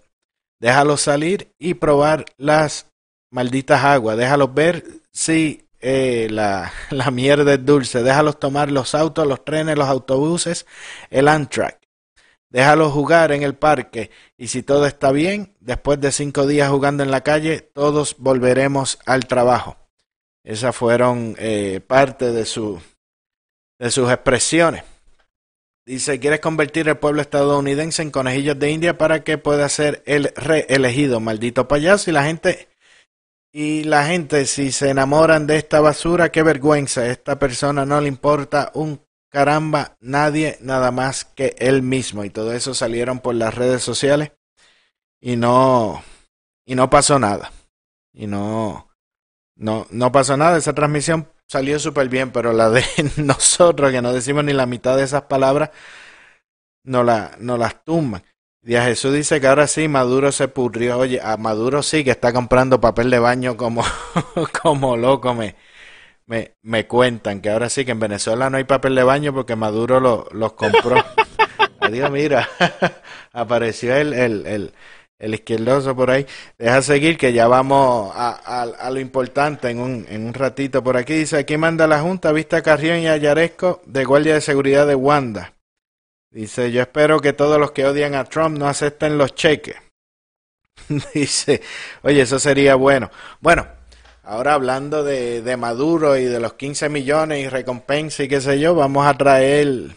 Déjalos 0.60 1.02
salir 1.02 1.54
y 1.60 1.76
probar 1.76 2.26
las 2.38 2.88
malditas 3.30 3.84
aguas. 3.84 4.18
Déjalos 4.18 4.56
ver 4.56 4.84
si 5.12 5.68
eh, 5.82 6.28
la, 6.32 6.74
la 6.90 7.12
mierda 7.12 7.54
es 7.54 7.64
dulce. 7.64 8.02
Déjalos 8.02 8.40
tomar 8.40 8.72
los 8.72 8.96
autos, 8.96 9.28
los 9.28 9.46
trenes, 9.46 9.78
los 9.78 9.88
autobuses, 9.88 10.66
el 11.12 11.28
Amtrak. 11.28 11.80
Déjalos 12.50 12.92
jugar 12.92 13.32
en 13.34 13.44
el 13.44 13.54
parque 13.54 14.10
y 14.36 14.48
si 14.48 14.64
todo 14.64 14.88
está 14.88 15.12
bien, 15.12 15.54
después 15.60 16.02
de 16.02 16.12
cinco 16.12 16.48
días 16.48 16.72
jugando 16.72 17.04
en 17.04 17.12
la 17.12 17.22
calle, 17.22 17.62
todos 17.62 18.16
volveremos 18.18 18.98
al 19.06 19.28
trabajo. 19.28 19.78
Esas 20.44 20.76
fueron 20.76 21.36
eh, 21.38 21.82
parte 21.86 22.32
de, 22.32 22.46
su, 22.46 22.82
de 23.78 23.92
sus 23.92 24.10
expresiones. 24.10 24.97
Dice, 25.88 26.20
¿quieres 26.20 26.42
convertir 26.42 26.90
el 26.90 26.98
pueblo 26.98 27.22
estadounidense 27.22 28.02
en 28.02 28.12
conejillos 28.12 28.60
de 28.60 28.72
India 28.72 28.98
para 28.98 29.24
que 29.24 29.38
pueda 29.38 29.70
ser 29.70 30.04
el 30.06 30.34
reelegido? 30.36 31.22
Maldito 31.22 31.70
payaso. 31.70 32.10
Y 32.10 32.14
la 32.14 32.26
gente, 32.26 32.68
y 33.54 33.86
la 33.86 34.06
gente, 34.06 34.46
si 34.48 34.74
se 34.74 34.90
enamoran 34.90 35.48
de 35.48 35.56
esta 35.56 35.80
basura, 35.80 36.30
qué 36.30 36.44
vergüenza. 36.44 37.08
Esta 37.08 37.40
persona 37.40 37.86
no 37.86 38.02
le 38.02 38.10
importa 38.10 38.70
un 38.74 39.00
caramba, 39.30 39.96
nadie 40.02 40.58
nada 40.60 40.92
más 40.92 41.24
que 41.24 41.56
él 41.58 41.84
mismo. 41.84 42.26
Y 42.26 42.32
todo 42.32 42.52
eso 42.52 42.74
salieron 42.74 43.22
por 43.22 43.36
las 43.36 43.56
redes 43.56 43.82
sociales 43.82 44.34
y 45.22 45.38
no, 45.38 46.04
y 46.66 46.76
no 46.76 46.90
pasó 46.90 47.18
nada. 47.18 47.54
Y 48.12 48.28
no, 48.28 48.90
no, 49.56 49.88
no 49.90 50.12
pasó 50.12 50.36
nada. 50.36 50.58
Esa 50.58 50.76
transmisión 50.76 51.30
salió 51.48 51.80
súper 51.80 52.10
bien, 52.10 52.32
pero 52.32 52.54
la 52.54 52.70
de 52.70 52.84
nosotros, 53.18 53.92
que 53.92 54.02
no 54.02 54.14
decimos 54.14 54.44
ni 54.44 54.54
la 54.54 54.66
mitad 54.66 54.98
de 54.98 55.04
esas 55.04 55.24
palabras, 55.24 55.72
no, 56.84 57.04
la, 57.04 57.36
no 57.40 57.58
las 57.58 57.84
tumban. 57.84 58.24
Díaz 58.62 58.86
Jesús 58.86 59.14
dice 59.14 59.40
que 59.40 59.48
ahora 59.48 59.68
sí 59.68 59.88
Maduro 59.88 60.32
se 60.32 60.48
pudrió. 60.50 60.98
Oye, 60.98 61.22
a 61.24 61.38
Maduro 61.38 61.82
sí 61.84 62.04
que 62.04 62.12
está 62.12 62.34
comprando 62.34 62.82
papel 62.82 63.10
de 63.10 63.20
baño 63.20 63.56
como, 63.56 63.84
como 64.62 64.98
loco 64.98 65.34
me, 65.34 65.56
me, 66.26 66.56
me 66.64 66.86
cuentan 66.86 67.42
que 67.42 67.50
ahora 67.50 67.70
sí 67.70 67.86
que 67.86 67.92
en 67.92 68.00
Venezuela 68.00 68.50
no 68.50 68.58
hay 68.58 68.66
papel 68.66 68.96
de 68.96 69.04
baño 69.04 69.34
porque 69.34 69.56
Maduro 69.56 70.00
lo, 70.00 70.28
los 70.32 70.54
compró. 70.54 70.98
Adiós, 71.80 72.12
mira, 72.12 72.50
apareció 73.32 73.96
el, 73.96 74.14
el, 74.14 74.46
el, 74.46 74.74
el, 75.20 75.34
izquierdoso 75.34 75.96
por 75.96 76.12
ahí. 76.12 76.26
Deja 76.58 76.82
seguir 76.82 77.18
que 77.18 77.34
ya 77.34 77.48
vamos 77.48 78.12
a, 78.16 78.90
lo 78.92 79.00
importante 79.00 79.70
en 79.70 79.80
un, 79.80 80.06
en 80.10 80.26
un 80.26 80.34
ratito 80.34 80.84
por 80.84 80.98
aquí. 80.98 81.14
Dice, 81.14 81.38
aquí 81.38 81.58
manda 81.58 81.88
la 81.88 82.02
Junta, 82.02 82.32
Vista 82.32 82.62
Carrión 82.62 83.00
y 83.00 83.08
Ayaresco 83.08 83.82
de 83.86 84.06
Guardia 84.06 84.36
de 84.36 84.42
Seguridad 84.42 84.88
de 84.88 84.96
Wanda. 84.96 85.54
Dice, 86.32 86.72
yo 86.72 86.82
espero 86.82 87.20
que 87.20 87.34
todos 87.34 87.60
los 87.60 87.72
que 87.72 87.86
odian 87.86 88.16
a 88.16 88.26
Trump 88.26 88.58
no 88.58 88.68
acepten 88.68 89.18
los 89.18 89.34
cheques. 89.36 89.76
Dice, 91.14 91.62
oye, 92.04 92.22
eso 92.22 92.40
sería 92.40 92.76
bueno. 92.76 93.10
Bueno, 93.40 93.68
Ahora 94.30 94.56
hablando 94.56 95.06
de, 95.06 95.42
de, 95.42 95.56
Maduro 95.56 96.18
y 96.18 96.26
de 96.26 96.42
los 96.42 96.56
15 96.56 96.90
millones 96.90 97.46
y 97.46 97.48
recompensa 97.48 98.24
y 98.24 98.28
qué 98.28 98.42
sé 98.42 98.60
yo, 98.60 98.76
vamos 98.76 99.08
a 99.08 99.14
traer 99.14 99.96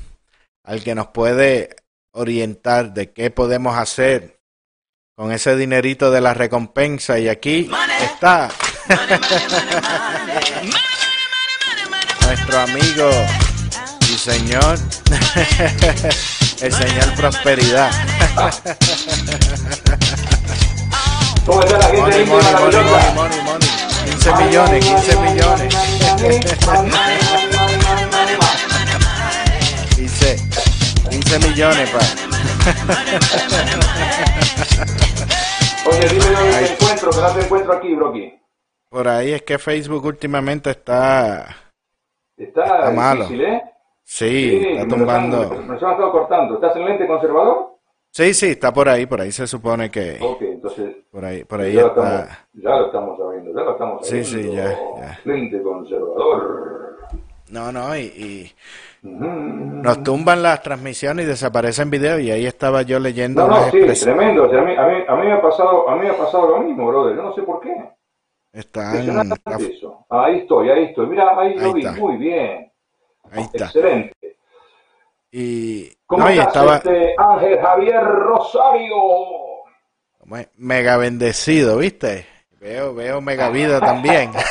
al 0.62 0.84
que 0.84 0.94
nos 0.94 1.08
puede 1.08 1.74
orientar 2.12 2.94
de 2.94 3.10
qué 3.10 3.32
podemos 3.32 3.76
hacer 3.76 4.39
con 5.20 5.30
ese 5.32 5.54
dinerito 5.54 6.10
de 6.10 6.22
la 6.22 6.32
recompensa. 6.32 7.18
Y 7.18 7.28
aquí 7.28 7.70
está 8.00 8.48
nuestro 12.26 12.60
amigo 12.60 13.10
y 14.10 14.16
señor, 14.16 14.78
el 16.62 16.72
señor 16.72 17.14
Prosperidad. 17.16 17.90
¿Cómo 21.44 21.60
está 21.64 21.76
la 21.76 21.84
gente 21.84 22.24
money, 22.24 22.24
money, 22.24 22.80
money, 22.80 23.14
money, 23.14 23.40
money. 23.42 23.68
15 24.06 24.32
millones, 24.36 24.86
15 24.86 25.16
millones. 25.18 25.76
Dice 29.98 30.40
15 31.10 31.38
millones, 31.40 31.90
pa. 31.90 32.00
Oye, 35.88 36.08
dime 36.08 36.24
dónde 36.24 36.66
te 36.66 36.72
encuentro, 36.74 37.10
que 37.10 37.20
no 37.20 37.32
te 37.34 37.40
encuentro 37.44 37.72
aquí, 37.74 37.94
Brocky. 37.94 38.40
Por 38.88 39.08
ahí 39.08 39.32
es 39.32 39.42
que 39.42 39.58
Facebook 39.58 40.04
últimamente 40.04 40.70
está. 40.70 41.46
Está, 42.36 42.64
está 42.64 42.90
malo. 42.90 43.24
difícil, 43.24 43.44
¿eh? 43.44 43.62
Sí, 44.02 44.50
sí 44.60 44.68
está 44.70 44.88
tumbando. 44.88 45.50
Me, 45.50 45.58
me, 45.60 45.74
están 45.74 45.96
cortando. 45.96 46.54
¿Estás 46.54 46.76
en 46.76 46.84
lente 46.84 47.06
conservador? 47.06 47.76
Sí, 48.12 48.34
sí, 48.34 48.46
está 48.48 48.72
por 48.72 48.88
ahí, 48.88 49.06
por 49.06 49.20
ahí 49.20 49.30
se 49.30 49.46
supone 49.46 49.90
que. 49.90 50.18
Ok, 50.20 50.42
entonces. 50.42 50.96
Por 51.12 51.24
ahí, 51.24 51.44
por 51.44 51.60
ahí 51.60 51.74
ya 51.74 51.82
está. 51.86 52.02
Lo 52.02 52.08
estamos, 52.18 52.38
ya 52.54 52.70
lo 52.70 52.86
estamos 52.86 53.18
sabiendo, 53.18 53.50
ya 53.54 53.62
lo 53.64 53.72
estamos 53.72 54.06
Sí, 54.08 54.24
sabiendo. 54.24 54.52
sí, 54.52 54.56
ya, 54.56 54.70
ya. 55.00 55.20
Lente 55.24 55.62
conservador. 55.62 56.98
No, 57.50 57.70
no, 57.70 57.96
y. 57.96 58.52
nos 59.02 60.02
tumban 60.02 60.42
las 60.42 60.62
transmisiones 60.62 61.24
y 61.24 61.28
desaparecen 61.28 61.90
videos 61.90 62.20
y 62.20 62.30
ahí 62.30 62.46
estaba 62.46 62.82
yo 62.82 62.98
leyendo. 62.98 63.46
No, 63.46 63.56
no, 63.56 63.70
sí, 63.70 64.04
tremendo. 64.04 64.44
O 64.44 64.50
sea, 64.50 64.60
a, 64.60 64.64
mí, 64.64 64.76
a, 64.76 64.86
mí, 64.86 65.04
a 65.08 65.16
mí 65.16 65.26
me 65.26 65.32
ha 65.32 65.42
pasado, 65.42 65.88
a 65.88 65.96
mí 65.96 66.02
me 66.02 66.10
ha 66.10 66.16
pasado 66.16 66.48
lo 66.48 66.60
mismo, 66.60 66.86
brother. 66.86 67.16
Yo 67.16 67.22
no 67.22 67.34
sé 67.34 67.42
por 67.42 67.60
qué. 67.60 67.74
Están, 68.52 69.32
eso. 69.60 70.04
Ahí 70.10 70.38
estoy, 70.38 70.70
ahí 70.70 70.84
estoy. 70.86 71.06
Mira, 71.06 71.38
ahí, 71.38 71.54
lo 71.54 71.72
vi. 71.72 71.80
está. 71.80 71.92
Muy 72.00 72.16
bien. 72.16 72.72
ahí 73.30 73.42
está. 73.42 73.66
Excelente. 73.66 74.14
Y, 75.30 75.88
¿Cómo 76.06 76.24
no, 76.24 76.30
y 76.30 76.38
estás, 76.38 76.48
estaba 76.48 76.76
este 76.76 77.14
Ángel 77.16 77.60
Javier 77.60 78.04
Rosario? 78.04 78.96
mega 80.56 80.96
bendecido, 80.96 81.78
¿viste? 81.78 82.26
Veo, 82.60 82.94
veo 82.94 83.20
mega 83.20 83.48
vida 83.48 83.80
también. 83.80 84.32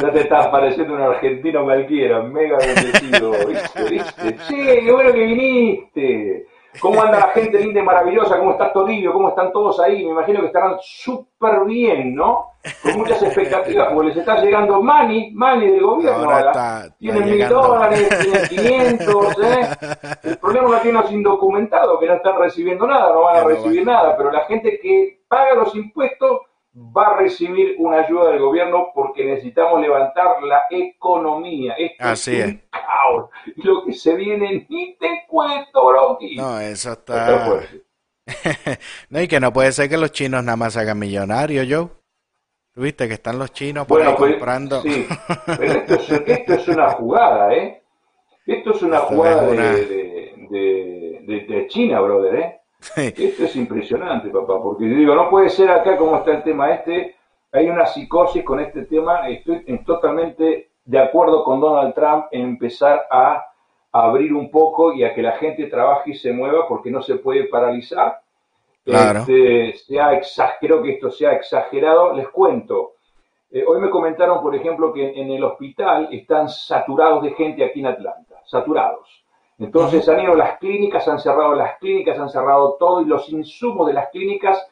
Ya 0.00 0.10
te 0.12 0.20
estás 0.20 0.48
pareciendo 0.48 0.94
un 0.94 1.00
argentino 1.02 1.64
cualquiera, 1.64 2.20
mega 2.22 2.56
bendecido, 2.58 3.30
¿viste? 3.48 3.84
¿viste? 3.90 4.36
Che, 4.48 4.80
qué 4.84 4.92
bueno 4.92 5.12
que 5.12 5.24
viniste. 5.24 6.46
¿Cómo 6.80 7.00
anda 7.02 7.18
la 7.20 7.28
gente 7.28 7.58
linda 7.58 7.80
y 7.80 7.84
maravillosa? 7.84 8.36
¿Cómo 8.38 8.50
está 8.52 8.70
Toribio? 8.70 9.10
¿Cómo 9.14 9.30
están 9.30 9.50
todos 9.50 9.80
ahí? 9.80 10.04
Me 10.04 10.10
imagino 10.10 10.40
que 10.40 10.46
estarán 10.48 10.76
súper 10.82 11.64
bien, 11.64 12.14
¿no? 12.14 12.50
Con 12.82 12.98
muchas 12.98 13.22
expectativas, 13.22 13.92
porque 13.94 14.08
les 14.08 14.16
está 14.18 14.42
llegando 14.42 14.82
money, 14.82 15.30
money 15.32 15.70
del 15.70 15.80
gobierno 15.82 16.24
Ahora 16.30 16.50
está- 16.50 16.96
tienen 16.98 17.24
mil 17.24 17.48
dólares, 17.48 18.08
tienen 18.20 18.42
500, 18.48 19.38
¿eh? 19.42 19.68
El 20.24 20.36
problema 20.36 20.68
lo 20.68 20.78
tienen 20.80 21.00
los 21.00 21.12
indocumentados, 21.12 21.98
que 21.98 22.06
no 22.08 22.14
están 22.14 22.38
recibiendo 22.38 22.86
nada, 22.86 23.10
no 23.14 23.22
van 23.22 23.36
a 23.36 23.44
recibir 23.44 23.86
nada, 23.86 24.14
pero 24.16 24.30
la 24.30 24.44
gente 24.44 24.78
que 24.82 25.20
paga 25.28 25.54
los 25.54 25.74
impuestos 25.74 26.40
va 26.76 27.06
a 27.08 27.16
recibir 27.18 27.74
una 27.78 28.00
ayuda 28.00 28.30
del 28.30 28.40
gobierno 28.40 28.90
porque 28.94 29.24
necesitamos 29.24 29.80
levantar 29.80 30.42
la 30.42 30.62
economía. 30.70 31.72
Esto 31.78 32.04
Así 32.04 32.36
es 32.36 32.40
es. 32.40 32.46
un 32.52 32.62
caos. 32.70 33.30
Lo 33.56 33.84
que 33.84 33.92
se 33.92 34.14
viene, 34.14 34.66
ni 34.68 34.94
te 34.96 35.24
cuento, 35.28 35.86
Brocky. 35.86 36.36
No, 36.36 36.60
eso 36.60 36.92
está. 36.92 37.60
no, 39.10 39.20
y 39.22 39.28
que 39.28 39.40
no 39.40 39.52
puede 39.52 39.72
ser 39.72 39.88
que 39.88 39.96
los 39.96 40.12
chinos 40.12 40.42
nada 40.44 40.56
más 40.56 40.76
hagan 40.76 40.98
millonarios, 40.98 41.66
Joe. 41.70 41.88
¿Tú 42.72 42.82
viste 42.82 43.08
que 43.08 43.14
están 43.14 43.38
los 43.38 43.52
chinos 43.52 43.86
por 43.86 43.98
Bueno, 43.98 44.10
ahí 44.10 44.16
pues, 44.18 44.32
comprando? 44.32 44.82
sí, 44.82 45.06
pero 45.46 45.62
esto 45.62 45.94
es, 45.94 46.10
esto 46.26 46.54
es 46.54 46.68
una 46.68 46.90
jugada, 46.90 47.54
¿eh? 47.54 47.82
Esto 48.44 48.70
es 48.74 48.82
una 48.82 48.96
Esto 48.98 49.08
jugada 49.08 49.46
es 49.46 49.52
una- 49.52 49.70
De, 49.72 49.86
de, 49.86 50.34
de, 50.50 51.20
de- 51.22 51.46
de 51.46 51.66
China, 51.68 52.00
brother, 52.00 52.34
¿eh? 52.34 52.60
Esto 52.96 53.44
es 53.44 53.56
impresionante, 53.56 54.28
papá, 54.28 54.60
porque 54.62 54.88
yo 54.88 54.96
digo, 54.96 55.14
no 55.14 55.28
puede 55.30 55.48
ser 55.48 55.70
acá 55.70 55.96
como 55.96 56.16
está 56.16 56.32
el 56.32 56.42
tema 56.42 56.72
este, 56.72 57.16
hay 57.52 57.68
una 57.68 57.86
psicosis 57.86 58.44
con 58.44 58.60
este 58.60 58.82
tema, 58.86 59.28
estoy 59.28 59.62
en- 59.66 59.84
totalmente 59.84 60.70
de 60.84 60.98
acuerdo 60.98 61.42
con 61.44 61.60
Donald 61.60 61.94
Trump 61.94 62.26
en 62.30 62.42
empezar 62.42 63.06
a 63.10 63.44
abrir 63.92 64.32
un 64.34 64.50
poco 64.50 64.92
y 64.92 65.04
a 65.04 65.14
que 65.14 65.22
la 65.22 65.32
gente 65.32 65.66
trabaje 65.66 66.10
y 66.10 66.14
se 66.14 66.32
mueva 66.32 66.68
porque 66.68 66.90
no 66.90 67.02
se 67.02 67.16
puede 67.16 67.44
paralizar. 67.44 68.20
Claro. 68.84 69.20
Este, 69.20 69.72
se 69.78 69.98
ha 70.00 70.12
exa- 70.12 70.54
creo 70.60 70.82
que 70.82 70.92
esto 70.92 71.10
se 71.10 71.26
ha 71.26 71.32
exagerado. 71.32 72.12
Les 72.12 72.28
cuento, 72.28 72.92
eh, 73.50 73.64
hoy 73.66 73.80
me 73.80 73.90
comentaron, 73.90 74.40
por 74.42 74.54
ejemplo, 74.54 74.92
que 74.92 75.18
en 75.20 75.30
el 75.32 75.42
hospital 75.42 76.08
están 76.12 76.48
saturados 76.48 77.22
de 77.24 77.30
gente 77.32 77.64
aquí 77.64 77.80
en 77.80 77.86
Atlanta, 77.86 78.36
saturados. 78.44 79.24
Entonces 79.58 80.06
han 80.08 80.20
ido 80.20 80.32
a 80.32 80.36
las 80.36 80.58
clínicas, 80.58 81.08
han 81.08 81.18
cerrado 81.18 81.54
las 81.54 81.78
clínicas, 81.78 82.18
han 82.18 82.28
cerrado 82.28 82.76
todo 82.78 83.00
y 83.00 83.06
los 83.06 83.28
insumos 83.30 83.86
de 83.86 83.94
las 83.94 84.08
clínicas 84.10 84.66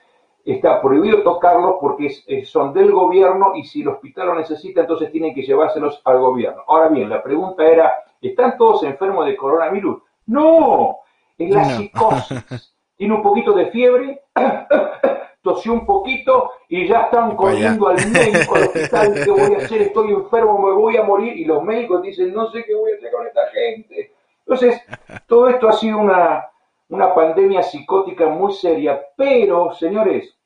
está 0.45 0.83
prohibido 0.83 1.23
tocarlos 1.23 1.77
porque 1.81 2.07
es- 2.27 2.51
son 2.51 2.75
del 2.75 2.93
gobierno 2.93 3.53
y 3.55 3.65
si 3.65 3.81
el 3.81 3.89
hospital 3.89 4.27
lo 4.29 4.35
necesita, 4.35 4.83
entonces 4.83 5.11
tienen 5.11 5.35
que 5.35 5.41
llevárselos 5.43 6.03
al 6.05 6.19
gobierno. 6.21 6.63
Ahora 6.67 6.89
bien, 6.89 7.09
la 7.09 7.23
pregunta 7.23 7.67
era, 7.67 7.95
¿están 8.21 8.59
todos 8.59 8.83
enfermos 8.83 9.25
de 9.25 9.37
coronavirus? 9.37 10.03
No, 10.27 10.99
es 11.39 11.51
la 11.51 11.65
psicosis. 11.65 12.71
Tiene 12.97 13.15
un 13.15 13.23
poquito 13.23 13.53
de 13.55 13.67
fiebre, 13.67 14.23
tosió 15.43 15.73
un 15.73 15.85
poquito 15.85 16.51
y 16.69 16.87
ya 16.87 17.03
están 17.03 17.37
corriendo 17.37 17.89
al 17.89 17.97
médico, 18.11 18.55
al 18.55 18.63
hospital, 18.65 19.15
¿qué 19.25 19.31
voy 19.31 19.55
a 19.55 19.59
hacer? 19.59 19.83
Estoy 19.83 20.11
enfermo, 20.13 20.59
me 20.59 20.73
voy 20.73 20.97
a 20.97 21.03
morir. 21.03 21.37
Y 21.37 21.45
los 21.45 21.63
médicos 21.63 22.03
dicen, 22.03 22.33
no 22.33 22.51
sé 22.51 22.65
qué 22.65 22.75
voy 22.75 22.93
a 22.93 22.97
hacer 22.97 23.11
con 23.13 23.27
esta 23.27 23.41
gente. 23.49 24.14
Entonces, 24.47 24.81
todo 25.27 25.49
esto 25.49 25.69
ha 25.69 25.73
sido 25.73 25.99
una, 25.99 26.45
una 26.89 27.15
pandemia 27.15 27.63
psicótica 27.63 28.29
muy 28.29 28.53
seria, 28.53 29.01
pero, 29.17 29.73
señores, 29.73 30.39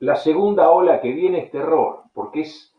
la 0.00 0.16
segunda 0.16 0.70
ola 0.70 1.00
que 1.00 1.10
viene 1.12 1.40
es 1.40 1.50
terror, 1.50 2.04
porque 2.14 2.42
es 2.42 2.74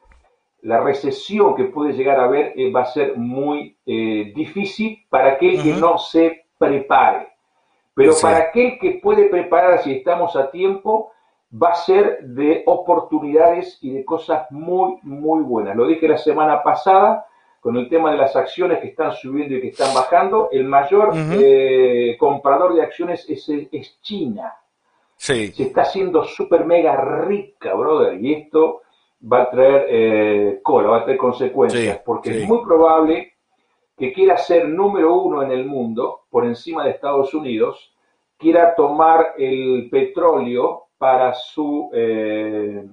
la 0.61 0.79
recesión 0.79 1.55
que 1.55 1.65
puede 1.65 1.93
llegar 1.93 2.19
a 2.19 2.25
haber 2.25 2.53
eh, 2.55 2.71
va 2.71 2.81
a 2.81 2.85
ser 2.85 3.17
muy 3.17 3.77
eh, 3.85 4.31
difícil 4.35 5.05
para 5.09 5.33
aquel 5.33 5.61
que 5.61 5.73
no 5.73 5.97
se 5.97 6.45
prepare. 6.57 7.29
Pero 7.93 8.13
para 8.21 8.37
aquel 8.37 8.79
que 8.79 8.99
puede 9.03 9.25
preparar 9.25 9.79
si 9.79 9.93
estamos 9.93 10.35
a 10.35 10.49
tiempo, 10.51 11.11
va 11.51 11.69
a 11.69 11.75
ser 11.75 12.19
de 12.23 12.63
oportunidades 12.65 13.77
y 13.81 13.91
de 13.91 14.05
cosas 14.05 14.49
muy, 14.51 14.99
muy 15.01 15.43
buenas. 15.43 15.75
Lo 15.75 15.85
dije 15.85 16.07
la 16.07 16.17
semana 16.17 16.63
pasada 16.63 17.25
con 17.59 17.77
el 17.77 17.89
tema 17.89 18.11
de 18.11 18.17
las 18.17 18.35
acciones 18.35 18.79
que 18.79 18.87
están 18.87 19.11
subiendo 19.13 19.55
y 19.55 19.61
que 19.61 19.69
están 19.69 19.93
bajando. 19.93 20.49
El 20.51 20.65
mayor 20.65 21.11
eh, 21.15 22.15
comprador 22.19 22.75
de 22.75 22.83
acciones 22.83 23.29
es, 23.29 23.49
es 23.49 23.99
China. 24.01 24.53
Sí. 25.15 25.51
Se 25.51 25.63
está 25.63 25.81
haciendo 25.81 26.23
súper 26.23 26.65
mega 26.65 26.95
rica, 27.25 27.73
brother. 27.73 28.19
Y 28.23 28.33
esto 28.33 28.81
va 29.21 29.43
a 29.43 29.49
traer 29.49 29.85
eh, 29.89 30.59
cola, 30.63 30.89
va 30.89 30.97
a 30.99 31.03
traer 31.03 31.17
consecuencias, 31.17 31.99
porque 32.05 32.43
es 32.43 32.47
muy 32.47 32.63
probable 32.63 33.33
que 33.97 34.13
quiera 34.13 34.37
ser 34.37 34.69
número 34.69 35.15
uno 35.15 35.43
en 35.43 35.51
el 35.51 35.65
mundo, 35.65 36.21
por 36.29 36.45
encima 36.45 36.85
de 36.85 36.91
Estados 36.91 37.33
Unidos, 37.33 37.93
quiera 38.37 38.73
tomar 38.75 39.33
el 39.37 39.89
petróleo 39.91 40.85
para 40.97 41.33
su, 41.33 41.89
eh, 41.93 42.85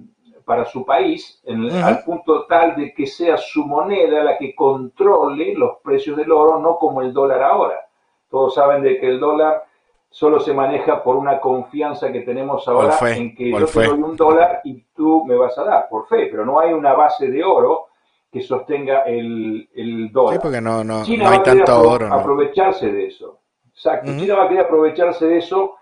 para 0.47 0.63
su 0.63 0.85
país, 0.85 1.43
al 1.83 2.05
punto 2.05 2.45
tal 2.45 2.73
de 2.77 2.93
que 2.93 3.05
sea 3.05 3.35
su 3.35 3.65
moneda 3.65 4.23
la 4.23 4.37
que 4.37 4.55
controle 4.55 5.53
los 5.53 5.79
precios 5.83 6.15
del 6.15 6.31
oro, 6.31 6.57
no 6.57 6.77
como 6.77 7.01
el 7.01 7.11
dólar 7.11 7.43
ahora. 7.43 7.85
Todos 8.29 8.55
saben 8.55 8.81
de 8.81 8.97
que 8.97 9.09
el 9.09 9.19
dólar 9.19 9.65
solo 10.09 10.39
se 10.39 10.53
maneja 10.53 11.03
por 11.03 11.17
una 11.17 11.41
confianza 11.41 12.13
que 12.13 12.21
tenemos 12.21 12.65
ahora 12.65 12.97
en 13.13 13.35
que 13.35 13.51
yo 13.51 13.65
te 13.65 13.87
doy 13.87 13.99
un 13.99 14.15
dólar 14.15 14.61
y 14.63 14.81
tú 14.95 15.25
me 15.25 15.35
vas 15.35 15.57
a 15.57 15.65
dar, 15.65 15.89
por 15.89 16.07
fe, 16.07 16.27
pero 16.31 16.45
no 16.45 16.61
hay 16.61 16.71
una 16.71 16.93
base 16.93 17.27
de 17.27 17.43
oro 17.43 17.87
que 18.31 18.39
sostenga 18.41 19.01
el, 19.01 19.67
el 19.75 20.09
dólar. 20.13 20.35
Sí, 20.35 20.39
porque 20.41 20.61
no, 20.61 20.81
no, 20.81 21.03
China 21.03 21.25
no 21.25 21.29
hay 21.31 21.43
tanto 21.43 21.89
oro. 21.89 22.13
aprovecharse 22.13 22.89
de 22.89 23.07
eso. 23.07 23.39
Exacto. 23.73 24.13
China 24.17 24.35
va 24.35 24.45
a 24.45 24.47
querer 24.47 24.63
aprovecharse 24.63 25.27
de 25.27 25.39
eso 25.39 25.75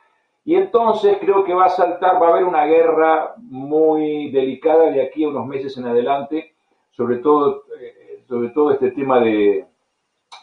y 0.48 0.54
entonces 0.54 1.18
creo 1.20 1.44
que 1.44 1.56
va 1.56 1.66
a 1.66 1.70
saltar, 1.70 2.22
va 2.22 2.28
a 2.28 2.30
haber 2.30 2.44
una 2.44 2.66
guerra 2.66 3.34
muy 3.38 4.30
delicada 4.30 4.92
de 4.92 5.02
aquí 5.02 5.24
a 5.24 5.30
unos 5.30 5.48
meses 5.48 5.76
en 5.76 5.88
adelante, 5.88 6.54
sobre 6.92 7.18
todo, 7.18 7.64
eh, 7.82 8.24
sobre 8.28 8.50
todo 8.50 8.72
este 8.72 8.92
tema 8.92 9.20
de 9.20 9.66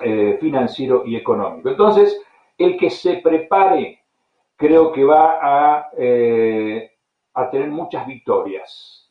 eh, 0.01 0.39
financiero 0.41 1.05
y 1.07 1.15
económico. 1.15 1.69
Entonces, 1.69 2.21
el 2.59 2.77
que 2.77 2.91
se 2.91 3.19
prepare 3.19 4.01
creo 4.57 4.91
que 4.91 5.05
va 5.05 5.39
a, 5.41 5.91
eh, 5.97 6.91
a 7.35 7.49
tener 7.49 7.71
muchas 7.71 8.05
victorias 8.05 9.09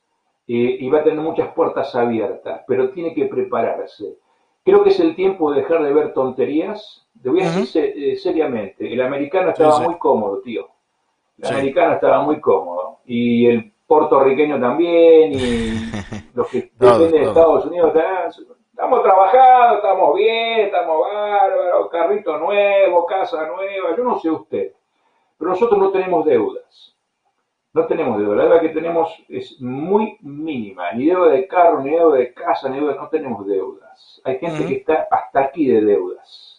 y 0.54 0.90
va 0.90 1.00
a 1.00 1.04
tener 1.04 1.22
muchas 1.22 1.54
puertas 1.54 1.96
abiertas, 1.96 2.64
pero 2.68 2.90
tiene 2.90 3.14
que 3.14 3.24
prepararse. 3.24 4.18
Creo 4.66 4.84
que 4.84 4.90
es 4.90 5.00
el 5.00 5.16
tiempo 5.16 5.50
de 5.50 5.62
dejar 5.62 5.82
de 5.82 5.94
ver 5.94 6.14
tonterías. 6.14 7.08
Te 7.24 7.30
voy 7.30 7.40
a 7.40 7.50
decir 7.50 8.20
seriamente, 8.20 8.92
el 8.92 9.02
americano 9.02 9.52
estaba 9.52 9.80
muy 9.80 9.98
cómodo, 9.98 10.42
tío. 10.42 10.71
El 11.42 11.54
americano 11.54 11.94
estaba 11.94 12.22
muy 12.24 12.40
cómodo. 12.40 13.00
Y 13.06 13.48
el 13.48 13.74
puertorriqueño 13.88 14.60
también, 14.60 15.34
y 15.34 15.74
los 16.34 16.48
que 16.50 16.72
dependen 16.80 17.12
de 17.12 17.24
Estados 17.24 17.66
Unidos 17.66 17.94
Estamos 18.72 19.04
trabajando, 19.04 19.76
estamos 19.76 20.16
bien, 20.16 20.62
estamos 20.62 21.08
bárbaros, 21.08 21.90
carrito 21.92 22.38
nuevo, 22.40 23.06
casa 23.06 23.46
nueva, 23.48 23.96
yo 23.96 24.04
no 24.04 24.18
sé 24.18 24.32
usted, 24.32 24.72
pero 25.38 25.52
nosotros 25.52 25.80
no 25.80 25.92
tenemos 25.92 26.26
deudas. 26.26 26.96
No 27.74 27.86
tenemos 27.86 28.18
deuda, 28.18 28.36
la 28.36 28.44
deuda 28.46 28.60
que 28.60 28.70
tenemos 28.70 29.24
es 29.30 29.62
muy 29.62 30.18
mínima, 30.22 30.92
ni 30.94 31.06
deuda 31.06 31.30
de 31.32 31.48
carro, 31.48 31.82
ni 31.82 31.92
deuda 31.92 32.18
de 32.18 32.34
casa, 32.34 32.70
ni 32.70 32.80
deuda, 32.80 32.96
no 32.96 33.08
tenemos 33.10 33.46
deudas. 33.46 34.22
Hay 34.26 34.40
gente 34.40 34.66
que 34.66 34.76
está 34.76 35.08
hasta 35.12 35.42
aquí 35.42 35.68
de 35.68 35.82
deudas. 35.82 36.51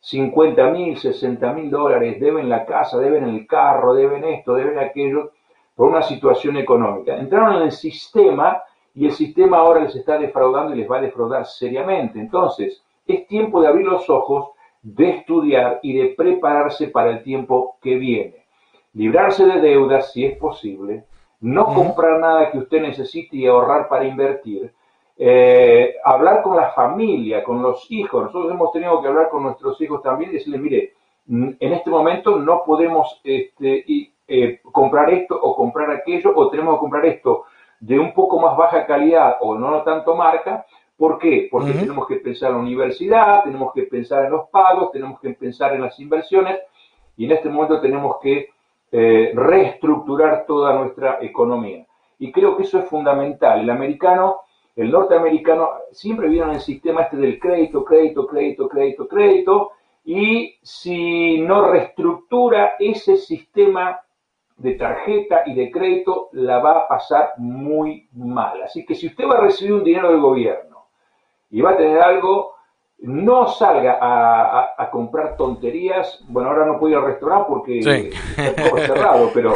50 0.00 0.70
mil, 0.70 0.96
60 0.96 1.52
mil 1.52 1.70
dólares, 1.70 2.20
deben 2.20 2.48
la 2.48 2.64
casa, 2.64 2.98
deben 2.98 3.24
el 3.24 3.46
carro, 3.46 3.94
deben 3.94 4.24
esto, 4.24 4.54
deben 4.54 4.78
aquello, 4.78 5.32
por 5.74 5.88
una 5.88 6.02
situación 6.02 6.56
económica. 6.56 7.16
Entraron 7.16 7.56
en 7.56 7.62
el 7.62 7.72
sistema 7.72 8.62
y 8.94 9.06
el 9.06 9.12
sistema 9.12 9.58
ahora 9.58 9.80
les 9.82 9.94
está 9.94 10.18
defraudando 10.18 10.74
y 10.74 10.78
les 10.78 10.90
va 10.90 10.98
a 10.98 11.02
defraudar 11.02 11.46
seriamente. 11.46 12.18
Entonces, 12.18 12.82
es 13.06 13.26
tiempo 13.28 13.60
de 13.60 13.68
abrir 13.68 13.86
los 13.86 14.10
ojos, 14.10 14.50
de 14.82 15.10
estudiar 15.10 15.80
y 15.82 15.96
de 15.96 16.14
prepararse 16.16 16.88
para 16.88 17.10
el 17.10 17.22
tiempo 17.22 17.76
que 17.80 17.96
viene. 17.96 18.44
Librarse 18.92 19.46
de 19.46 19.60
deudas 19.60 20.12
si 20.12 20.24
es 20.24 20.36
posible, 20.36 21.04
no 21.40 21.66
comprar 21.66 22.18
nada 22.18 22.50
que 22.50 22.58
usted 22.58 22.82
necesite 22.82 23.36
y 23.36 23.46
ahorrar 23.46 23.88
para 23.88 24.04
invertir, 24.04 24.72
eh, 25.18 25.96
hablar 26.04 26.42
con 26.42 26.56
la 26.56 26.70
familia, 26.70 27.42
con 27.42 27.60
los 27.62 27.90
hijos. 27.90 28.24
Nosotros 28.24 28.52
hemos 28.52 28.72
tenido 28.72 29.02
que 29.02 29.08
hablar 29.08 29.28
con 29.28 29.42
nuestros 29.42 29.80
hijos 29.80 30.02
también 30.02 30.30
y 30.30 30.34
decirles, 30.34 30.60
mire, 30.60 30.92
en 31.28 31.72
este 31.72 31.90
momento 31.90 32.38
no 32.38 32.62
podemos 32.64 33.20
este, 33.22 33.84
eh, 34.26 34.60
comprar 34.72 35.10
esto 35.10 35.38
o 35.40 35.54
comprar 35.54 35.90
aquello 35.90 36.32
o 36.34 36.48
tenemos 36.48 36.76
que 36.76 36.80
comprar 36.80 37.04
esto 37.06 37.44
de 37.80 37.98
un 37.98 38.12
poco 38.12 38.40
más 38.40 38.56
baja 38.56 38.86
calidad 38.86 39.36
o 39.40 39.54
no 39.54 39.82
tanto 39.82 40.14
marca. 40.14 40.64
¿Por 40.96 41.18
qué? 41.18 41.48
Porque 41.50 41.72
tenemos 41.72 42.08
que 42.08 42.16
pensar 42.16 42.50
en 42.50 42.56
la 42.56 42.62
universidad, 42.62 43.44
tenemos 43.44 43.72
que 43.72 43.82
pensar 43.82 44.24
en 44.24 44.32
los 44.32 44.48
pagos, 44.48 44.90
tenemos 44.90 45.20
que 45.20 45.30
pensar 45.30 45.74
en 45.74 45.82
las 45.82 45.98
inversiones 46.00 46.58
y 47.16 47.26
en 47.26 47.32
este 47.32 47.48
momento 47.48 47.80
tenemos 47.80 48.16
que 48.20 48.48
eh, 48.90 49.32
reestructurar 49.34 50.44
toda 50.46 50.74
nuestra 50.74 51.18
economía. 51.20 51.86
Y 52.18 52.32
creo 52.32 52.56
que 52.56 52.64
eso 52.64 52.80
es 52.80 52.86
fundamental. 52.86 53.60
El 53.60 53.70
americano, 53.70 54.40
el 54.78 54.92
norteamericano, 54.92 55.70
siempre 55.90 56.28
viene 56.28 56.46
en 56.46 56.54
el 56.54 56.60
sistema 56.60 57.02
este 57.02 57.16
del 57.16 57.40
crédito, 57.40 57.84
crédito, 57.84 58.28
crédito, 58.28 58.68
crédito, 58.68 59.08
crédito, 59.08 59.72
y 60.04 60.54
si 60.62 61.40
no 61.40 61.68
reestructura 61.68 62.76
ese 62.78 63.16
sistema 63.16 64.00
de 64.56 64.74
tarjeta 64.74 65.42
y 65.46 65.54
de 65.54 65.72
crédito 65.72 66.28
la 66.32 66.60
va 66.60 66.78
a 66.78 66.88
pasar 66.88 67.32
muy 67.38 68.08
mal. 68.12 68.62
Así 68.62 68.86
que 68.86 68.94
si 68.94 69.08
usted 69.08 69.26
va 69.26 69.38
a 69.38 69.40
recibir 69.40 69.74
un 69.74 69.82
dinero 69.82 70.10
del 70.10 70.20
gobierno 70.20 70.86
y 71.50 71.60
va 71.60 71.70
a 71.70 71.76
tener 71.76 71.98
algo, 71.98 72.54
no 72.98 73.48
salga 73.48 73.98
a, 74.00 74.90
comprar 74.92 75.36
tonterías. 75.36 76.24
Bueno, 76.28 76.50
ahora 76.50 76.66
no 76.66 76.78
puedo 76.78 76.92
ir 76.92 76.98
al 76.98 77.06
restaurante 77.06 77.46
porque 77.48 77.78
está 77.80 78.70
todo 78.70 78.78
cerrado, 78.78 79.30
pero 79.34 79.54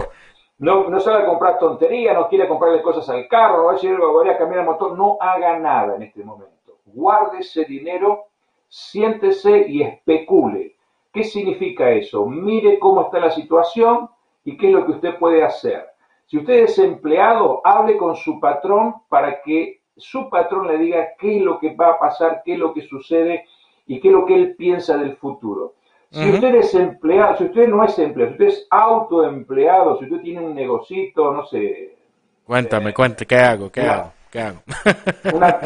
no, 0.63 0.89
no 0.89 0.99
a 0.99 1.27
comprar 1.27 1.59
tonterías, 1.59 2.15
no 2.15 2.29
quiere 2.29 2.49
comprarle 2.49 2.83
cosas 2.83 3.09
al 3.09 3.29
carro, 3.29 3.73
no 3.73 4.15
va 4.15 4.27
a 4.27 4.31
a 4.31 4.39
cambiar 4.39 4.61
el 4.61 4.67
motor, 4.67 4.97
no 4.97 5.17
haga 5.21 5.59
nada 5.59 5.97
en 5.97 6.03
este 6.03 6.25
momento. 6.25 6.79
Guarde 6.87 7.39
ese 7.41 7.65
dinero, 7.65 8.25
siéntese 8.69 9.67
y 9.69 9.83
especule. 9.83 10.77
¿Qué 11.13 11.25
significa 11.25 11.91
eso? 11.91 12.27
Mire 12.27 12.79
cómo 12.79 13.03
está 13.03 13.19
la 13.19 13.31
situación, 13.31 14.09
y 14.45 14.57
qué 14.57 14.69
es 14.69 14.73
lo 14.73 14.85
que 14.87 14.93
usted 14.93 15.19
puede 15.19 15.45
hacer. 15.45 15.87
Si 16.27 16.39
usted 16.39 16.65
es 16.65 16.79
empleado, 16.79 17.61
hable 17.65 17.97
con 17.97 18.17
su 18.17 18.41
patrón 18.41 18.95
para 19.09 19.43
que 19.43 19.81
su 19.97 20.31
patrón 20.31 20.67
le 20.67 20.79
diga 20.79 21.09
qué 21.19 21.37
es 21.37 21.43
lo 21.43 21.59
que 21.59 21.75
va 21.75 21.91
a 21.91 21.99
pasar, 21.99 22.43
qué 22.45 22.55
es 22.55 22.59
lo 22.59 22.73
que 22.73 22.83
sucede 22.83 23.45
y 23.87 24.01
qué 24.01 24.09
es 24.09 24.15
lo 24.15 24.25
que 24.25 24.35
él 24.35 24.57
piensa 24.57 24.97
del 24.97 25.17
futuro. 25.17 25.75
Si 26.13 26.31
usted 26.31 26.55
es 26.57 26.75
empleado, 26.75 27.39
si 27.39 27.45
usted 27.45 27.69
no 27.69 27.83
es 27.85 27.99
empleado, 27.99 28.29
si 28.29 28.45
usted 28.45 28.47
es 28.49 28.67
autoempleado, 28.71 29.99
si 29.99 30.05
usted 30.05 30.21
tiene 30.21 30.45
un 30.45 30.55
negocito, 30.55 31.33
no 31.33 31.47
sé. 31.47 31.97
Cuéntame, 32.45 32.91
eh, 32.91 32.95
cuéntame, 32.95 33.27
¿qué 33.27 33.37
hago? 33.37 33.73
¿Qué 33.73 33.81
hago? 33.81 34.13
¿Qué 34.31 34.41
hago? 34.43 34.59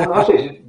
no 0.15 0.25
sé, 0.25 0.39
si 0.39 0.65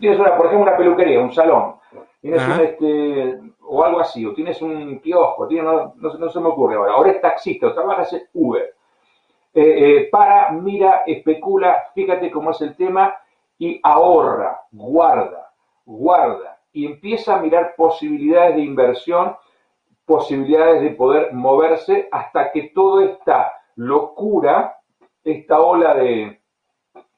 tienes 0.00 0.18
una, 0.18 0.36
por 0.36 0.46
ejemplo 0.46 0.68
una 0.68 0.76
peluquería, 0.76 1.20
un 1.20 1.32
salón, 1.32 1.76
tienes 2.20 2.42
un, 2.42 2.60
este, 2.60 3.40
o 3.68 3.84
algo 3.84 4.00
así, 4.00 4.26
o 4.26 4.34
tienes 4.34 4.60
un 4.62 4.98
kiosco, 4.98 5.48
no, 5.48 5.94
no, 5.96 6.28
se 6.28 6.40
me 6.40 6.48
ocurre 6.48 6.74
ahora, 6.74 6.92
ahora 6.94 7.12
es 7.12 7.20
taxista, 7.20 7.68
o 7.68 7.72
trabajas 7.72 8.12
en 8.12 8.22
Uber. 8.34 8.74
Eh, 9.54 9.62
eh, 9.62 10.08
para, 10.10 10.50
mira, 10.50 11.02
especula, 11.06 11.84
fíjate 11.94 12.32
cómo 12.32 12.50
es 12.50 12.60
el 12.62 12.74
tema 12.74 13.14
y 13.58 13.78
ahorra, 13.82 14.60
guarda, 14.72 15.52
guarda 15.84 16.59
y 16.72 16.86
empieza 16.86 17.36
a 17.36 17.42
mirar 17.42 17.74
posibilidades 17.76 18.56
de 18.56 18.62
inversión, 18.62 19.36
posibilidades 20.04 20.82
de 20.82 20.90
poder 20.90 21.32
moverse 21.32 22.08
hasta 22.10 22.50
que 22.52 22.70
toda 22.74 23.04
esta 23.04 23.52
locura, 23.76 24.76
esta 25.24 25.60
ola 25.60 25.94
de, 25.94 26.40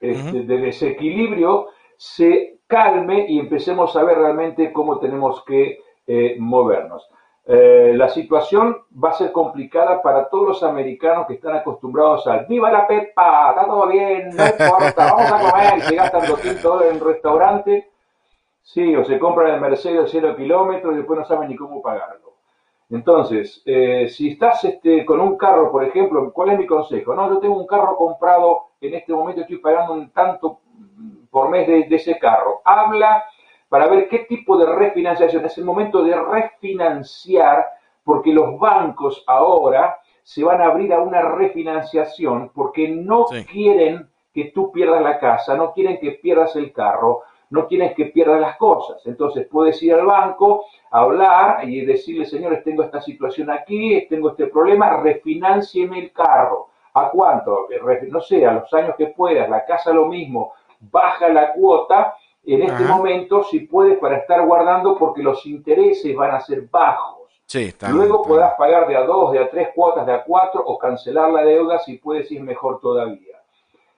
este, 0.01 0.43
de 0.43 0.59
desequilibrio 0.59 1.69
se 1.97 2.59
calme 2.67 3.27
y 3.29 3.39
empecemos 3.39 3.95
a 3.97 4.03
ver 4.03 4.19
realmente 4.19 4.73
cómo 4.73 4.99
tenemos 4.99 5.45
que 5.45 5.81
eh, 6.07 6.37
movernos. 6.39 7.09
Eh, 7.45 7.93
la 7.97 8.09
situación 8.09 8.79
va 8.93 9.11
a 9.11 9.15
ser 9.15 9.33
complicada 9.33 10.01
para 10.01 10.29
todos 10.29 10.49
los 10.49 10.63
americanos 10.63 11.27
que 11.27 11.35
están 11.35 11.57
acostumbrados 11.57 12.27
al 12.29 12.47
viva 12.47 12.71
la 12.71 12.87
pepa, 12.87 13.51
está 13.51 13.67
todo 13.67 13.89
bien, 13.89 14.31
no 14.31 14.45
importa, 14.47 15.13
vamos 15.13 15.33
a 15.33 15.51
comer, 15.51 15.81
se 15.83 15.95
gastan 15.97 16.27
200 16.29 16.63
dólares 16.63 16.91
en 16.95 17.03
un 17.03 17.09
restaurante, 17.09 17.92
sí, 18.63 18.95
o 18.97 19.05
se 19.05 19.19
compran 19.19 19.55
el 19.55 19.61
Mercedes 19.61 20.11
0 20.11 20.37
kilómetros 20.37 20.95
y 20.95 20.97
después 20.99 21.19
no 21.19 21.25
saben 21.25 21.49
ni 21.49 21.57
cómo 21.57 21.83
pagarlo. 21.83 22.33
Entonces, 22.91 23.63
eh, 23.65 24.07
si 24.09 24.33
estás 24.33 24.65
este, 24.65 25.05
con 25.07 25.19
un 25.21 25.39
carro, 25.39 25.73
por 25.73 25.83
ejemplo, 25.83 26.31
¿cuál 26.33 26.51
es 26.51 26.59
mi 26.59 26.67
consejo? 26.67 27.15
No, 27.15 27.29
yo 27.29 27.39
tengo 27.39 27.57
un 27.57 27.67
carro 27.67 27.97
comprado, 27.97 28.67
en 28.83 28.95
este 28.95 29.15
momento 29.15 29.41
estoy 29.41 29.59
pagando 29.59 29.95
un 29.95 30.11
tanto 30.11 30.61
por 31.31 31.49
mes 31.49 31.67
de, 31.67 31.87
ese 31.97 32.19
carro. 32.19 32.61
Habla 32.65 33.25
para 33.71 33.89
ver 33.89 34.09
qué 34.09 34.21
tipo 34.21 34.59
de 34.59 34.67
refinanciación. 34.67 35.45
Es 35.47 35.57
el 35.57 35.65
momento 35.65 36.05
de 36.05 36.15
refinanciar 36.15 37.65
porque 38.05 38.33
los 38.33 38.59
bancos 38.59 39.25
ahora 39.27 39.97
se 40.23 40.45
van 40.45 40.61
a 40.61 40.67
abrir 40.67 40.93
a 40.93 41.01
una 41.01 41.23
refinanciación 41.23 42.51
porque 42.55 42.89
no 42.89 43.25
quieren 43.51 44.11
que 44.35 44.53
tú 44.55 44.71
pierdas 44.71 45.03
la 45.03 45.19
casa, 45.19 45.57
no 45.57 45.73
quieren 45.73 45.99
que 45.99 46.13
pierdas 46.13 46.55
el 46.57 46.73
carro, 46.73 47.23
no 47.53 47.69
quieren 47.69 47.95
que 47.95 48.07
pierdas 48.07 48.41
las 48.41 48.57
cosas. 48.57 49.07
Entonces 49.07 49.47
puedes 49.51 49.81
ir 49.83 49.95
al 49.95 50.07
banco, 50.07 50.65
hablar 50.91 51.69
y 51.69 51.85
decirle, 51.85 52.25
señores, 52.25 52.65
tengo 52.65 52.83
esta 52.83 53.01
situación 53.01 53.51
aquí, 53.51 54.07
tengo 54.09 54.31
este 54.31 54.47
problema, 54.47 54.97
refinancieme 55.03 55.99
el 55.99 56.13
carro. 56.13 56.69
¿A 56.95 57.11
cuánto? 57.11 57.69
No 58.09 58.21
sé, 58.21 58.45
a 58.47 58.53
los 58.53 58.73
años 58.73 58.95
que 58.97 59.09
puedas, 59.09 59.49
la 59.49 59.65
casa 59.65 59.93
lo 59.93 60.07
mismo, 60.07 60.53
baja 60.81 61.29
la 61.29 61.53
cuota 61.53 62.15
en 62.45 62.63
este 62.63 62.85
momento 62.85 63.45
si 63.45 63.61
puedes 63.61 63.99
para 63.99 64.17
estar 64.17 64.45
guardando 64.45 64.99
porque 64.99 65.23
los 65.23 65.45
intereses 65.47 66.17
van 66.17 66.33
a 66.33 66.41
ser 66.41 66.63
bajos. 66.71 67.29
Luego 67.93 68.23
podrás 68.23 68.55
pagar 68.55 68.89
de 68.89 68.97
a 68.97 69.03
dos, 69.03 69.33
de 69.33 69.39
a 69.39 69.51
tres 69.51 69.69
cuotas, 69.75 70.07
de 70.07 70.15
a 70.15 70.25
cuatro 70.25 70.63
o 70.65 70.79
cancelar 70.79 71.31
la 71.31 71.45
deuda 71.45 71.79
si 71.79 71.99
puedes 71.99 72.31
ir 72.33 72.43
mejor 72.43 72.81
todavía. 72.81 73.32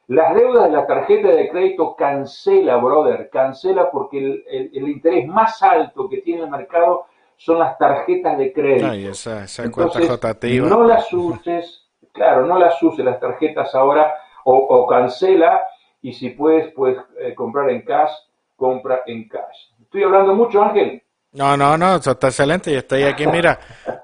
Las 0.06 0.34
deudas 0.34 0.64
de 0.64 0.70
la 0.70 0.86
tarjeta 0.86 1.28
de 1.28 1.48
crédito 1.48 1.96
cancela, 1.96 2.76
brother, 2.76 3.30
cancela 3.30 3.90
porque 3.90 4.42
el, 4.46 4.88
interés 4.88 5.26
más 5.26 5.62
alto 5.62 6.08
que 6.08 6.18
tiene 6.18 6.42
el 6.42 6.50
mercado 6.50 7.06
son 7.36 7.58
las 7.58 7.78
tarjetas 7.78 8.36
de 8.36 8.52
crédito. 8.52 8.86
Ay, 8.86 9.06
esa, 9.06 9.44
esa 9.44 9.64
Entonces, 9.64 10.62
No 10.62 10.84
las 10.84 11.10
uses, 11.12 11.88
claro, 12.12 12.44
no 12.44 12.58
las 12.58 12.80
uses 12.82 13.04
las 13.04 13.18
tarjetas 13.18 13.74
ahora 13.74 14.14
o, 14.44 14.86
cancela 14.86 15.62
y 16.02 16.12
si 16.12 16.30
puedes, 16.30 16.70
puedes 16.74 16.98
eh, 17.18 17.34
comprar 17.34 17.70
en 17.70 17.82
cash, 17.82 18.12
compra 18.56 19.00
en 19.06 19.26
cash. 19.26 19.70
Estoy 19.80 20.02
hablando 20.02 20.34
mucho, 20.34 20.62
Ángel. 20.62 21.02
No, 21.32 21.56
no, 21.56 21.78
no, 21.78 21.96
eso 21.96 22.10
está 22.10 22.28
excelente. 22.28 22.70
Yo 22.70 22.78
estoy 22.78 23.04
aquí, 23.04 23.26
mira, 23.26 23.58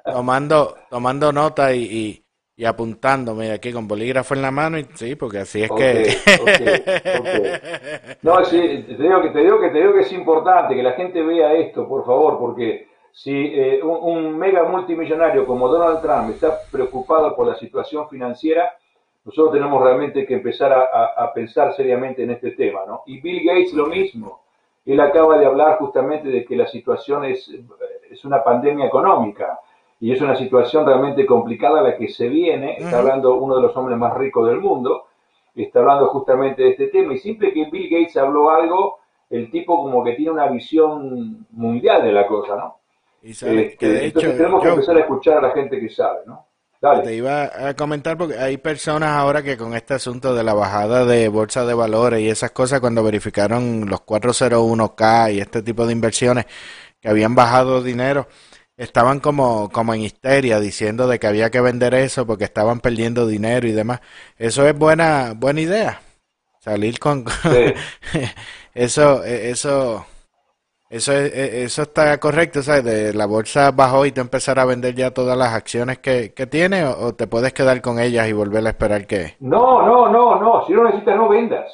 tomando, 0.05 0.77
tomando 0.89 1.31
nota 1.31 1.75
y, 1.75 1.83
y 1.83 2.25
apuntándome 2.65 3.53
aquí 3.53 3.73
con 3.73 3.89
bolígrafo 3.89 4.35
en 4.35 4.43
la 4.43 4.51
mano 4.51 4.79
y 4.79 4.85
sí, 4.95 5.17
porque 5.17 5.39
así 5.39 5.63
es 5.63 5.71
que 5.71 6.17
No, 8.23 8.45
sí, 8.45 8.85
te 8.87 9.03
digo 9.03 9.23
que 9.23 9.31
te 9.31 9.39
digo 9.41 9.61
que 9.61 9.69
te 9.71 9.79
digo 9.79 9.95
que 9.95 10.01
es 10.01 10.13
importante 10.13 10.75
que 10.75 10.83
la 10.83 10.93
gente 10.93 11.23
vea 11.23 11.55
esto, 11.55 11.89
por 11.89 12.05
favor, 12.05 12.39
porque 12.39 12.89
si 13.13 13.33
eh, 13.33 13.83
un, 13.83 14.39
mega 14.39 14.65
multimillonario 14.65 15.47
como 15.47 15.69
Donald 15.69 16.03
Trump 16.03 16.31
está 16.31 16.59
preocupado 16.71 17.35
por 17.35 17.47
la 17.47 17.55
situación 17.57 18.09
financiera, 18.09 18.75
nosotros 19.25 19.53
tenemos 19.53 19.83
realmente 19.83 20.27
que 20.27 20.35
empezar 20.35 20.73
a, 20.73 21.33
pensar 21.35 21.75
seriamente 21.75 22.23
en 22.23 22.31
este 22.31 22.53
tema, 22.53 22.81
¿no? 22.87 23.03
Y 23.07 23.21
Bill 23.21 23.45
Gates 23.45 23.75
lo 23.75 23.87
mismo. 23.87 24.43
Él 24.87 24.99
acaba 25.01 25.39
de 25.39 25.47
hablar 25.47 25.79
justamente 25.79 26.29
de 26.29 26.45
que 26.45 26.57
la 26.57 26.67
situación 26.67 27.25
es, 27.25 27.51
es 28.11 28.25
una 28.25 28.43
pandemia 28.43 28.87
económica 28.87 29.59
y 30.01 30.13
es 30.13 30.21
una 30.23 30.35
situación 30.35 30.87
realmente 30.87 31.27
complicada 31.27 31.83
la 31.83 31.97
que 31.97 32.09
se 32.09 32.27
viene. 32.29 32.77
Está 32.79 32.99
hablando 33.01 33.35
uno 33.35 33.57
de 33.57 33.63
los 33.63 33.77
hombres 33.77 33.99
más 33.99 34.17
ricos 34.17 34.49
del 34.49 34.59
mundo, 34.59 35.05
está 35.55 35.81
hablando 35.81 36.09
justamente 36.09 36.63
de 36.63 36.71
este 36.71 36.89
tema. 36.89 37.13
Y 37.13 37.19
siempre 37.19 37.53
que 37.53 37.67
Bill 37.71 37.91
Gates 37.91 38.17
habló 38.17 38.51
algo, 38.51 38.99
el 39.29 39.51
tipo 39.51 39.77
como 39.77 40.03
que 40.03 40.13
tiene 40.13 40.33
una 40.33 40.49
visión 40.49 41.47
mundial 41.51 42.03
de 42.03 42.13
la 42.13 42.27
cosa, 42.27 42.57
¿no? 42.57 42.77
Y 43.23 43.35
sabe 43.35 43.77
que 43.77 43.87
de 43.87 44.07
entonces 44.07 44.37
tenemos 44.39 44.63
que 44.63 44.71
empezar 44.71 44.97
a 44.97 45.01
escuchar 45.01 45.39
a 45.39 45.49
la 45.49 45.51
gente 45.51 45.79
que 45.79 45.91
sabe, 45.91 46.21
¿no? 46.27 46.47
Dale. 46.81 47.03
Te 47.03 47.15
iba 47.15 47.69
a 47.69 47.75
comentar 47.75 48.17
porque 48.17 48.39
hay 48.39 48.57
personas 48.57 49.11
ahora 49.11 49.43
que 49.43 49.59
con 49.59 49.75
este 49.75 49.93
asunto 49.93 50.35
de 50.35 50.43
la 50.43 50.55
bajada 50.55 51.05
de 51.05 51.29
bolsa 51.29 51.67
de 51.67 51.75
valores 51.75 52.23
y 52.23 52.31
esas 52.31 52.53
cosas, 52.53 52.81
cuando 52.81 53.05
verificaron 53.05 53.85
los 53.87 54.01
401k 54.01 55.35
y 55.35 55.41
este 55.41 55.63
tipo 55.63 55.87
de 55.87 55.93
inversiones 55.93 56.47
que 56.99 57.11
habían 57.11 57.35
bajado 57.35 57.83
dinero, 57.83 58.27
estaban 58.81 59.21
como, 59.21 59.69
como 59.71 59.93
en 59.93 60.01
histeria 60.01 60.59
diciendo 60.59 61.07
de 61.07 61.19
que 61.19 61.27
había 61.27 61.51
que 61.51 61.61
vender 61.61 61.93
eso 61.93 62.27
porque 62.27 62.45
estaban 62.45 62.81
perdiendo 62.81 63.27
dinero 63.27 63.69
y 63.69 63.73
demás. 63.73 64.01
Eso 64.39 64.67
es 64.67 64.77
buena, 64.77 65.35
buena 65.37 65.61
idea. 65.61 66.01
Salir 66.61 66.99
con 66.99 67.25
eso, 68.75 69.23
e, 69.25 69.51
eso, 69.51 70.07
eso, 70.89 71.13
e, 71.13 71.65
eso 71.65 71.83
está 71.83 72.19
correcto, 72.19 72.63
¿sabes? 72.63 72.85
De 72.85 73.13
la 73.13 73.27
bolsa 73.27 73.71
bajó 73.71 74.07
y 74.07 74.13
tú 74.13 74.23
empezar 74.23 74.59
a 74.59 74.65
vender 74.65 74.95
ya 74.95 75.11
todas 75.11 75.37
las 75.37 75.53
acciones 75.53 75.99
que, 75.99 76.33
que 76.33 76.47
tiene 76.47 76.85
o, 76.85 77.15
te 77.15 77.27
puedes 77.27 77.53
quedar 77.53 77.83
con 77.83 77.99
ellas 77.99 78.29
y 78.29 78.33
volver 78.33 78.67
a 78.67 78.71
esperar 78.71 79.07
que. 79.07 79.37
No, 79.41 79.83
no, 79.85 80.09
no, 80.09 80.41
no. 80.41 80.67
Si 80.67 80.73
no 80.73 80.85
necesitas, 80.85 81.17
no 81.17 81.29
vendas. 81.29 81.71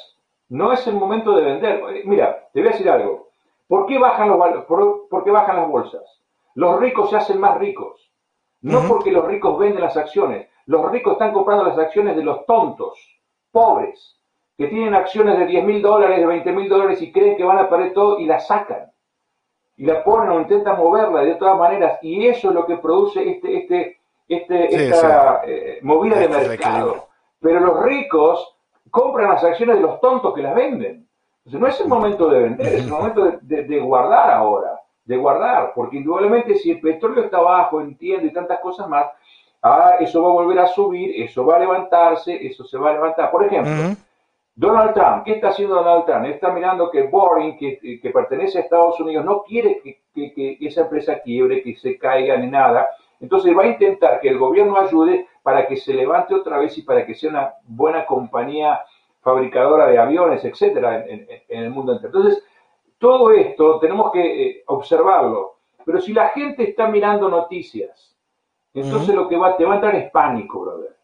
No 0.49 0.73
es 0.73 0.85
el 0.87 0.95
momento 0.95 1.35
de 1.37 1.43
vender. 1.43 1.81
Mira, 2.05 2.49
te 2.53 2.59
voy 2.59 2.69
a 2.69 2.71
decir 2.71 2.89
algo. 2.89 3.29
¿Por 3.67 3.85
qué 3.85 3.97
bajan 3.97 4.29
los 4.29 4.65
por 4.65 5.23
qué 5.23 5.31
bajan 5.31 5.57
las 5.57 5.67
bolsas? 5.69 6.16
Los 6.57 6.79
ricos 6.79 7.11
se 7.11 7.17
hacen 7.17 7.39
más 7.39 7.59
ricos. 7.59 8.11
No 8.61 8.81
porque 8.87 9.11
los 9.11 9.25
ricos 9.25 9.59
venden 9.59 9.83
las 9.83 9.95
acciones. 9.95 10.47
Los 10.65 10.91
ricos 10.91 11.13
están 11.13 11.31
comprando 11.31 11.63
las 11.63 11.77
acciones 11.77 12.15
de 12.15 12.23
los 12.23 12.47
tontos, 12.47 12.97
pobres, 13.51 14.19
que 14.57 14.65
tienen 14.65 14.95
acciones 14.95 15.37
de 15.37 15.45
10 15.45 15.63
mil 15.63 15.83
dólares, 15.83 16.17
de 16.17 16.25
20 16.25 16.51
mil 16.53 16.67
dólares 16.67 16.99
y 16.99 17.11
creen 17.11 17.37
que 17.37 17.43
van 17.43 17.59
a 17.59 17.69
perder 17.69 17.93
todo 17.93 18.19
y 18.19 18.25
la 18.25 18.39
sacan. 18.39 18.91
Y 19.75 19.85
la 19.85 20.03
ponen 20.03 20.31
o 20.31 20.41
intentan 20.41 20.79
moverla 20.79 21.21
de 21.21 21.35
todas 21.35 21.59
maneras. 21.59 21.99
Y 22.01 22.25
eso 22.25 22.49
es 22.49 22.55
lo 22.55 22.65
que 22.65 22.77
produce 22.77 23.29
este, 23.29 23.57
este, 23.59 23.99
este, 24.27 24.87
esta 24.87 25.41
eh, 25.45 25.77
movida 25.83 26.17
de 26.17 26.25
este 26.25 26.47
mercado. 26.47 27.07
Pero 27.39 27.59
los 27.59 27.83
ricos 27.83 28.57
compran 28.89 29.29
las 29.29 29.43
acciones 29.43 29.75
de 29.75 29.83
los 29.83 30.01
tontos 30.01 30.33
que 30.33 30.41
las 30.41 30.55
venden. 30.55 31.07
Entonces 31.45 31.61
no 31.61 31.67
es 31.67 31.79
el 31.81 31.87
momento 31.87 32.27
de 32.29 32.41
vender, 32.41 32.67
es 32.67 32.83
el 32.83 32.89
momento 32.89 33.31
de 33.43 33.79
guardar 33.79 34.31
ahora 34.31 34.76
de 35.07 35.17
guardar, 35.17 35.71
porque 35.73 35.97
indudablemente 35.97 36.55
si 36.55 36.71
el 36.71 36.81
petróleo 36.81 37.23
está 37.23 37.39
bajo, 37.39 37.79
entiende 37.79 38.27
y 38.27 38.33
tantas 38.33 38.59
cosas 38.59 38.89
más, 38.89 39.07
ah, 39.63 39.95
eso 40.01 40.21
va 40.21 40.29
a 40.29 40.33
volver 40.33 40.59
a 40.59 40.67
subir, 40.67 41.23
eso 41.23 41.45
va 41.45 41.55
a 41.55 41.59
levantarse, 41.59 42.45
eso 42.45 42.65
se 42.65 42.77
va 42.77 42.89
a 42.89 42.93
levantar. 42.93 43.31
Por 43.31 43.45
ejemplo, 43.45 43.95
Donald 44.53 44.93
Trump, 44.93 45.23
¿qué 45.23 45.33
está 45.33 45.49
haciendo 45.49 45.75
Donald 45.75 46.05
Trump? 46.05 46.25
Está 46.25 46.51
mirando 46.51 46.91
que 46.91 47.03
Boring, 47.03 47.57
que, 47.57 47.99
que 48.01 48.09
pertenece 48.09 48.57
a 48.57 48.61
Estados 48.61 48.99
Unidos, 48.99 49.23
no 49.23 49.43
quiere 49.43 49.81
que, 49.81 50.33
que, 50.33 50.57
esa 50.59 50.81
empresa 50.81 51.19
quiebre, 51.19 51.63
que 51.63 51.75
se 51.77 51.97
caiga 51.97 52.35
ni 52.35 52.47
nada. 52.47 52.85
Entonces 53.21 53.57
va 53.57 53.63
a 53.63 53.67
intentar 53.67 54.19
que 54.19 54.27
el 54.27 54.37
gobierno 54.37 54.77
ayude 54.77 55.25
para 55.41 55.67
que 55.67 55.77
se 55.77 55.93
levante 55.93 56.35
otra 56.35 56.57
vez 56.57 56.77
y 56.77 56.81
para 56.81 57.05
que 57.05 57.15
sea 57.15 57.29
una 57.29 57.53
buena 57.63 58.05
compañía 58.05 58.81
fabricadora 59.21 59.87
de 59.87 59.99
aviones, 59.99 60.43
etcétera, 60.43 61.05
en, 61.05 61.25
en 61.47 61.63
el 61.63 61.69
mundo 61.69 61.93
entero. 61.93 62.09
Entonces, 62.13 62.43
todo 62.97 63.31
esto 63.31 63.79
tenemos 63.79 64.11
que 64.11 64.49
eh, 64.49 64.63
observarlo. 64.67 65.57
Pero 65.85 66.01
si 66.01 66.13
la 66.13 66.29
gente 66.29 66.69
está 66.69 66.87
mirando 66.87 67.29
noticias, 67.29 68.15
entonces 68.73 69.15
lo 69.15 69.27
que 69.27 69.37
va, 69.37 69.55
te 69.55 69.65
va 69.65 69.73
a 69.73 69.75
entrar 69.75 69.95
es 69.95 70.11
pánico, 70.11 70.61
brother. 70.61 70.95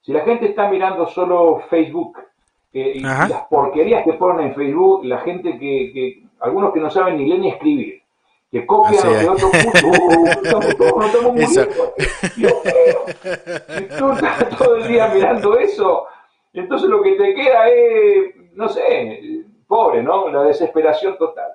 Si 0.00 0.12
la 0.12 0.20
gente 0.20 0.46
está 0.46 0.68
mirando 0.68 1.06
solo 1.08 1.60
Facebook 1.68 2.18
eh, 2.72 2.92
y 2.94 3.00
las 3.00 3.46
porquerías 3.50 4.04
que 4.04 4.14
ponen 4.14 4.48
en 4.48 4.54
Facebook, 4.54 5.04
la 5.04 5.18
gente 5.18 5.58
que, 5.58 6.22
algunos 6.40 6.72
que 6.72 6.80
no 6.80 6.90
saben 6.90 7.16
ni 7.16 7.26
leer 7.26 7.40
ni 7.40 7.48
escribir, 7.48 8.02
que 8.50 8.64
copian 8.64 9.04
lo 9.04 9.18
de 9.18 9.28
otros 9.28 9.52
no 11.22 11.32
muriendo. 11.32 11.94
Si 13.68 13.98
tú 13.98 14.12
estás 14.12 14.56
todo 14.56 14.76
el 14.76 14.88
día 14.88 15.08
mirando 15.08 15.58
eso, 15.58 16.06
entonces 16.52 16.88
lo 16.88 17.02
que 17.02 17.12
te 17.12 17.34
queda 17.34 17.68
es, 17.68 18.34
no 18.54 18.68
sé, 18.68 19.37
pobre, 19.68 20.02
¿no? 20.02 20.28
La 20.30 20.42
desesperación 20.42 21.16
total. 21.16 21.52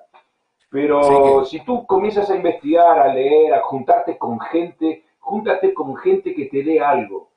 Pero 0.70 1.44
si 1.44 1.62
tú 1.64 1.86
comienzas 1.86 2.30
a 2.30 2.36
investigar, 2.36 2.98
a 2.98 3.12
leer, 3.12 3.52
a 3.52 3.62
juntarte 3.62 4.16
con 4.16 4.40
gente, 4.40 5.04
júntate 5.20 5.74
con 5.74 5.94
gente 5.96 6.34
que 6.34 6.46
te 6.46 6.62
dé 6.62 6.80
algo. 6.80 7.28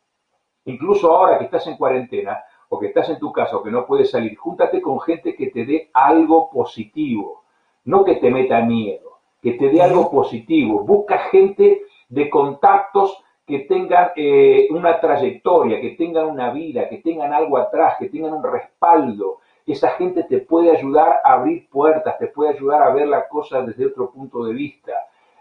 Incluso 0.66 1.16
ahora 1.16 1.38
que 1.38 1.46
estás 1.46 1.68
en 1.68 1.78
cuarentena 1.78 2.44
o 2.70 2.80
que 2.80 2.88
estás 2.88 3.10
en 3.10 3.20
tu 3.20 3.32
casa 3.32 3.58
o 3.58 3.64
que 3.64 3.72
no 3.72 3.86
puedes 3.86 4.12
salir, 4.12 4.36
júntate 4.38 4.82
con 4.82 5.00
gente 5.02 5.36
que 5.36 5.48
te 5.48 5.66
dé 5.66 5.90
algo 5.94 6.50
positivo, 6.50 7.44
no 7.86 8.04
que 8.04 8.16
te 8.16 8.30
meta 8.32 8.62
miedo, 8.62 9.20
que 9.42 9.54
te 9.54 9.70
dé 9.70 9.82
algo 9.82 10.10
positivo. 10.10 10.84
Busca 10.84 11.20
gente 11.30 11.84
de 12.10 12.30
contactos 12.30 13.24
que 13.46 13.60
tengan 13.60 14.10
eh, 14.16 14.68
una 14.72 15.00
trayectoria, 15.00 15.80
que 15.80 15.92
tengan 15.92 16.26
una 16.26 16.52
vida, 16.52 16.90
que 16.90 16.98
tengan 16.98 17.34
algo 17.34 17.58
atrás, 17.58 17.96
que 17.98 18.10
tengan 18.10 18.34
un 18.34 18.44
respaldo, 18.44 19.40
esa 19.74 19.90
gente 19.92 20.24
te 20.24 20.40
puede 20.40 20.72
ayudar 20.72 21.20
a 21.24 21.34
abrir 21.34 21.68
puertas, 21.70 22.18
te 22.18 22.28
puede 22.28 22.52
ayudar 22.52 22.82
a 22.84 22.94
ver 22.94 23.08
la 23.08 23.28
cosa 23.28 23.62
desde 23.62 23.88
otro 23.88 24.10
punto 24.12 24.46
de 24.46 24.54
vista. 24.54 24.94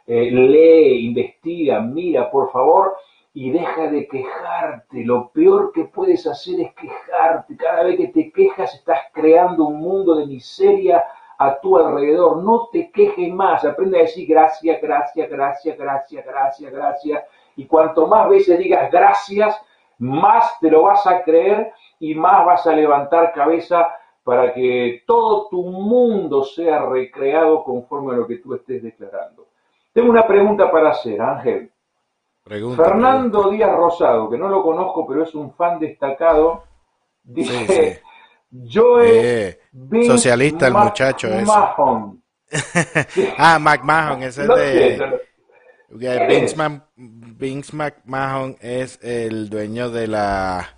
Eh, 0.06 0.30
lee, 0.30 1.06
investiga, 1.06 1.80
mira, 1.80 2.30
por 2.30 2.50
favor, 2.50 2.96
y 3.34 3.50
deja 3.50 3.88
de 3.88 4.08
quejarte. 4.08 5.04
Lo 5.04 5.28
peor 5.28 5.70
que 5.72 5.84
puedes 5.84 6.26
hacer 6.26 6.60
es 6.60 6.74
quejarte. 6.74 7.56
Cada 7.56 7.84
vez 7.84 7.98
que 7.98 8.08
te 8.08 8.32
quejas 8.32 8.74
estás 8.74 9.00
creando 9.12 9.66
un 9.66 9.78
mundo 9.78 10.16
de 10.16 10.26
miseria 10.26 11.04
a 11.38 11.60
tu 11.60 11.76
alrededor. 11.76 12.42
No 12.42 12.68
te 12.72 12.90
quejes 12.90 13.32
más. 13.32 13.64
Aprende 13.64 13.98
a 13.98 14.02
decir 14.02 14.26
gracias, 14.28 14.80
gracias, 14.80 15.28
gracias, 15.28 15.78
gracias, 15.78 16.24
gracias, 16.24 16.72
gracias. 16.72 17.24
Y 17.56 17.66
cuanto 17.66 18.06
más 18.06 18.28
veces 18.28 18.58
digas 18.58 18.90
gracias, 18.90 19.60
más 19.98 20.58
te 20.60 20.70
lo 20.70 20.82
vas 20.82 21.06
a 21.06 21.22
creer 21.22 21.72
y 21.98 22.14
más 22.14 22.44
vas 22.44 22.66
a 22.66 22.72
levantar 22.72 23.32
cabeza 23.32 23.88
para 24.26 24.52
que 24.52 25.04
todo 25.06 25.46
tu 25.48 25.62
mundo 25.62 26.42
sea 26.42 26.84
recreado 26.84 27.62
conforme 27.62 28.12
a 28.12 28.16
lo 28.16 28.26
que 28.26 28.38
tú 28.38 28.56
estés 28.56 28.82
declarando. 28.82 29.46
Tengo 29.92 30.10
una 30.10 30.26
pregunta 30.26 30.68
para 30.68 30.90
hacer, 30.90 31.22
Ángel. 31.22 31.70
Fernando 32.44 33.48
Díaz 33.50 33.70
Rosado, 33.70 34.28
que 34.28 34.36
no 34.36 34.48
lo 34.48 34.64
conozco, 34.64 35.06
pero 35.06 35.22
es 35.22 35.32
un 35.36 35.54
fan 35.54 35.78
destacado, 35.78 36.64
dice, 37.22 38.02
yo 38.50 39.00
eh, 39.00 39.60
socialista 40.04 40.66
el 40.66 40.74
muchacho 40.74 41.28
Mahon. 41.46 42.20
ah, 43.38 43.60
McMahon, 43.60 44.24
ese 44.24 44.42
es 44.42 44.48
de... 44.48 45.20
Vince, 47.38 47.76
McMahon 47.76 48.56
es 48.60 48.98
el 49.04 49.48
dueño 49.48 49.88
de 49.88 50.08
la 50.08 50.76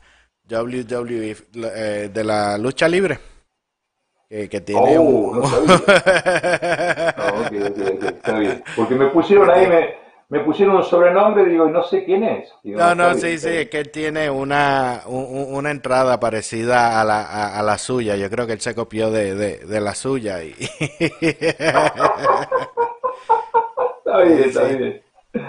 WWE, 0.50 1.36
eh, 1.54 2.10
de 2.12 2.24
la 2.24 2.58
lucha 2.58 2.86
libre. 2.86 3.37
Que, 4.28 4.60
tiene 4.60 4.98
oh, 4.98 5.36
no 5.36 5.42
está 8.08 8.38
bien. 8.38 8.62
Porque 8.76 8.94
me 8.94 9.06
pusieron 9.06 9.50
ahí, 9.50 9.66
me, 9.66 9.94
me 10.28 10.40
pusieron 10.40 10.76
un 10.76 10.84
sobrenombre 10.84 11.44
y 11.44 11.50
digo, 11.50 11.70
no 11.70 11.82
sé 11.82 12.04
quién 12.04 12.22
es. 12.24 12.50
no, 12.62 12.94
no, 12.94 13.14
sí, 13.14 13.38
sí, 13.38 13.48
es 13.48 13.70
que 13.70 13.78
él 13.78 13.90
tiene 13.90 14.28
una, 14.28 15.00
una 15.06 15.70
entrada 15.70 16.20
parecida 16.20 17.00
a 17.00 17.04
la, 17.04 17.56
a, 17.58 17.62
la 17.62 17.78
suya. 17.78 18.16
Yo 18.16 18.28
creo 18.28 18.46
que 18.46 18.52
él 18.52 18.60
se 18.60 18.74
copió 18.74 19.10
de, 19.10 19.34
de, 19.34 19.80
la 19.80 19.94
suya. 19.94 20.42
Y... 20.44 20.54
está 23.98 24.18
bien, 24.24 24.38
está 24.44 24.64
bien. 24.64 25.02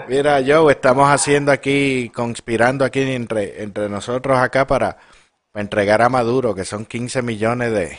Mira, 0.08 0.40
Joe, 0.46 0.72
estamos 0.72 1.08
haciendo 1.10 1.52
aquí, 1.52 2.10
conspirando 2.14 2.86
aquí 2.86 3.02
entre, 3.02 3.62
entre 3.62 3.90
nosotros 3.90 4.38
acá 4.38 4.66
para, 4.66 4.96
entregar 5.54 6.00
a 6.00 6.08
Maduro, 6.08 6.54
que 6.54 6.64
son 6.64 6.86
15 6.86 7.22
millones 7.22 7.72
de, 7.72 7.98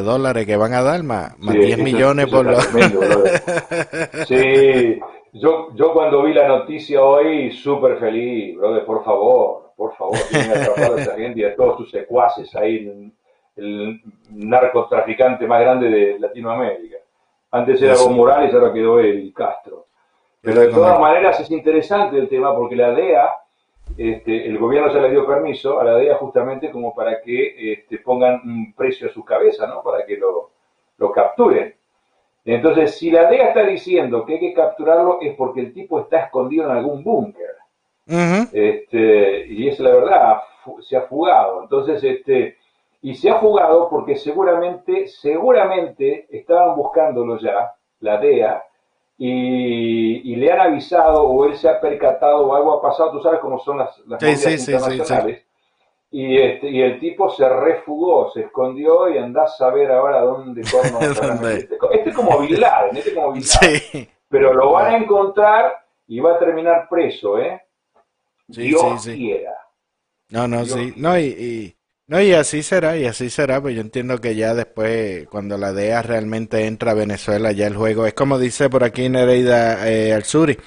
dólares 0.00 0.46
que 0.46 0.56
van 0.56 0.72
a 0.72 0.82
dar, 0.82 1.02
más, 1.02 1.38
10 1.38 1.78
millones 1.78 2.28
por 2.28 2.46
los... 2.46 2.64
sí, 4.26 4.98
yo, 5.32 5.68
yo 5.74 5.92
cuando 5.92 6.22
vi 6.22 6.32
la 6.32 6.48
noticia 6.48 7.02
hoy, 7.02 7.52
súper 7.52 7.98
feliz, 7.98 8.56
brother, 8.56 8.84
por 8.84 9.04
favor, 9.04 9.72
por 9.76 9.94
favor, 9.96 10.18
tienen 10.30 10.50
atrapado 10.50 10.96
a 10.96 11.00
esa 11.00 11.16
gente 11.16 11.40
y 11.40 11.44
a 11.44 11.54
todos 11.54 11.76
tus 11.76 11.90
secuaces 11.90 12.54
ahí, 12.56 13.12
el 13.56 14.00
narcotraficante 14.30 15.46
más 15.46 15.60
grande 15.60 15.88
de 15.88 16.18
Latinoamérica. 16.18 16.96
Antes 17.50 17.82
era 17.82 17.92
Evo 17.92 18.10
Morales, 18.10 18.54
ahora 18.54 18.72
quedó 18.72 18.98
el 18.98 19.32
Castro. 19.34 19.86
Pero 20.40 20.60
de 20.62 20.68
todas 20.68 20.98
maneras 20.98 21.38
es 21.38 21.50
interesante 21.50 22.18
el 22.18 22.28
tema 22.28 22.54
porque 22.56 22.74
la 22.74 22.92
DEA, 22.92 23.30
este, 23.96 24.46
el 24.46 24.58
gobierno 24.58 24.92
ya 24.92 25.00
le 25.00 25.10
dio 25.10 25.26
permiso 25.26 25.80
a 25.80 25.84
la 25.84 25.96
DEA 25.96 26.16
justamente 26.16 26.70
como 26.70 26.94
para 26.94 27.20
que 27.20 27.72
este, 27.72 27.98
pongan 27.98 28.40
un 28.44 28.72
precio 28.74 29.08
a 29.08 29.12
su 29.12 29.24
cabeza, 29.24 29.66
¿no? 29.66 29.82
Para 29.82 30.06
que 30.06 30.16
lo, 30.16 30.50
lo 30.98 31.12
capturen. 31.12 31.74
Entonces, 32.44 32.96
si 32.96 33.10
la 33.10 33.28
DEA 33.30 33.48
está 33.48 33.64
diciendo 33.64 34.24
que 34.24 34.34
hay 34.34 34.40
que 34.40 34.54
capturarlo 34.54 35.18
es 35.20 35.34
porque 35.36 35.60
el 35.60 35.72
tipo 35.72 36.00
está 36.00 36.20
escondido 36.24 36.64
en 36.64 36.76
algún 36.76 37.04
búnker. 37.04 37.50
este, 38.52 39.46
y 39.46 39.68
es 39.68 39.78
la 39.78 39.90
verdad, 39.90 40.38
se 40.80 40.96
ha 40.96 41.02
fugado. 41.02 41.62
Entonces, 41.62 42.02
este, 42.02 42.56
y 43.02 43.14
se 43.14 43.30
ha 43.30 43.38
fugado 43.38 43.88
porque 43.88 44.16
seguramente, 44.16 45.06
seguramente 45.06 46.26
estaban 46.30 46.76
buscándolo 46.76 47.38
ya, 47.38 47.74
la 48.00 48.18
DEA, 48.18 48.64
y, 49.24 50.36
le 50.36 50.50
han 50.50 50.60
avisado 50.60 51.22
o 51.22 51.44
él 51.44 51.56
se 51.56 51.68
ha 51.68 51.80
percatado 51.80 52.46
o 52.46 52.54
algo 52.56 52.72
ha 52.72 52.82
pasado, 52.82 53.12
tú 53.12 53.20
sabes 53.20 53.38
cómo 53.38 53.60
son 53.60 53.78
las, 53.78 53.96
las 54.06 54.20
internacionales. 54.22 55.44
y, 56.10 56.36
este, 56.38 56.68
y 56.68 56.82
el 56.82 56.98
tipo 56.98 57.30
se 57.30 57.48
refugó, 57.48 58.32
se 58.32 58.40
escondió 58.40 59.08
y 59.08 59.18
andás 59.18 59.60
a 59.60 59.70
ver 59.70 59.92
ahora 59.92 60.22
dónde 60.22 60.62
este, 60.62 60.76
este, 61.92 62.10
es 62.10 62.16
como 62.16 62.40
Bin 62.40 62.60
Laden, 62.60 62.96
este 62.96 63.14
como 63.14 63.32
Bin 63.32 63.44
Pero 64.28 64.54
lo 64.54 64.72
van 64.72 64.94
a 64.94 64.96
encontrar 64.96 65.72
y 66.08 66.18
va 66.18 66.34
a 66.34 66.38
terminar 66.40 66.88
preso, 66.90 67.38
¿eh? 67.38 67.62
Dios 68.48 69.04
quiera. 69.04 69.54
No, 70.30 70.48
no, 70.48 70.64
sí. 70.64 70.94
No, 70.96 71.16
y, 71.16 71.76
no, 72.12 72.20
y 72.20 72.34
así 72.34 72.62
será, 72.62 72.98
y 72.98 73.06
así 73.06 73.30
será, 73.30 73.62
pues 73.62 73.74
yo 73.74 73.80
entiendo 73.80 74.20
que 74.20 74.34
ya 74.34 74.52
después, 74.52 75.26
cuando 75.28 75.56
la 75.56 75.72
DEA 75.72 76.02
realmente 76.02 76.66
entra 76.66 76.90
a 76.90 76.94
Venezuela, 76.94 77.52
ya 77.52 77.66
el 77.66 77.74
juego, 77.74 78.06
es 78.06 78.12
como 78.12 78.38
dice 78.38 78.68
por 78.68 78.84
aquí 78.84 79.08
Nereida 79.08 79.88
eh, 79.90 80.12
Alzuri, 80.12 80.58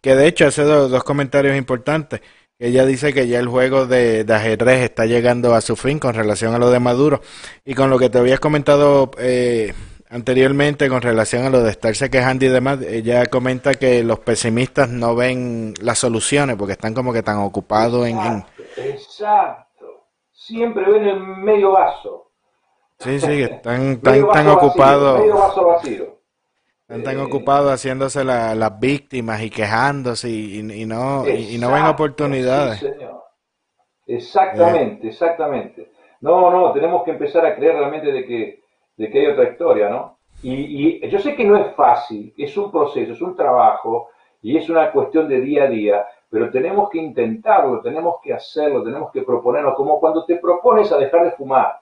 que 0.00 0.16
de 0.16 0.26
hecho 0.26 0.46
hace 0.46 0.62
dos, 0.62 1.04
comentarios 1.04 1.58
importantes. 1.58 2.22
Ella 2.58 2.86
dice 2.86 3.12
que 3.12 3.28
ya 3.28 3.38
el 3.38 3.48
juego 3.48 3.86
de, 3.86 4.24
de, 4.24 4.34
ajedrez 4.34 4.80
está 4.82 5.04
llegando 5.04 5.54
a 5.54 5.60
su 5.60 5.76
fin 5.76 5.98
con 5.98 6.14
relación 6.14 6.54
a 6.54 6.58
lo 6.58 6.70
de 6.70 6.80
Maduro. 6.80 7.20
Y 7.66 7.74
con 7.74 7.90
lo 7.90 7.98
que 7.98 8.08
te 8.08 8.16
habías 8.16 8.40
comentado 8.40 9.10
eh, 9.18 9.74
anteriormente 10.08 10.88
con 10.88 11.02
relación 11.02 11.44
a 11.44 11.50
lo 11.50 11.62
de 11.62 11.70
estarse 11.70 12.08
quejando 12.08 12.46
y 12.46 12.48
demás, 12.48 12.80
ella 12.80 13.26
comenta 13.26 13.74
que 13.74 14.02
los 14.04 14.20
pesimistas 14.20 14.88
no 14.88 15.14
ven 15.14 15.74
las 15.82 15.98
soluciones 15.98 16.56
porque 16.56 16.72
están 16.72 16.94
como 16.94 17.12
que 17.12 17.22
tan 17.22 17.36
ocupados 17.36 18.06
en... 18.06 18.18
en... 18.18 18.44
siempre 20.46 20.90
ven 20.90 21.06
el 21.06 21.20
medio 21.20 21.72
vaso. 21.72 22.30
Sí, 22.98 23.18
sí, 23.20 23.42
están 23.42 24.00
tan, 24.02 24.48
ocupados. 24.48 25.20
Medio 25.20 25.38
vaso 25.38 25.66
vacío. 25.66 26.18
Están 26.82 27.02
tan 27.04 27.18
eh, 27.18 27.22
ocupados 27.22 27.72
haciéndose 27.72 28.24
las 28.24 28.80
víctimas 28.80 29.42
y 29.42 29.50
quejándose 29.50 30.28
y, 30.28 30.62
no, 30.84 31.26
y 31.28 31.56
no 31.58 31.72
ven 31.72 31.86
oportunidades. 31.86 32.80
Sí, 32.80 32.88
señor. 32.88 33.22
Exactamente, 34.06 35.08
exactamente. 35.08 35.92
No, 36.20 36.50
no, 36.50 36.72
tenemos 36.72 37.02
que 37.04 37.12
empezar 37.12 37.46
a 37.46 37.56
creer 37.56 37.76
realmente 37.76 38.12
de 38.12 38.26
que, 38.26 38.62
de 38.96 39.10
que 39.10 39.20
hay 39.20 39.26
otra 39.26 39.50
historia, 39.50 39.88
¿no? 39.88 40.18
Y, 40.42 41.04
y 41.04 41.08
yo 41.08 41.18
sé 41.18 41.34
que 41.34 41.44
no 41.44 41.56
es 41.56 41.74
fácil, 41.74 42.34
es 42.36 42.56
un 42.56 42.70
proceso, 42.70 43.12
es 43.12 43.22
un 43.22 43.36
trabajo 43.36 44.10
y 44.42 44.56
es 44.56 44.68
una 44.68 44.90
cuestión 44.90 45.28
de 45.28 45.40
día 45.40 45.64
a 45.64 45.68
día, 45.68 46.06
pero 46.32 46.50
tenemos 46.50 46.88
que 46.88 46.96
intentarlo, 46.96 47.82
tenemos 47.82 48.16
que 48.22 48.32
hacerlo, 48.32 48.82
tenemos 48.82 49.12
que 49.12 49.20
proponerlo, 49.20 49.74
como 49.74 50.00
cuando 50.00 50.24
te 50.24 50.36
propones 50.36 50.90
a 50.90 50.96
dejar 50.96 51.24
de 51.24 51.32
fumar, 51.32 51.78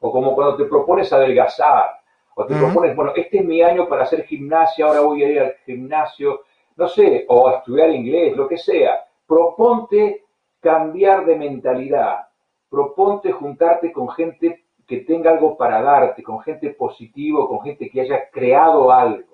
o 0.00 0.10
como 0.10 0.34
cuando 0.34 0.56
te 0.56 0.64
propones 0.64 1.12
a 1.12 1.16
adelgazar, 1.16 2.00
o 2.34 2.46
te 2.46 2.56
propones, 2.56 2.96
bueno, 2.96 3.12
este 3.14 3.40
es 3.40 3.44
mi 3.44 3.60
año 3.60 3.86
para 3.86 4.04
hacer 4.04 4.24
gimnasia, 4.24 4.86
ahora 4.86 5.02
voy 5.02 5.22
a 5.22 5.28
ir 5.28 5.40
al 5.40 5.54
gimnasio, 5.66 6.40
no 6.74 6.88
sé, 6.88 7.26
o 7.28 7.48
a 7.48 7.58
estudiar 7.58 7.90
inglés, 7.90 8.34
lo 8.34 8.48
que 8.48 8.56
sea. 8.56 9.04
Proponte 9.26 10.24
cambiar 10.58 11.26
de 11.26 11.36
mentalidad, 11.36 12.28
proponte 12.70 13.30
juntarte 13.30 13.92
con 13.92 14.08
gente 14.08 14.64
que 14.86 15.00
tenga 15.00 15.32
algo 15.32 15.58
para 15.58 15.82
darte, 15.82 16.22
con 16.22 16.40
gente 16.40 16.70
positiva, 16.70 17.46
con 17.46 17.60
gente 17.60 17.90
que 17.90 18.00
haya 18.00 18.30
creado 18.30 18.90
algo 18.90 19.32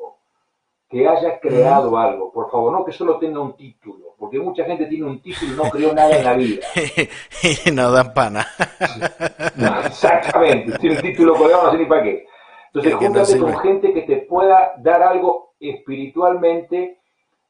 que 0.88 1.06
haya 1.06 1.38
creado 1.38 1.96
algo, 1.98 2.32
por 2.32 2.50
favor, 2.50 2.72
no 2.72 2.84
que 2.84 2.92
solo 2.92 3.18
tenga 3.18 3.40
un 3.40 3.54
título, 3.54 4.07
porque 4.18 4.38
mucha 4.38 4.64
gente 4.64 4.86
tiene 4.86 5.06
un 5.06 5.20
título 5.20 5.52
y 5.52 5.56
no 5.56 5.70
creó 5.70 5.94
nada 5.94 6.16
en 6.16 6.24
la 6.24 6.34
vida. 6.34 6.66
y 7.66 7.70
no 7.70 7.92
dan 7.92 8.12
pana. 8.12 8.46
exactamente, 9.86 10.78
tiene 10.78 10.96
un 10.96 11.02
título 11.02 11.34
colgado, 11.34 11.64
no 11.64 11.72
sé 11.72 11.78
ni 11.78 11.86
para 11.86 12.02
qué. 12.02 12.26
Entonces, 12.66 12.94
júntate 12.94 13.38
con 13.38 13.58
gente 13.58 13.92
que 13.94 14.02
te 14.02 14.16
pueda 14.16 14.74
dar 14.78 15.02
algo 15.02 15.52
espiritualmente, 15.60 16.98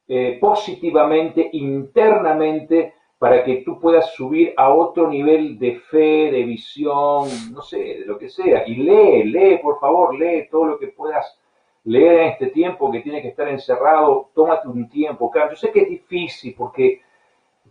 eh, 0.07 0.37
positivamente, 0.39 1.49
internamente, 1.53 2.93
para 3.17 3.43
que 3.43 3.57
tú 3.57 3.79
puedas 3.79 4.13
subir 4.13 4.53
a 4.55 4.73
otro 4.73 5.09
nivel 5.09 5.59
de 5.59 5.79
fe, 5.91 6.31
de 6.31 6.43
visión, 6.43 7.27
no 7.51 7.61
sé, 7.61 7.77
de 7.77 8.05
lo 8.05 8.17
que 8.17 8.29
sea. 8.29 8.65
Y 8.65 8.75
lee, 8.75 9.23
lee, 9.25 9.57
por 9.61 9.79
favor, 9.79 10.17
lee 10.17 10.47
todo 10.49 10.65
lo 10.65 10.79
que 10.79 10.87
puedas 10.87 11.38
leer 11.85 12.19
en 12.19 12.27
este 12.29 12.47
tiempo 12.47 12.91
que 12.91 13.01
tiene 13.01 13.21
que 13.21 13.29
estar 13.29 13.47
encerrado, 13.47 14.31
tómate 14.33 14.67
un 14.67 14.89
tiempo. 14.89 15.31
Claro, 15.31 15.51
yo 15.51 15.55
sé 15.55 15.71
que 15.71 15.81
es 15.81 15.89
difícil 15.89 16.55
porque, 16.57 17.01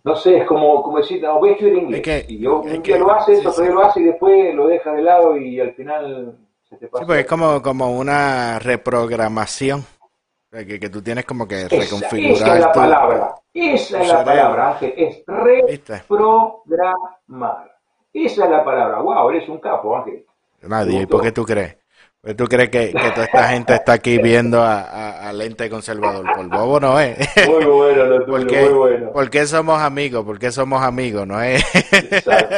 no 0.04 0.14
sé, 0.16 0.38
es 0.38 0.46
como, 0.46 0.82
como 0.82 0.98
decir, 0.98 1.22
no, 1.22 1.38
voy 1.38 1.50
a 1.50 1.52
estudiar 1.52 1.76
inglés. 1.76 2.24
y 2.28 2.38
yo, 2.38 2.60
un 2.60 2.82
día 2.82 2.98
lo 2.98 3.12
hace, 3.12 3.34
eso, 3.34 3.52
pero 3.56 3.74
lo 3.74 3.82
hace 3.82 4.00
y 4.00 4.04
después 4.04 4.54
lo 4.54 4.66
deja 4.66 4.92
de 4.92 5.02
lado 5.02 5.36
y 5.36 5.60
al 5.60 5.74
final 5.74 6.38
se 6.68 6.76
te 6.76 6.88
pasa. 6.88 7.04
Sí, 7.04 7.06
pues 7.06 7.20
es 7.20 7.26
como, 7.26 7.62
como 7.62 7.90
una 7.90 8.58
reprogramación. 8.58 9.84
Que, 10.50 10.80
que 10.80 10.88
tú 10.88 11.02
tienes 11.02 11.26
como 11.26 11.46
que 11.46 11.68
reconfigurar. 11.68 12.32
Esa 12.32 12.54
es 12.54 12.60
la 12.60 12.72
palabra, 12.72 13.34
esa 13.52 14.00
es 14.00 14.08
la 14.08 14.24
palabra, 14.24 14.70
Ángel, 14.70 14.94
es 14.96 15.22
reprogramar. 15.26 17.76
Esa 18.14 18.44
es 18.44 18.50
la 18.50 18.64
palabra. 18.64 19.00
Wow, 19.00 19.28
eres 19.28 19.46
un 19.46 19.58
capo, 19.58 19.94
Ángel. 19.94 20.24
Nadie, 20.62 21.02
¿y 21.02 21.06
por 21.06 21.22
qué 21.22 21.32
tú 21.32 21.44
crees? 21.44 21.77
Pues 22.20 22.36
¿Tú 22.36 22.46
crees 22.46 22.68
que, 22.68 22.88
toda 22.88 23.24
esta 23.24 23.48
gente 23.48 23.74
está 23.74 23.92
aquí 23.92 24.18
viendo 24.18 24.60
a, 24.60 25.32
Lente 25.32 25.70
Conservador? 25.70 26.26
Por 26.34 26.48
bobo 26.48 26.80
no 26.80 26.98
es. 26.98 27.16
Muy 27.46 27.64
bueno 27.64 28.04
lo 28.06 28.24
tuyo, 28.24 28.60
muy 28.60 28.74
bueno. 28.74 29.12
¿Por 29.12 29.30
qué 29.30 29.46
somos 29.46 29.80
amigos? 29.80 30.24
¿Por 30.24 30.38
qué 30.38 30.50
somos 30.50 30.82
amigos? 30.82 31.26
¿No 31.28 31.40
es? 31.40 31.62
Exacto. 31.92 32.56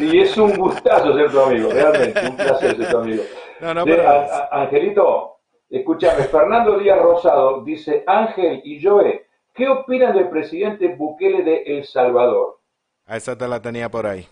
Y 0.00 0.20
es, 0.20 0.36
un 0.36 0.56
gustazo 0.56 1.14
ser 1.14 1.30
tu 1.30 1.40
amigo, 1.40 1.70
realmente, 1.70 2.28
un 2.28 2.36
placer 2.36 2.76
ser 2.76 2.90
tu 2.90 2.98
amigo. 2.98 3.22
No, 3.60 3.72
no, 3.72 3.84
pero... 3.84 4.02
Angelito, 4.50 5.36
escúchame, 5.70 6.24
Fernando 6.24 6.78
Díaz 6.78 6.98
Rosado 6.98 7.62
dice, 7.62 8.02
Ángel 8.04 8.62
y 8.64 8.82
Joe, 8.82 9.26
¿qué 9.54 9.68
opinan 9.68 10.12
del 10.16 10.28
presidente 10.28 10.88
Bukele 10.88 11.44
de 11.44 11.62
El 11.66 11.84
Salvador? 11.84 12.58
A 13.06 13.16
esa 13.16 13.38
te 13.38 13.46
la 13.46 13.62
tenía 13.62 13.88
por 13.88 14.06
ahí. 14.06 14.26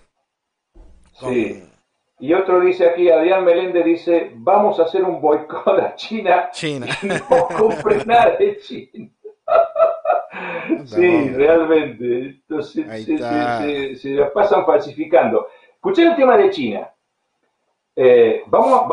Sí. 1.13 1.63
Y 2.21 2.35
otro 2.35 2.61
dice 2.61 2.87
aquí, 2.91 3.11
Adrián 3.11 3.45
Meléndez 3.45 3.85
dice, 3.85 4.33
vamos 4.35 4.79
a 4.79 4.83
hacer 4.85 5.03
un 5.05 5.21
boicot 5.21 5.67
a 5.81 5.95
China. 5.95 6.51
China. 6.53 6.87
Y 7.03 7.07
no 7.07 7.49
compres 7.57 8.07
nada 8.07 8.37
de 8.37 8.59
China. 8.59 9.09
sí, 10.85 11.29
realmente. 11.31 12.19
Entonces 12.27 12.87
se, 12.87 13.05
se- 13.05 13.19
se- 13.19 13.95
se 13.97 14.09
la 14.11 14.33
pasan 14.33 14.65
falsificando. 14.67 15.49
Escuché 15.75 16.03
el 16.07 16.17
tema 16.17 16.37
de 16.37 16.51
China. 16.51 16.91
Eh, 17.97 18.43
vamos 18.47 18.93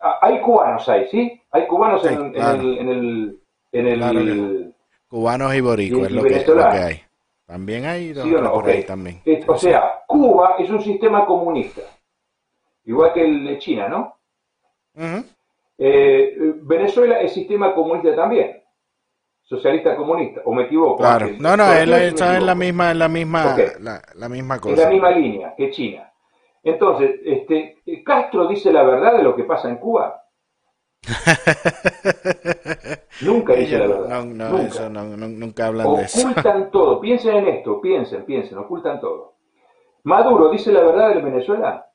a- 0.00 0.18
hay 0.26 0.40
cubanos 0.40 0.88
ahí, 0.88 1.06
¿sí? 1.10 1.40
Hay 1.52 1.66
cubanos 1.66 2.02
Sí, 2.02 2.08
en, 2.12 2.20
en 2.26 2.32
claro. 2.32 2.60
el, 2.60 2.78
en 2.78 2.88
el, 2.88 3.38
en 3.72 3.86
el- 3.86 3.98
Claro 3.98 4.18
que 4.20 4.66
Cubanos 5.08 5.54
y 5.54 5.60
boricuas 5.60 6.06
es 6.08 6.12
lo 6.12 6.22
que, 6.22 6.28
lo 6.30 6.34
venezolanos. 6.34 6.74
que 6.74 6.80
hay. 6.82 7.00
También 7.46 7.84
hay 7.84 8.12
¿Sí 8.12 8.28
no? 8.28 8.50
por 8.52 8.62
Ok. 8.64 8.68
ahí 8.68 8.82
también. 8.82 9.22
O 9.46 9.56
sea, 9.56 10.00
Cuba 10.06 10.56
es 10.58 10.68
un 10.68 10.82
sistema 10.82 11.24
comunista, 11.24 11.82
igual 12.86 13.12
que 13.12 13.22
el 13.24 13.44
de 13.44 13.58
China, 13.58 13.88
¿no? 13.88 14.14
Eh, 15.78 16.34
Venezuela 16.62 17.20
es 17.20 17.32
sistema 17.34 17.74
comunista 17.74 18.16
también, 18.16 18.62
socialista 19.42 19.94
comunista, 19.96 20.40
o 20.46 20.52
me 20.54 20.62
equivoco. 20.64 20.96
Claro. 20.96 21.28
No, 21.38 21.56
no, 21.56 21.70
él 21.72 21.92
está 21.92 22.38
en 22.38 22.46
la 22.46 22.54
misma, 22.54 22.92
en 22.92 22.98
la 22.98 23.08
misma, 23.08 23.56
la, 23.80 24.02
la 24.14 24.28
misma 24.28 24.58
cosa. 24.58 24.82
la 24.84 24.88
misma 24.90 25.10
línea 25.10 25.54
que 25.56 25.70
China. 25.70 26.10
Entonces, 26.62 27.20
este, 27.24 27.76
Castro 28.04 28.48
dice 28.48 28.72
la 28.72 28.82
verdad 28.82 29.16
de 29.16 29.22
lo 29.22 29.36
que 29.36 29.44
pasa 29.44 29.68
en 29.68 29.76
Cuba. 29.76 30.22
Nunca 33.22 33.54
dice 33.54 33.78
la 33.78 33.86
verdad. 33.86 34.24
no, 34.24 34.34
no, 34.34 34.48
Nunca. 34.50 34.66
eso 34.66 34.90
no, 34.90 35.04
no- 35.04 35.28
nunca 35.28 35.66
hablan 35.66 35.94
de 35.94 36.02
eso. 36.02 36.28
Ocultan 36.28 36.70
todo. 36.70 37.00
Piensen 37.00 37.36
en 37.36 37.48
esto, 37.48 37.80
piensen, 37.80 38.24
piensen, 38.24 38.58
ocultan 38.58 39.00
todo. 39.00 39.36
Maduro 40.04 40.50
dice 40.50 40.72
la 40.72 40.80
verdad 40.82 41.14
de 41.14 41.20
Venezuela. 41.22 41.85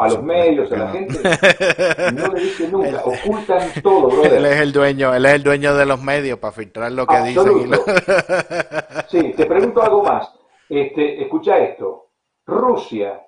A 0.00 0.08
los 0.08 0.22
medios, 0.22 0.72
a 0.72 0.76
la 0.76 0.88
gente. 0.92 1.18
No 2.14 2.28
le 2.32 2.40
dice 2.40 2.68
nunca. 2.68 3.02
Ocultan 3.04 3.70
todo, 3.82 4.24
Él 4.24 4.30
brother. 4.30 4.44
es 4.46 4.60
el 4.60 4.72
dueño, 4.72 5.14
él 5.14 5.26
es 5.26 5.32
el 5.34 5.42
dueño 5.42 5.74
de 5.74 5.86
los 5.86 6.00
medios 6.02 6.38
para 6.38 6.52
filtrar 6.52 6.92
lo 6.92 7.06
que 7.06 7.16
dicen 7.22 7.70
lo... 7.70 7.76
Absoluto. 7.76 7.84
Sí, 9.08 9.32
te 9.36 9.46
pregunto 9.46 9.82
algo 9.82 10.02
más. 10.02 10.32
Este, 10.68 11.22
escucha 11.22 11.58
esto. 11.58 12.08
Rusia, 12.46 13.20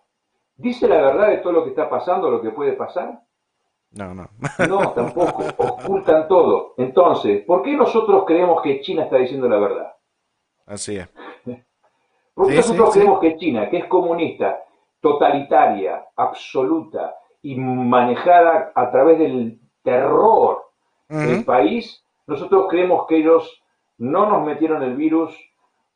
¿dice 0.57 0.89
la 0.89 0.97
verdad 1.03 1.29
de 1.29 1.39
todo 1.39 1.53
lo 1.53 1.65
que 1.65 1.71
está 1.71 1.89
pasando, 1.91 2.31
lo 2.31 2.41
que 2.41 2.51
puede 2.51 2.73
pasar? 2.73 3.21
No, 3.91 4.15
no. 4.15 4.29
No, 4.69 4.91
tampoco. 4.95 5.45
Ocultan 5.59 6.27
todo. 6.29 6.75
Entonces, 6.79 7.45
¿por 7.45 7.63
qué 7.63 7.77
nosotros 7.77 8.25
creemos 8.27 8.63
que 8.63 8.81
China 8.81 9.05
está 9.05 9.17
diciendo 9.19 9.49
la 9.49 9.59
verdad? 9.59 9.93
Así 10.67 10.97
es. 10.97 11.09
¿Por 12.35 12.47
qué 12.47 12.53
Sí, 12.53 12.57
nosotros 12.57 12.89
sí, 12.89 12.93
sí. 12.95 12.99
creemos 13.01 13.21
que 13.21 13.37
China, 13.37 13.69
que 13.69 13.77
es 13.79 13.85
comunista, 13.87 14.63
totalitaria, 15.03 16.07
absoluta 16.17 17.17
y 17.43 17.57
manejada 17.57 18.73
a 18.75 18.91
través 18.91 19.19
del 19.19 19.59
terror 19.83 20.63
del 21.09 21.39
Ujú. 21.39 21.45
país, 21.45 22.03
nosotros 22.27 22.67
creemos 22.71 23.07
que 23.07 23.17
ellos 23.17 23.63
no 23.99 24.27
nos 24.27 24.47
metieron 24.47 24.83
el 24.83 24.97
virus, 24.97 25.37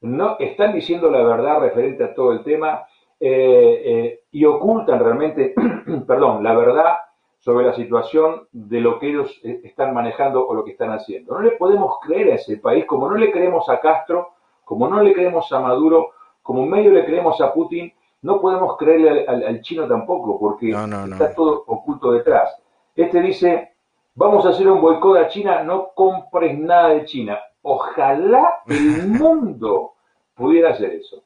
no 0.02 0.36
están 0.38 0.74
diciendo 0.74 1.10
la 1.10 1.22
verdad 1.22 1.60
referente 1.60 2.04
a 2.04 2.14
todo 2.14 2.32
el 2.32 2.42
tema 2.42 2.84
eh, 3.18 3.82
eh, 3.84 4.20
y 4.32 4.44
ocultan 4.44 4.98
realmente, 4.98 5.54
perdón, 6.06 6.42
la 6.42 6.54
verdad 6.54 6.96
sobre 7.38 7.64
la 7.64 7.74
situación 7.74 8.48
de 8.50 8.80
lo 8.80 8.98
que 8.98 9.08
ellos 9.08 9.40
eh, 9.44 9.60
están 9.62 9.94
manejando 9.94 10.46
o 10.46 10.52
lo 10.52 10.64
que 10.64 10.72
están 10.72 10.90
haciendo. 10.90 11.34
No 11.34 11.42
le 11.42 11.52
podemos 11.52 11.98
creer 12.00 12.32
a 12.32 12.34
ese 12.34 12.56
país 12.56 12.84
como 12.86 13.08
no 13.08 13.16
le 13.16 13.30
creemos 13.30 13.68
a 13.68 13.78
Castro, 13.78 14.30
como 14.64 14.88
no 14.88 15.00
le 15.00 15.12
creemos 15.12 15.50
a 15.52 15.60
Maduro, 15.60 16.10
como 16.42 16.66
medio 16.66 16.90
le 16.90 17.04
creemos 17.04 17.40
a 17.40 17.52
Putin, 17.52 17.92
no 18.26 18.40
podemos 18.40 18.76
creerle 18.76 19.10
al, 19.10 19.24
al- 19.28 19.46
al 19.46 19.60
chino 19.62 19.86
tampoco, 19.88 20.38
porque 20.38 20.70
No, 20.70 20.86
no, 20.86 21.06
no. 21.06 21.14
está 21.14 21.34
todo 21.34 21.62
oculto 21.66 22.12
detrás. 22.12 22.54
Este 22.94 23.20
dice, 23.20 23.70
vamos 24.14 24.44
a 24.44 24.50
hacer 24.50 24.66
un 24.68 24.80
boicot 24.80 25.16
a 25.18 25.28
China, 25.28 25.62
no 25.62 25.92
compres 25.94 26.58
nada 26.58 26.88
de 26.90 27.04
China. 27.04 27.38
Ojalá 27.62 28.62
el 28.68 28.90
mundo 29.20 29.94
pudiera 30.34 30.70
hacer 30.70 30.92
eso. 30.94 31.22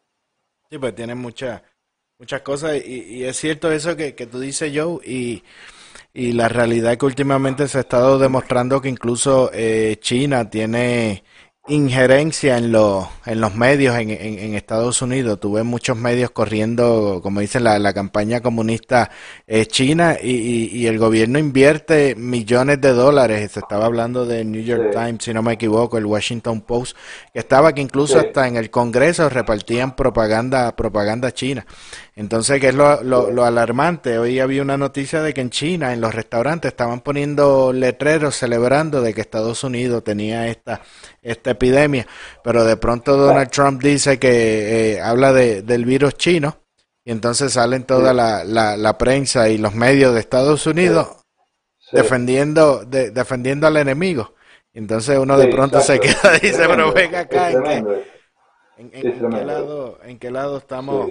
Sí, 0.69 0.79
pues 0.79 0.95
tiene 0.95 1.15
muchas 1.15 1.63
muchas 2.19 2.43
cosas 2.43 2.77
y, 2.85 3.17
y 3.17 3.25
es 3.25 3.37
cierto 3.37 3.73
eso 3.73 3.97
que, 3.97 4.15
que 4.15 4.27
tú 4.27 4.39
dices, 4.39 4.71
Joe, 4.75 4.99
y, 5.05 5.43
y 6.13 6.33
la 6.33 6.49
realidad 6.49 6.99
que 6.99 7.07
últimamente 7.07 7.67
se 7.67 7.79
ha 7.79 7.81
estado 7.81 8.19
demostrando 8.19 8.81
que 8.81 8.91
incluso 8.91 9.51
eh, 9.55 9.97
China 10.01 10.49
tiene 10.51 11.25
injerencia 11.71 12.59
en 12.59 12.73
los, 12.73 13.07
en 13.27 13.41
los 13.41 13.55
medios 13.55 13.97
en, 13.97 14.11
en, 14.11 14.39
en 14.39 14.55
Estados 14.55 15.01
Unidos. 15.03 15.41
Tú 15.41 15.53
ves 15.55 15.65
muchos 15.65 15.97
medios 15.97 16.31
corriendo, 16.31 17.21
como 17.23 17.41
dicen, 17.41 17.65
la, 17.65 17.79
la 17.79 17.93
campaña 17.93 18.41
comunista 18.41 19.11
eh, 19.47 19.67
china 19.67 20.17
y, 20.23 20.31
y, 20.31 20.65
y 20.79 20.87
el 20.87 20.99
gobierno 20.99 21.39
invierte 21.39 22.15
millones 22.17 22.81
de 22.81 22.93
dólares. 22.93 23.53
Se 23.53 23.61
estaba 23.61 23.87
hablando 23.87 24.27
de 24.27 24.45
New 24.45 24.63
York 24.63 24.81
Sí. 24.81 24.89
Times, 24.93 25.25
si 25.25 25.33
no 25.35 25.43
me 25.43 25.53
equivoco, 25.55 25.99
el 25.99 26.07
Washington 26.07 26.61
Post, 26.63 26.97
que 27.33 27.39
estaba 27.39 27.73
que 27.75 27.81
incluso 27.81 28.19
Sí. 28.21 28.27
hasta 28.27 28.49
en 28.49 28.57
el 28.57 28.71
Congreso 28.71 29.29
repartían 29.29 29.95
propaganda, 29.95 30.75
propaganda 30.75 31.33
china. 31.33 31.67
Entonces, 32.17 32.61
¿qué 32.61 32.69
es 32.69 32.75
lo, 32.75 33.03
lo, 33.03 33.31
lo 33.31 33.45
alarmante? 33.45 34.19
Hoy 34.19 34.41
había 34.41 34.61
una 34.63 34.77
noticia 34.77 35.23
de 35.23 35.33
que 35.33 35.41
en 35.41 35.51
China, 35.51 35.93
en 35.93 36.01
los 36.01 36.15
restaurantes, 36.15 36.71
estaban 36.73 37.01
poniendo 37.01 37.73
letreros 37.73 38.37
celebrando 38.37 39.01
de 39.01 39.15
que 39.15 39.21
Estados 39.23 39.65
Unidos 39.65 40.05
tenía 40.05 40.49
esta, 40.49 40.83
esta 41.23 41.51
epidemia, 41.61 42.07
pero 42.43 42.65
de 42.65 42.77
pronto 42.79 43.17
Donald 43.19 43.51
Trump 43.51 43.83
dice 43.83 44.19
que 44.19 44.95
eh, 44.95 45.01
habla 45.03 45.33
de, 45.35 45.61
del 45.63 45.85
virus 45.85 46.15
chino 46.15 46.57
y 47.05 47.11
entonces 47.13 47.53
salen 47.53 47.85
toda 47.85 48.11
Sí. 48.11 48.17
la, 48.17 48.45
la, 48.45 48.77
la 48.79 48.97
prensa 48.99 49.49
y 49.51 49.59
los 49.59 49.75
medios 49.75 50.15
de 50.15 50.21
Estados 50.21 50.67
Unidos 50.67 51.17
Sí. 51.79 51.97
defendiendo, 51.97 52.85
de- 52.85 53.11
defendiendo 53.11 53.67
al 53.67 53.77
enemigo. 53.77 54.35
Entonces 54.73 55.19
uno 55.19 55.37
de 55.37 55.49
pronto 55.49 55.81
se 55.81 55.99
queda 55.99 56.37
y 56.37 56.41
dice, 56.47 56.59
Tremendo, 56.65 56.93
pero 56.93 57.11
ven 57.11 57.15
acá, 57.17 57.51
¿en 57.51 57.57
qué, 57.57 57.61
tremendo. 57.63 57.93
en, 57.95 58.01
en- 58.79 58.87
Es 58.95 59.05
en 59.05 59.13
qué 59.13 59.19
tremendo. 59.19 59.47
lado, 59.47 59.99
en 60.05 60.19
qué 60.19 60.31
lado 60.31 60.57
estamos, 60.59 61.11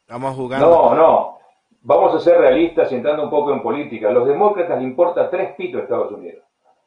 estamos 0.00 0.36
jugando? 0.36 0.68
No, 0.68 0.94
no. 0.94 1.38
Vamos 1.82 2.14
a 2.14 2.20
ser 2.20 2.38
realistas 2.38 2.90
entrando 2.92 3.22
un 3.24 3.30
poco 3.30 3.52
en 3.52 3.62
política. 3.62 4.08
A 4.08 4.12
los 4.12 4.26
demócratas 4.28 4.78
les 4.78 4.86
importa 4.88 5.30
tres 5.30 5.54
pitos 5.56 5.80
a 5.80 5.84
Estados 5.84 6.12
Unidos. 6.12 6.42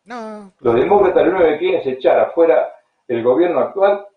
No, 0.09 0.53
Los 0.61 0.73
demócratas 0.73 1.23
lo 1.23 1.33
único 1.33 1.45
que 1.45 1.57
quieren 1.59 1.81
es 1.81 1.85
echar 1.85 2.19
afuera 2.19 2.73
el 3.07 3.21
gobierno 3.21 3.59
actual, 3.59 4.07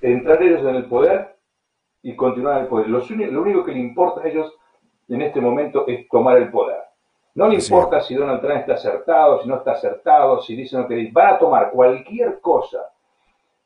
entrar 0.00 0.40
ellos 0.40 0.60
en 0.60 0.76
el 0.76 0.84
poder 0.84 1.36
y 2.00 2.14
continuar 2.14 2.58
en 2.58 2.62
el 2.62 2.68
poder. 2.68 2.88
Los 2.88 3.10
lo 3.10 3.42
único 3.42 3.64
que 3.64 3.72
le 3.72 3.80
importa 3.80 4.20
a 4.20 4.28
ellos 4.28 4.54
en 5.08 5.22
este 5.22 5.40
momento 5.40 5.84
es 5.88 6.08
tomar 6.08 6.36
el 6.36 6.52
poder. 6.52 6.78
No 7.34 7.48
le 7.48 7.56
importa 7.56 8.00
si 8.02 8.14
Donald 8.14 8.40
Trump 8.40 8.60
está 8.60 8.74
acertado, 8.74 9.42
si 9.42 9.48
no 9.48 9.56
está 9.56 9.72
acertado, 9.72 10.40
si 10.42 10.54
dicen 10.54 10.82
lo 10.82 10.86
que 10.86 10.94
dicen. 10.94 11.12
Van 11.12 11.34
a 11.34 11.38
tomar 11.40 11.72
cualquier 11.72 12.40
cosa 12.40 12.78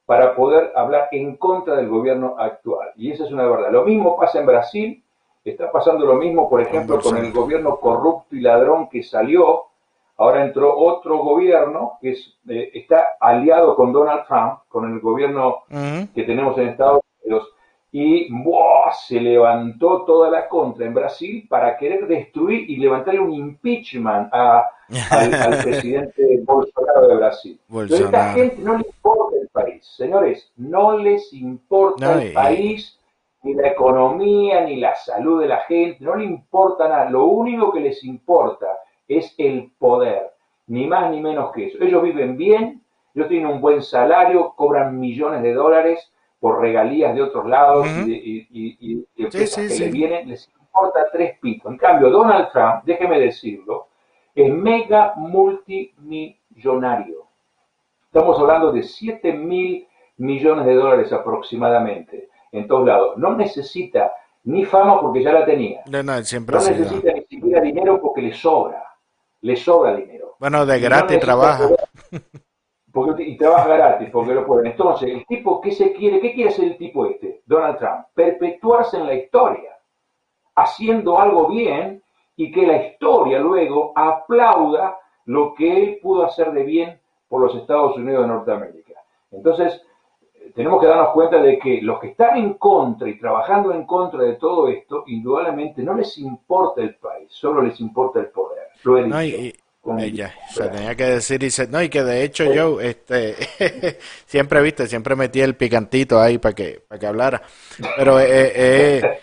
para 0.07 0.35
poder 0.35 0.73
hablar 0.75 1.09
en 1.13 1.37
contra 1.37 1.77
del 1.77 1.91
gobierno 1.91 2.37
actual. 2.39 2.91
Y 2.97 3.13
esa 3.13 3.25
es 3.25 3.33
una 3.33 3.47
verdad. 3.47 3.71
Lo 3.71 3.85
mismo 3.85 4.17
pasa 4.17 4.41
en 4.41 4.47
Brasil, 4.47 5.05
está 5.45 5.71
pasando 5.71 6.07
lo 6.07 6.15
mismo, 6.15 6.49
por 6.49 6.63
ejemplo, 6.63 6.99
con 7.03 7.19
el 7.19 7.31
gobierno 7.33 7.77
corrupto 7.77 8.35
y 8.35 8.41
ladrón 8.41 8.89
que 8.89 9.03
salió. 9.03 9.72
Ahora 10.23 10.45
entró 10.45 10.77
otro 10.77 11.19
gobierno 11.19 11.99
que 12.01 12.11
es, 12.13 12.39
eh, 12.49 12.71
está 12.75 13.05
aliado 13.21 13.75
con 13.75 13.93
Donald 13.93 14.25
Trump, 14.29 14.61
con 14.69 14.91
el 14.93 15.01
gobierno 15.01 15.63
que 16.15 16.23
tenemos 16.25 16.57
en 16.59 16.69
Estados 16.69 17.03
Unidos, 17.25 17.49
y 17.91 18.33
¡buah! 18.33 18.93
se 19.07 19.21
levantó 19.21 20.05
toda 20.05 20.31
la 20.31 20.49
contra 20.49 20.87
en 20.87 20.95
Brasil 20.95 21.47
para 21.49 21.77
querer 21.77 22.07
destruir 22.07 22.69
y 22.71 22.77
levantarle 22.77 23.21
un 23.21 23.33
impeachment 23.35 24.33
a- 24.33 24.67
al, 25.11 25.35
al 25.35 25.63
presidente 25.63 26.41
Bolsonaro 26.45 27.09
de 27.09 27.17
Brasil. 27.17 27.61
Pero 27.69 27.81
a 27.81 27.85
esta 27.85 27.99
Bolsonaro. 28.01 28.35
gente 28.35 28.57
no 28.63 28.73
le 28.79 28.87
importa 28.87 29.37
el 29.43 29.49
país, 29.49 29.87
señores, 29.97 30.53
no 30.57 30.97
les 30.99 31.33
importa 31.33 32.15
No, 32.15 32.21
el 32.21 32.33
país, 32.33 32.99
ni 33.43 33.55
la 33.55 33.69
economía, 33.69 34.61
ni 34.63 34.77
la 34.77 34.95
salud 34.95 35.41
de 35.43 35.49
la 35.49 35.59
gente, 35.61 35.99
no 36.05 36.15
le 36.17 36.25
importa 36.25 36.89
nada. 36.89 37.11
Lo 37.11 37.25
único 37.27 37.73
que 37.73 37.81
les 37.81 38.05
importa 38.05 38.67
es 39.19 39.35
el 39.39 39.71
poder, 39.79 40.31
ni 40.67 40.87
más 40.87 41.11
ni 41.11 41.21
menos 41.21 41.53
que 41.53 41.67
eso. 41.67 41.79
Ellos 41.81 42.03
viven 42.03 42.37
bien, 42.37 42.83
ellos 43.15 43.29
tienen 43.29 43.47
un 43.49 43.61
buen 43.61 43.83
salario, 43.83 44.53
cobran 44.57 44.99
millones 44.99 45.43
de 45.43 45.53
dólares 45.55 46.13
por 46.41 46.61
regalías 46.61 47.15
de 47.15 47.23
otros 47.23 47.47
lados 47.47 47.87
y, 47.87 48.11
de, 48.11 48.17
y- 48.17 48.47
y- 48.51 48.77
y 48.81 48.95
de 48.97 49.03
Sí, 49.17 49.23
empresas 49.25 49.55
sí, 49.55 49.63
que 49.69 49.75
sí. 49.75 49.85
les 49.85 49.93
vienen, 49.93 50.29
les 50.29 50.49
importa 50.59 51.07
tres 51.13 51.39
pitos. 51.41 51.71
En 51.71 51.79
cambio, 51.79 52.11
Donald 52.11 52.49
Trump, 52.53 52.83
déjeme 52.85 53.21
decirlo, 53.21 53.87
es 54.35 54.53
mega 54.53 55.13
multimillonario. 55.17 57.27
Estamos 58.07 58.39
hablando 58.39 58.73
de 58.73 58.83
7 58.83 59.33
mil 59.35 59.87
millones 60.19 60.67
de 60.67 60.75
dólares 60.75 61.13
aproximadamente 61.13 62.29
en 62.53 62.67
todos 62.67 62.87
lados. 62.87 63.17
No 63.17 63.35
necesita 63.37 64.13
ni 64.45 64.65
fama 64.65 65.01
porque 65.01 65.23
ya 65.23 65.33
la 65.33 65.45
tenía. 65.45 65.83
No, 65.91 66.03
no, 66.03 66.23
siempre 66.23 66.57
necesita 66.57 67.13
ni 67.13 67.23
siquiera 67.25 67.61
dinero 67.61 68.01
porque 68.01 68.23
le 68.23 68.33
sobra. 68.33 68.83
Le 69.43 69.57
sobra 69.57 69.95
dinero. 69.95 70.37
Bueno, 70.39 70.65
de 70.67 70.79
no 70.79 70.85
gratis 70.85 71.21
trabaja. 71.21 71.69
poder- 71.69 72.23
porque, 72.93 73.23
y 73.23 73.37
trabaja 73.37 73.69
gratis 73.69 74.09
porque 74.11 74.35
lo 74.35 74.45
pueden. 74.47 74.67
Entonces, 74.67 75.09
el 75.11 75.27
tipo, 75.27 75.61
¿qué 75.61 75.71
se 75.73 75.93
quiere? 75.93 76.21
¿Qué 76.21 76.33
quiere 76.35 76.51
hacer 76.51 76.65
el 76.67 76.77
tipo 76.79 77.07
este? 77.07 77.43
Donald 77.47 77.79
Trump. 77.79 78.07
Perpetuarse 78.15 78.97
en 78.99 79.07
la 79.07 79.15
historia. 79.15 79.71
haciendo 80.55 81.19
algo 81.19 81.49
bien 81.49 82.03
y 82.37 82.51
que 82.53 82.67
la 82.67 82.77
historia 82.87 83.39
luego 83.39 83.93
aplauda 83.97 84.99
lo 85.25 85.55
que 85.55 85.83
él 85.83 85.99
pudo 86.03 86.25
hacer 86.25 86.53
de 86.53 86.63
bien 86.65 87.01
por 87.29 87.41
los 87.41 87.55
Estados 87.55 87.97
Unidos 87.97 88.23
de 88.23 88.29
Norteamérica. 88.29 88.93
Entonces, 89.31 89.83
tenemos 90.55 90.81
que 90.81 90.87
darnos 90.87 91.11
cuenta 91.13 91.41
de 91.41 91.59
que 91.59 91.81
los 91.83 92.01
que 92.01 92.09
están 92.09 92.37
en 92.37 92.55
contra 92.55 93.09
y 93.09 93.19
trabajando 93.19 93.73
en 93.73 93.87
contra 93.87 94.23
de 94.23 94.35
todo 94.35 94.69
esto, 94.69 95.05
indudablemente 95.07 95.83
no 95.83 95.95
les 95.95 96.17
importa 96.19 96.83
el 96.83 96.95
país, 96.97 97.29
solo 97.31 97.63
les 97.63 97.81
importa 97.81 98.21
el 98.21 98.27
poder. 98.27 98.69
Lo 98.85 98.99
he 98.99 99.05
dicho. 99.05 99.59
Ella, 99.99 100.33
se 100.49 100.69
tenía 100.69 100.95
que 100.95 101.07
decir 101.07 101.43
y 101.43 101.49
no 101.69 101.83
y 101.83 101.89
que 101.89 102.05
de 102.05 102.23
hecho 102.23 102.45
yo 102.53 102.81
este 102.81 103.35
siempre 104.27 104.63
viste 104.63 104.87
siempre 104.87 105.17
metí 105.17 105.41
el 105.41 105.57
picantito 105.57 106.21
ahí 106.21 106.39
para 106.39 106.55
que 106.55 106.85
para 106.87 107.01
que 107.01 107.07
hablara 107.09 107.43
pero 107.97 108.21
eh, 108.21 108.53
eh, 108.55 109.21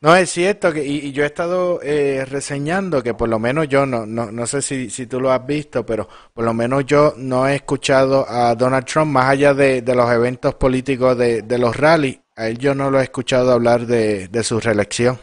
no 0.00 0.16
es 0.16 0.30
cierto 0.30 0.72
que 0.72 0.84
y, 0.84 1.12
yo 1.12 1.24
he 1.24 1.26
estado 1.26 1.80
eh, 1.82 2.24
reseñando 2.24 3.02
que 3.02 3.14
por 3.14 3.28
lo 3.28 3.38
menos 3.38 3.68
yo 3.68 3.86
no 3.86 4.06
no, 4.06 4.30
no 4.30 4.46
sé 4.46 4.62
si, 4.62 4.90
si 4.90 5.06
tú 5.06 5.20
lo 5.20 5.32
has 5.32 5.44
visto 5.46 5.84
pero 5.84 6.08
por 6.32 6.44
lo 6.44 6.54
menos 6.54 6.86
yo 6.86 7.14
no 7.16 7.46
he 7.46 7.56
escuchado 7.56 8.26
a 8.28 8.54
Donald 8.54 8.86
Trump 8.86 9.12
más 9.12 9.30
allá 9.30 9.54
de, 9.54 9.82
de 9.82 9.94
los 9.94 10.10
eventos 10.10 10.54
políticos 10.54 11.16
de, 11.16 11.42
de 11.42 11.58
los 11.58 11.76
rallies. 11.76 12.18
A 12.36 12.48
él 12.48 12.58
yo 12.58 12.74
no 12.74 12.90
lo 12.90 13.00
he 13.00 13.02
escuchado 13.02 13.52
hablar 13.52 13.86
de, 13.86 14.28
de 14.28 14.42
su 14.42 14.60
reelección 14.60 15.18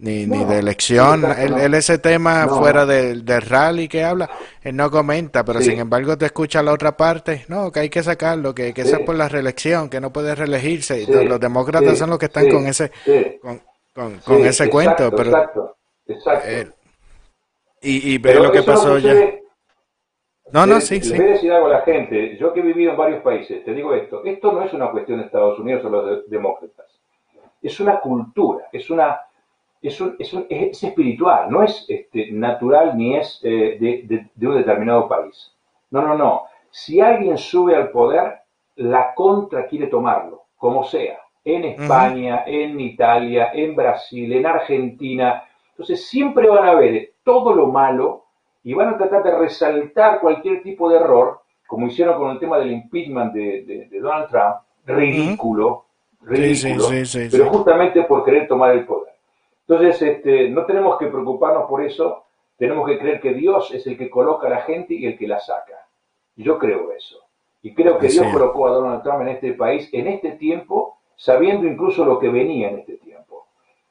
ni, 0.00 0.26
ni 0.26 0.44
de 0.44 0.58
elección. 0.58 1.24
él, 1.38 1.74
ese 1.74 1.98
tema 1.98 2.48
fuera 2.48 2.86
del, 2.86 3.24
rally 3.26 3.86
que 3.86 4.02
habla, 4.02 4.30
él 4.62 4.74
no 4.74 4.90
comenta, 4.90 5.44
pero 5.44 5.60
sin 5.60 5.78
embargo 5.78 6.16
te 6.16 6.26
escucha 6.26 6.62
la 6.62 6.72
otra 6.72 6.96
parte, 6.96 7.44
no, 7.48 7.70
que 7.70 7.80
hay 7.80 7.90
que 7.90 8.02
sacarlo, 8.02 8.54
que, 8.54 8.72
que 8.72 8.82
es 8.82 8.98
por 9.00 9.14
la 9.14 9.28
reelección, 9.28 9.88
que 9.88 10.00
no 10.00 10.12
puede 10.12 10.34
reelegirse. 10.34 11.06
Los, 11.06 11.38
demócratas 11.38 11.98
son 11.98 12.10
los 12.10 12.18
que 12.18 12.26
están 12.26 12.48
con 12.48 12.66
ese 12.66 12.90
con, 13.40 13.60
con, 14.24 14.44
ese 14.44 14.70
cuento, 14.70 15.10
pero 15.10 15.30
exacto, 15.30 15.76
exacto. 16.06 16.74
y, 17.82 18.14
y 18.14 18.18
ve 18.18 18.34
lo 18.34 18.52
que 18.52 18.62
pasó 18.62 18.98
ya. 18.98 19.14
No, 20.52 20.66
no, 20.66 20.80
sí, 20.80 21.00
sí. 21.00 21.16
Voy 21.16 21.26
a 21.26 21.30
decir 21.30 21.52
algo 21.52 21.66
a 21.66 21.70
la 21.70 21.82
gente. 21.82 22.36
Yo 22.36 22.52
que 22.52 22.60
he 22.60 22.62
vivido 22.62 22.90
en 22.90 22.96
varios 22.96 23.22
países, 23.22 23.64
te 23.64 23.72
digo 23.72 23.94
esto. 23.94 24.24
Esto 24.24 24.52
no 24.52 24.64
es 24.64 24.72
una 24.72 24.90
cuestión 24.90 25.20
de 25.20 25.26
Estados 25.26 25.58
Unidos 25.60 25.84
o 25.84 25.88
los 25.88 26.28
demócratas. 26.28 26.86
Es 27.62 27.78
una 27.78 28.00
cultura, 28.00 28.68
es 28.72 28.90
una 28.90 29.20
es, 29.82 30.00
es, 30.48 30.84
espiritual, 30.84 31.50
no 31.50 31.62
es 31.62 31.86
este, 31.88 32.30
natural 32.32 32.96
ni 32.96 33.16
es 33.16 33.40
eh, 33.42 33.78
de, 33.80 34.46
un 34.46 34.56
determinado 34.56 35.08
país. 35.08 35.54
No, 35.90 36.02
no, 36.02 36.16
no. 36.16 36.42
Si 36.70 37.00
alguien 37.00 37.38
sube 37.38 37.74
al 37.74 37.90
poder, 37.90 38.40
la 38.76 39.14
contra 39.14 39.66
quiere 39.66 39.86
tomarlo, 39.86 40.44
como 40.56 40.84
sea. 40.84 41.20
En 41.44 41.64
España, 41.64 42.44
en 42.46 42.78
Italia, 42.78 43.50
en 43.52 43.74
Brasil, 43.74 44.32
en 44.32 44.46
Argentina. 44.46 45.42
Entonces 45.70 46.06
siempre 46.06 46.48
van 46.48 46.66
a 46.66 46.74
ver 46.74 47.14
todo 47.24 47.54
lo 47.54 47.68
malo 47.68 48.24
y 48.62 48.74
van 48.74 48.90
a 48.90 48.98
tratar 48.98 49.22
de 49.22 49.38
resaltar 49.38 50.20
cualquier 50.20 50.62
tipo 50.62 50.90
de 50.90 50.96
error, 50.96 51.40
como 51.66 51.86
hicieron 51.86 52.18
con 52.18 52.30
el 52.30 52.38
tema 52.38 52.58
del 52.58 52.72
impeachment 52.72 53.32
de, 53.32 53.88
Donald 54.00 54.28
Trump, 54.28 54.56
ridículo, 54.84 55.86
ridículo, 56.20 56.88
pero 57.30 57.50
justamente 57.50 58.02
por 58.02 58.24
querer 58.24 58.46
tomar 58.46 58.72
el 58.72 58.84
poder. 58.84 59.14
Entonces, 59.66 60.02
este, 60.02 60.50
no 60.50 60.66
tenemos 60.66 60.98
que 60.98 61.06
preocuparnos 61.06 61.68
por 61.68 61.82
eso, 61.82 62.24
tenemos 62.58 62.86
que 62.86 62.98
creer 62.98 63.20
que 63.20 63.32
Dios 63.32 63.72
es 63.72 63.86
el 63.86 63.96
que 63.96 64.10
coloca 64.10 64.48
a 64.48 64.50
la 64.50 64.62
gente 64.62 64.94
y 64.94 65.06
el 65.06 65.16
que 65.16 65.28
la 65.28 65.38
saca. 65.38 65.86
Yo 66.36 66.58
creo 66.58 66.92
eso. 66.92 67.18
Y 67.62 67.74
creo 67.74 67.98
que 67.98 68.08
Dios 68.08 68.26
colocó 68.32 68.66
a 68.66 68.72
Donald 68.72 69.02
Trump 69.02 69.22
en 69.22 69.28
este 69.28 69.52
país 69.52 69.88
en 69.92 70.08
este 70.08 70.32
tiempo, 70.32 70.98
sabiendo 71.20 71.66
incluso 71.66 72.06
lo 72.06 72.18
que 72.18 72.30
venía 72.30 72.70
en 72.70 72.78
este 72.78 72.94
tiempo. 72.94 73.46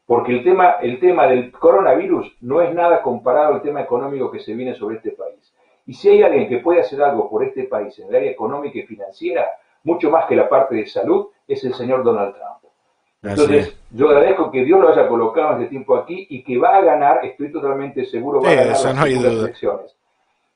Porque 0.08 0.32
el 0.32 0.44
tema, 0.44 0.78
el 0.82 1.00
tema 1.00 1.28
del 1.28 1.52
coronavirus 1.52 2.36
no 2.42 2.60
es 2.62 2.74
nada 2.74 3.04
comparado 3.04 3.54
al 3.54 3.62
tema 3.62 3.82
económico 3.82 4.32
que 4.32 4.40
se 4.40 4.56
viene 4.56 4.74
sobre 4.74 4.96
este 4.96 5.12
país. 5.12 5.54
Y 5.86 5.94
si 5.94 6.10
hay 6.10 6.24
alguien 6.24 6.50
que 6.50 6.58
puede 6.58 6.80
hacer 6.80 7.00
algo 7.04 7.30
por 7.30 7.44
este 7.44 7.66
país 7.66 7.98
en 8.00 8.10
el 8.10 8.16
área 8.16 8.32
económica 8.32 8.80
y 8.80 8.84
financiera, 8.84 9.46
mucho 9.84 10.10
más 10.10 10.26
que 10.26 10.36
la 10.36 10.50
parte 10.50 10.76
de 10.76 10.88
salud, 10.88 11.28
es 11.48 11.64
el 11.64 11.76
señor 11.76 12.04
Donald 12.04 12.34
Trump. 12.34 12.74
Entonces, 13.22 13.78
yo 13.92 14.10
agradezco 14.10 14.50
que 14.50 14.64
Dios 14.64 14.80
lo 14.80 14.90
haya 14.90 15.08
colocado 15.08 15.50
en 15.50 15.58
este 15.58 15.70
tiempo 15.70 15.98
aquí 15.98 16.26
y 16.32 16.44
que 16.44 16.58
va 16.58 16.78
a 16.78 16.82
ganar, 16.82 17.24
estoy 17.24 17.52
totalmente 17.52 18.06
seguro, 18.06 18.42
va 18.42 18.50
a 18.50 18.56
ganar 18.56 18.70
las 18.70 18.96
no 18.96 19.06
elecciones. 19.06 19.96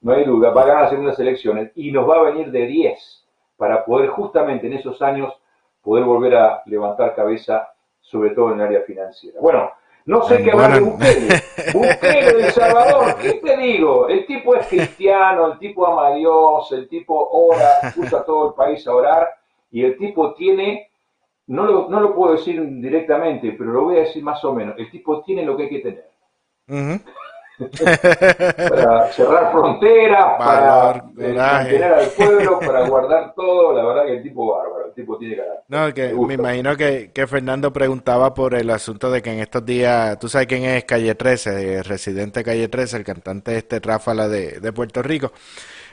No 0.02 0.14
hay 0.14 0.24
duda, 0.26 0.50
va 0.50 0.64
a 0.64 0.66
ganar 0.66 0.82
las 0.84 0.90
segundas 0.90 1.20
elecciones 1.20 1.72
y 1.76 1.92
nos 1.92 2.10
va 2.10 2.18
a 2.18 2.24
venir 2.24 2.50
de 2.50 2.66
10 2.66 3.26
para 3.58 3.86
poder 3.86 4.10
justamente 4.10 4.66
en 4.66 4.74
esos 4.74 5.02
años 5.04 5.34
poder 5.84 6.06
volver 6.06 6.36
a 6.36 6.64
levantar 6.66 7.14
cabeza, 7.14 7.70
sobre 8.02 8.32
todo 8.32 8.52
en 8.52 8.62
el 8.62 8.68
área 8.68 8.82
financiera. 8.82 9.40
Bueno, 9.40 9.70
no 10.06 10.24
sé 10.24 10.44
qué 10.44 10.52
hablar 10.52 10.74
de 10.74 10.80
Bukele. 10.80 11.42
Bukele 11.74 12.34
de 12.34 12.46
El 12.48 12.52
Salvador, 12.52 13.16
¿qué 13.22 13.34
te 13.34 13.58
digo? 13.58 14.08
El 14.08 14.26
tipo 14.26 14.56
es 14.56 14.68
cristiano, 14.68 15.54
el 15.54 15.60
tipo 15.60 15.86
ama 15.86 16.08
a 16.08 16.16
Dios, 16.16 16.72
el 16.72 16.88
tipo 16.88 17.30
ora, 17.32 17.94
puso 17.96 18.18
a 18.18 18.26
todo 18.26 18.50
el 18.50 18.54
país 18.54 18.86
a 18.88 18.96
orar 18.96 19.28
y 19.72 19.84
el 19.84 19.98
tipo 19.98 20.34
tiene 20.34 20.90
no 21.48 21.66
lo, 21.66 21.90
no 21.90 22.00
lo 22.00 22.16
puedo 22.16 22.34
decir 22.34 22.62
directamente, 22.80 23.54
pero 23.58 23.72
lo 23.72 23.84
voy 23.84 23.98
a 23.98 24.02
decir 24.02 24.24
más 24.24 24.44
o 24.46 24.54
menos. 24.54 24.76
El 24.78 24.90
tipo 24.90 25.22
tiene 25.22 25.44
lo 25.44 25.58
que 25.58 25.64
hay 25.64 25.70
que 25.70 25.80
tener. 25.80 26.10
para 28.70 29.12
cerrar 29.12 29.52
fronteras, 29.52 30.26
para 30.38 31.04
mantener 31.16 31.94
al 31.94 32.08
pueblo, 32.08 32.60
para 32.60 32.88
guardar 32.88 33.34
todo. 33.36 33.74
La 33.74 33.86
verdad 33.86 34.06
que 34.06 34.18
el 34.18 34.24
tipo 34.24 34.56
bárbaro, 34.56 34.88
el 34.88 34.94
tipo 34.94 35.18
tiene 35.18 35.38
carácter. 35.38 35.64
No, 35.68 35.94
que 35.94 36.14
me, 36.14 36.34
imagino 36.34 36.76
que, 36.76 37.12
que, 37.14 37.28
Fernando 37.28 37.72
preguntaba 37.72 38.34
por 38.34 38.56
el 38.56 38.70
asunto 38.70 39.12
de 39.12 39.22
que 39.22 39.32
en 39.32 39.40
estos 39.40 39.64
días, 39.66 40.18
tú 40.20 40.28
sabes 40.28 40.48
quién 40.48 40.64
es 40.64 40.84
Calle 40.86 41.14
13, 41.14 41.78
el 41.78 41.84
residente 41.84 42.44
Calle 42.44 42.68
13, 42.68 42.98
el 42.98 43.04
cantante 43.04 43.58
este 43.58 43.80
Ráfala 43.80 44.28
de, 44.28 44.60
de 44.60 44.74
Puerto 44.74 45.04
Rico, 45.04 45.32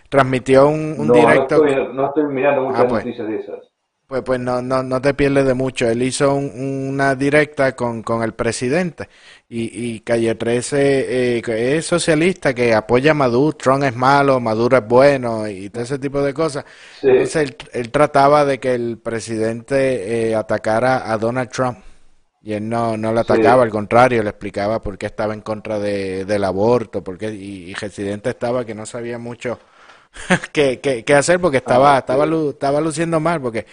transmitió 0.09 0.69
un, 0.69 0.97
un 0.99 1.13
directo. 1.13 1.59
No 1.59 1.67
estoy, 1.67 1.95
no 1.95 2.07
estoy 2.07 2.25
mirando 2.25 2.63
muchas 2.63 2.81
ah, 2.81 2.89
pues. 2.89 3.05
noticias 3.05 3.29
de 3.29 3.37
esas. 3.37 3.71
Pues, 4.11 4.23
pues 4.23 4.41
no, 4.41 4.61
no, 4.61 4.83
no 4.83 5.01
te 5.01 5.15
pierdes 5.15 5.47
de 5.47 5.55
mucho. 5.55 5.89
Él 5.89 6.03
hizo 6.03 6.35
una 6.35 7.15
directa 7.15 7.77
con, 7.77 8.03
con 8.03 8.25
el 8.25 8.33
presidente. 8.35 9.09
Y, 9.49 9.95
y 9.95 10.01
Calle 10.01 10.35
13 10.35 11.39
eh, 11.39 11.77
es 11.79 11.87
socialista 11.87 12.53
que 12.53 12.75
apoya 12.75 13.13
a 13.13 13.15
Maduro, 13.15 13.57
Trump 13.57 13.85
es 13.85 13.95
malo, 13.95 14.41
Maduro 14.41 14.79
es 14.79 14.85
bueno 14.85 15.47
y 15.47 15.71
todo 15.71 15.85
ese 15.85 16.01
tipo 16.01 16.21
de 16.23 16.35
cosas. 16.35 16.65
Entonces 17.03 17.55
él, 17.73 17.91
trataba 17.93 18.45
de 18.45 18.59
que 18.59 18.75
el 18.75 18.99
presidente 18.99 20.31
eh, 20.31 20.35
atacara 20.35 21.13
a 21.13 21.17
Donald 21.17 21.51
Trump. 21.51 21.79
Y 22.43 22.55
él 22.55 22.69
no, 22.69 22.97
no 22.97 23.13
le 23.13 23.21
atacaba, 23.21 23.63
al 23.63 23.71
contrario, 23.71 24.25
le 24.25 24.31
explicaba 24.31 24.83
por 24.83 24.99
qué 24.99 25.07
estaba 25.07 25.35
en 25.35 25.43
contra 25.43 25.79
de, 25.79 26.25
del 26.25 26.43
aborto, 26.43 27.05
porque 27.05 27.33
y, 27.33 27.71
y 27.71 27.75
Residente 27.75 28.31
estaba 28.31 28.65
que 28.65 28.75
no 28.75 28.87
sabía 28.87 29.19
mucho 29.19 29.61
qué, 30.53 30.81
qué, 30.81 31.15
hacer 31.15 31.41
porque 31.41 31.59
estaba, 31.59 31.99
estaba, 31.99 32.25
estaba 32.25 32.81
luciendo 32.81 33.21
mal 33.21 33.41
porque 33.41 33.67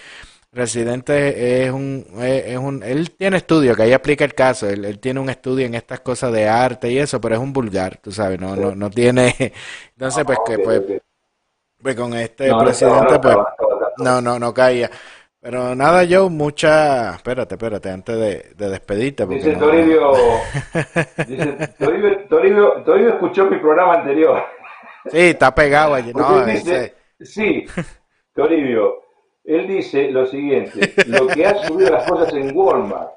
Residente 0.52 1.66
es 1.66 1.72
un, 1.72 2.06
es 2.22 2.58
un, 2.58 2.82
él 2.82 3.12
tiene 3.12 3.38
estudio, 3.38 3.76
que 3.76 3.84
ahí 3.84 3.94
aplica 3.94 4.24
el 4.24 4.34
caso, 4.34 4.68
él, 4.68 4.98
tiene 5.00 5.20
un 5.20 5.30
estudio 5.30 5.66
en 5.66 5.76
estas 5.76 6.00
cosas 6.00 6.32
de 6.32 6.48
arte 6.48 6.90
y 6.90 6.98
eso, 6.98 7.20
pero 7.22 7.36
es 7.36 7.42
un 7.42 7.54
vulgar, 7.54 7.98
tú 7.98 8.12
sabes, 8.12 8.40
no, 8.40 8.56
no, 8.56 8.74
no 8.74 8.90
tiene, 8.90 9.36
entonces 9.92 10.24
pues 10.26 10.40
que 10.46 10.58
pues, 10.60 10.82
pues 11.82 11.96
con 11.96 12.14
este 12.14 12.52
presidente 12.56 13.20
pues 13.20 13.36
no, 13.98 14.22
no, 14.22 14.40
no 14.40 14.54
caía. 14.54 14.90
Pero 15.40 15.76
nada, 15.76 16.04
yo 16.04 16.30
mucha, 16.30 17.16
espérate, 17.16 17.56
espérate, 17.56 17.90
antes 17.90 18.18
de, 18.18 18.52
de 18.56 18.70
despedirte. 18.70 19.26
Dice, 19.28 19.56
Toribio, 19.56 20.12
dice 21.28 21.68
Toribio, 21.78 22.28
Toribio, 22.28 22.84
Toribio 22.84 23.10
escuchó 23.12 23.46
mi 23.46 23.58
programa 23.58 23.96
anterior. 24.00 24.44
Sí, 25.12 25.18
está 25.18 25.54
pegado 25.54 25.94
allí. 25.94 26.14
No, 26.14 26.46
Sí, 27.20 27.66
Toribio, 28.34 29.02
él 29.44 29.68
dice 29.68 30.12
lo 30.12 30.26
siguiente, 30.28 30.94
lo 31.08 31.28
que 31.28 31.46
ha 31.46 31.56
subido 31.64 31.90
las 31.92 32.08
cosas 32.10 32.34
en 32.34 32.56
Walmart. 32.56 33.12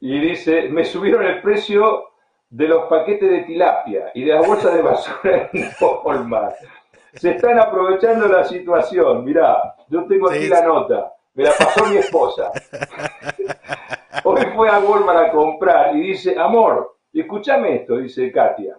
Y 0.00 0.18
dice, 0.20 0.68
me 0.68 0.84
subieron 0.84 1.24
el 1.26 1.42
precio 1.42 2.04
de 2.48 2.68
los 2.68 2.84
paquetes 2.88 3.28
de 3.28 3.40
tilapia 3.40 4.10
y 4.14 4.24
de 4.24 4.32
las 4.32 4.46
bolsas 4.46 4.74
de 4.74 4.82
basura 4.82 5.50
en 5.52 5.70
Walmart. 6.04 6.56
Se 7.14 7.30
están 7.30 7.58
aprovechando 7.58 8.26
la 8.28 8.44
situación. 8.44 9.24
Mirá, 9.24 9.74
yo 9.88 10.06
tengo 10.06 10.30
aquí 10.30 10.48
la 10.48 10.62
nota. 10.62 11.12
Me 11.34 11.44
la 11.44 11.52
pasó 11.58 11.84
mi 11.86 11.96
esposa. 11.96 12.50
Hoy 14.24 14.42
fue 14.54 14.68
a 14.70 14.78
Walmart 14.78 15.28
a 15.28 15.30
comprar 15.32 15.96
y 15.96 16.08
dice, 16.08 16.38
amor, 16.38 16.98
escúchame 17.12 17.76
esto, 17.76 17.96
dice 17.98 18.30
Katia. 18.32 18.78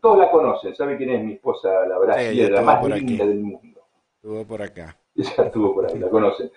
Todos 0.00 0.18
la 0.18 0.30
conocen, 0.30 0.74
¿sabe 0.74 0.96
quién 0.96 1.10
es 1.10 1.24
mi 1.24 1.34
esposa, 1.34 1.86
la 1.86 1.98
brasileña, 1.98 2.50
la 2.50 2.62
más 2.62 2.84
linda 2.84 3.26
del 3.26 3.40
mundo? 3.40 3.80
Estuvo 4.16 4.46
por 4.46 4.62
acá. 4.62 4.96
Ya 5.14 5.42
estuvo 5.42 5.74
por 5.74 5.90
ahí, 5.90 5.98
la 5.98 6.08
conocen. 6.08 6.50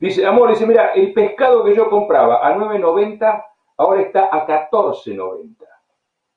Dice, 0.00 0.26
amor, 0.26 0.48
dice, 0.50 0.66
mira, 0.66 0.92
el 0.94 1.12
pescado 1.12 1.62
que 1.62 1.76
yo 1.76 1.88
compraba 1.88 2.44
a 2.44 2.56
9.90, 2.56 3.44
ahora 3.76 4.00
está 4.00 4.28
a 4.32 4.46
14.90. 4.46 5.56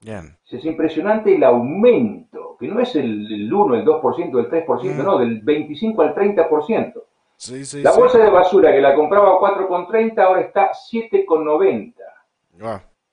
Bien. 0.02 0.38
Es 0.52 0.66
impresionante 0.66 1.34
el 1.34 1.44
aumento, 1.44 2.58
que 2.60 2.68
no 2.68 2.80
es 2.80 2.96
el, 2.96 3.52
1, 3.52 3.76
el 3.76 3.86
2%, 3.86 4.40
el 4.40 4.66
3%, 4.66 4.84
mm. 4.84 5.04
no, 5.04 5.18
del 5.18 5.40
25 5.42 6.02
al 6.02 6.14
30%. 6.14 7.04
Sí, 7.38 7.66
sí, 7.66 7.82
la 7.82 7.94
bolsa 7.94 8.20
de 8.20 8.30
basura 8.30 8.72
que 8.72 8.82
la 8.82 8.94
compraba 8.94 9.32
a 9.32 9.40
4,30 9.40 10.20
ahora 10.20 10.42
está 10.42 10.66
a 10.66 10.72
7,90. 10.74 11.94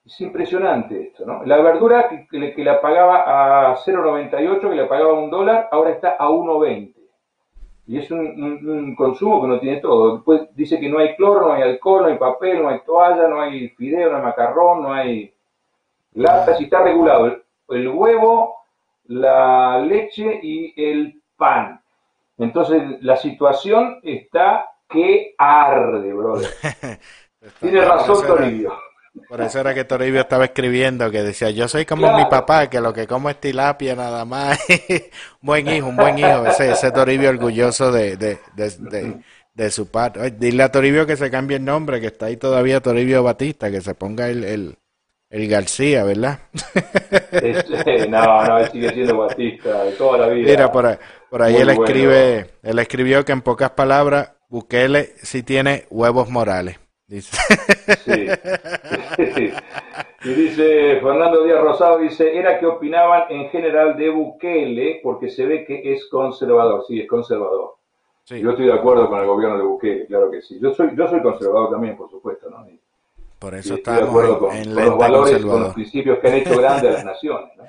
Es 0.05 0.19
impresionante 0.21 1.01
esto, 1.07 1.25
¿no? 1.25 1.43
La 1.45 1.61
verdura 1.61 2.09
que, 2.09 2.39
le, 2.39 2.53
que 2.53 2.63
la 2.63 2.81
pagaba 2.81 3.71
a 3.71 3.75
0,98, 3.77 4.59
que 4.59 4.75
le 4.75 4.85
pagaba 4.85 5.13
un 5.13 5.29
dólar, 5.29 5.69
ahora 5.71 5.91
está 5.91 6.15
a 6.17 6.27
1,20. 6.27 6.95
Y 7.87 7.97
es 7.97 8.09
un, 8.09 8.95
consumo 8.95 9.41
que 9.41 9.47
no 9.47 9.59
tiene 9.59 9.81
todo. 9.81 10.15
Después 10.15 10.55
dice 10.55 10.79
que 10.79 10.89
no 10.89 10.99
hay 10.99 11.15
cloro, 11.15 11.47
no 11.47 11.53
hay 11.53 11.63
alcohol, 11.63 12.03
no 12.03 12.07
hay 12.07 12.17
papel, 12.17 12.63
no 12.63 12.69
hay 12.69 12.79
toalla, 12.85 13.27
no 13.27 13.41
hay 13.41 13.69
fideo, 13.69 14.09
no 14.09 14.17
hay 14.17 14.23
macarrón, 14.23 14.83
no 14.83 14.93
hay 14.93 15.33
latas 16.13 16.59
y 16.61 16.65
está 16.65 16.83
regulado 16.83 17.41
el 17.69 17.87
huevo, 17.89 18.55
la 19.05 19.79
leche 19.79 20.39
y 20.41 20.73
el 20.81 21.21
pan. 21.35 21.81
Entonces 22.37 23.01
la 23.01 23.17
situación 23.17 23.99
está 24.03 24.67
que 24.87 25.35
arde, 25.37 26.13
brother. 26.13 26.49
Tiene 27.59 27.81
razón 27.81 28.25
Toribio. 28.25 28.73
Por 29.27 29.41
eso 29.41 29.59
era 29.59 29.73
que 29.73 29.83
Toribio 29.83 30.21
estaba 30.21 30.45
escribiendo 30.45 31.11
que 31.11 31.21
decía, 31.21 31.49
yo 31.49 31.67
soy 31.67 31.85
como 31.85 32.15
mi 32.15 32.25
papá, 32.25 32.69
que 32.69 32.79
lo 32.79 32.93
que 32.93 33.07
como 33.07 33.29
es 33.29 33.39
tilapia 33.39 33.95
nada 33.95 34.23
más. 34.23 34.57
buen 35.41 35.67
hijo, 35.67 35.87
un 35.87 35.97
buen 35.97 36.17
hijo. 36.17 36.45
Ese, 36.47 36.71
ese 36.71 36.91
Toribio 36.91 37.29
orgulloso 37.29 37.91
de, 37.91 38.15
de, 38.15 38.39
de, 38.55 39.21
de, 39.53 39.69
su 39.69 39.91
padre. 39.91 40.31
Dile 40.31 40.63
a 40.63 40.71
Toribio 40.71 41.05
que 41.05 41.17
se 41.17 41.29
cambie 41.29 41.57
el 41.57 41.65
nombre, 41.65 41.99
que 41.99 42.07
está 42.07 42.27
ahí 42.27 42.37
todavía 42.37 42.79
Toribio 42.79 43.21
Batista, 43.21 43.69
que 43.69 43.81
se 43.81 43.95
ponga 43.95 44.29
el, 44.29 44.45
el, 44.45 44.77
el 45.29 45.47
García, 45.49 46.05
¿verdad? 46.05 46.39
no, 48.09 48.43
no, 48.45 48.57
él 48.59 48.71
sigue 48.71 48.93
siendo 48.93 49.17
Batista 49.17 49.83
de 49.83 49.91
toda 49.91 50.19
la 50.19 50.27
vida. 50.29 50.49
Mira, 50.49 50.71
por, 50.71 50.99
por 51.29 51.41
ahí 51.41 51.55
él 51.57 51.69
escribe, 51.69 52.51
él 52.63 52.79
escribió 52.79 53.25
que 53.25 53.33
en 53.33 53.41
pocas 53.41 53.71
palabras, 53.71 54.31
Bukele 54.47 55.13
sí 55.21 55.43
tiene 55.43 55.85
huevos 55.89 56.29
morales. 56.29 56.77
Dice. 57.11 57.37
Sí, 58.05 58.25
Y 60.23 60.33
dice 60.33 60.99
Fernando 61.01 61.43
Díaz 61.43 61.59
Rosado, 61.59 61.97
dice, 61.97 62.37
era 62.37 62.57
que 62.57 62.65
opinaban 62.65 63.23
en 63.29 63.49
general 63.49 63.97
de 63.97 64.09
Bukele 64.09 65.01
porque 65.03 65.29
se 65.29 65.45
ve 65.45 65.65
que 65.65 65.93
es 65.93 66.05
conservador. 66.05 66.85
Sí, 66.87 67.01
es 67.01 67.09
conservador. 67.09 67.75
Yo 68.27 68.51
estoy 68.51 68.67
de 68.67 68.73
acuerdo 68.73 69.09
con 69.09 69.19
el 69.19 69.25
gobierno 69.25 69.57
de 69.57 69.63
Bukele, 69.63 70.05
claro 70.05 70.31
que 70.31 70.41
sí. 70.41 70.57
Yo 70.61 70.73
soy, 70.73 70.91
yo 70.95 71.05
soy 71.09 71.21
conservador 71.21 71.71
también, 71.71 71.97
por 71.97 72.09
supuesto, 72.09 72.49
¿no? 72.49 72.65
Por 73.39 73.55
eso 73.55 73.73
estamos 73.73 74.37
con, 74.37 74.55
en, 74.55 74.73
los 74.73 74.97
valores, 74.97 75.43
con 75.43 75.63
los 75.63 75.73
principios 75.73 76.19
que 76.19 76.27
han 76.29 76.35
hecho 76.35 76.57
grandes 76.61 76.91
a 76.91 76.93
las 76.93 77.05
naciones. 77.05 77.51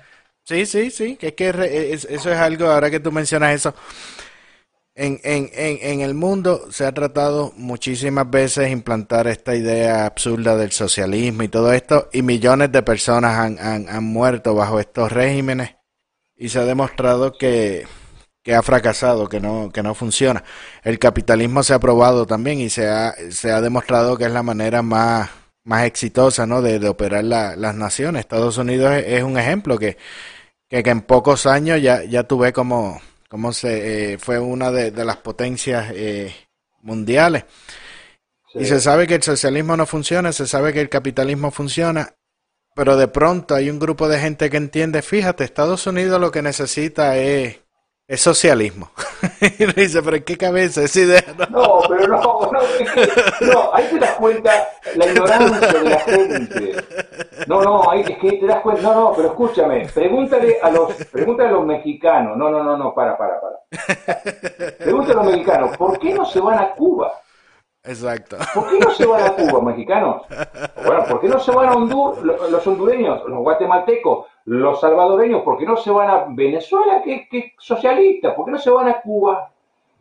Sí, 0.44 0.66
sí, 0.66 0.90
sí, 0.90 1.14
que 1.14 1.28
es 1.28 1.34
que 1.34 1.50
eso 1.92 2.08
es 2.08 2.36
algo, 2.36 2.66
ahora 2.66 2.90
que 2.90 2.98
tú 2.98 3.12
mencionas 3.12 3.54
eso, 3.54 3.72
en, 4.94 5.20
en, 5.24 5.50
en, 5.54 5.78
en, 5.80 6.00
el 6.02 6.14
mundo 6.14 6.70
se 6.70 6.84
ha 6.84 6.92
tratado 6.92 7.52
muchísimas 7.56 8.28
veces 8.28 8.70
implantar 8.70 9.26
esta 9.26 9.54
idea 9.54 10.04
absurda 10.06 10.56
del 10.56 10.72
socialismo 10.72 11.42
y 11.44 11.48
todo 11.48 11.72
esto, 11.72 12.08
y 12.12 12.22
millones 12.22 12.72
de 12.72 12.82
personas 12.82 13.38
han, 13.38 13.58
han, 13.58 13.88
han 13.88 14.04
muerto 14.04 14.54
bajo 14.54 14.78
estos 14.80 15.10
regímenes, 15.10 15.76
y 16.36 16.48
se 16.50 16.58
ha 16.58 16.64
demostrado 16.64 17.32
que, 17.32 17.86
que 18.42 18.54
ha 18.54 18.62
fracasado, 18.62 19.28
que 19.28 19.40
no, 19.40 19.70
que 19.72 19.82
no 19.82 19.94
funciona. 19.94 20.44
El 20.82 20.98
capitalismo 20.98 21.62
se 21.62 21.74
ha 21.74 21.78
probado 21.78 22.26
también 22.26 22.60
y 22.60 22.68
se 22.68 22.88
ha, 22.88 23.14
se 23.30 23.50
ha 23.50 23.60
demostrado 23.60 24.18
que 24.18 24.24
es 24.24 24.32
la 24.32 24.42
manera 24.42 24.82
más 24.82 25.30
más 25.64 25.84
exitosa 25.84 26.46
¿no? 26.46 26.62
de, 26.62 26.88
operar 26.88 27.24
las 27.24 27.74
naciones. 27.74 28.20
Estados 28.20 28.58
Unidos 28.58 28.94
es, 29.06 29.22
un 29.22 29.38
ejemplo 29.38 29.78
que, 29.78 29.96
que, 30.68 30.78
en 30.84 31.02
pocos 31.02 31.46
años 31.46 31.80
ya, 31.80 32.04
ya 32.04 32.24
tuve 32.24 32.52
como, 32.52 33.00
como 33.32 33.54
se, 33.54 34.12
eh, 34.12 34.18
fue 34.18 34.38
una 34.38 34.70
de, 34.70 34.90
las 35.06 35.16
potencias 35.16 35.90
eh, 35.94 36.36
mundiales. 36.82 37.46
Y 38.52 38.66
se 38.66 38.78
sabe 38.78 39.06
que 39.06 39.14
el 39.14 39.22
socialismo 39.22 39.74
no 39.74 39.86
funciona, 39.86 40.32
se 40.32 40.46
sabe 40.46 40.74
que 40.74 40.82
el 40.82 40.90
capitalismo 40.90 41.50
funciona, 41.50 42.14
pero 42.74 42.98
de 42.98 43.08
pronto 43.08 43.54
hay 43.54 43.70
un 43.70 43.78
grupo 43.78 44.06
de 44.06 44.20
gente 44.20 44.50
que 44.50 44.58
entiende, 44.58 45.00
fíjate, 45.00 45.44
Estados 45.44 45.86
Unidos 45.86 46.20
lo 46.20 46.30
que 46.30 46.42
necesita 46.42 47.16
es 47.16 47.61
es 48.12 48.20
socialismo. 48.20 48.90
y 49.58 49.64
me 49.64 49.72
dice, 49.72 50.02
pero 50.02 50.16
¿en 50.16 50.24
qué 50.24 50.36
cabeza 50.36 50.82
esa 50.82 51.00
idea? 51.00 51.24
No, 51.48 51.80
pero 51.88 52.08
no, 52.08 52.20
no, 52.20 52.60
no, 53.40 53.74
ahí 53.74 53.88
te 53.90 53.98
das 53.98 54.12
cuenta 54.16 54.68
la 54.96 55.06
ignorancia 55.06 55.72
de 55.72 55.88
la 55.88 55.98
gente. 56.00 56.84
No, 57.46 57.62
no, 57.62 57.90
ahí 57.90 58.02
es 58.02 58.18
que 58.18 58.32
te 58.32 58.46
das 58.46 58.60
cuenta, 58.60 58.82
no, 58.82 58.94
no, 58.94 59.12
pero 59.16 59.28
escúchame, 59.28 59.88
pregúntale 59.94 60.58
a 60.62 60.70
los, 60.70 60.92
pregúntale 61.06 61.48
a 61.48 61.52
los 61.52 61.64
mexicanos, 61.64 62.36
no, 62.36 62.50
no, 62.50 62.62
no, 62.62 62.76
no, 62.76 62.94
para, 62.94 63.16
para, 63.16 63.40
para. 63.40 63.56
Pregúntale 64.76 65.12
a 65.18 65.22
los 65.22 65.32
mexicanos, 65.32 65.76
¿por 65.78 65.98
qué 65.98 66.12
no 66.12 66.26
se 66.26 66.38
van 66.38 66.58
a 66.58 66.72
Cuba? 66.72 67.14
Exacto. 67.82 68.36
¿Por 68.54 68.70
qué 68.70 68.78
no 68.78 68.90
se 68.90 69.06
van 69.06 69.24
a 69.24 69.32
Cuba, 69.32 69.62
mexicanos? 69.62 70.22
Bueno, 70.84 71.04
¿por 71.08 71.20
qué 71.20 71.28
no 71.28 71.40
se 71.40 71.50
van 71.50 71.68
a 71.70 71.72
Honduras, 71.72 72.22
los 72.50 72.66
hondureños, 72.66 73.24
los 73.26 73.38
guatemaltecos, 73.38 74.26
los 74.44 74.80
salvadoreños? 74.80 75.42
¿Por 75.42 75.58
qué 75.58 75.64
no 75.64 75.76
se 75.76 75.90
van 75.90 76.10
a 76.10 76.24
Venezuela, 76.28 77.02
que 77.02 77.28
es 77.30 77.44
socialista? 77.58 78.34
¿Por 78.34 78.46
qué 78.46 78.50
no 78.52 78.58
se 78.58 78.70
van 78.70 78.88
a 78.88 79.00
Cuba? 79.00 79.50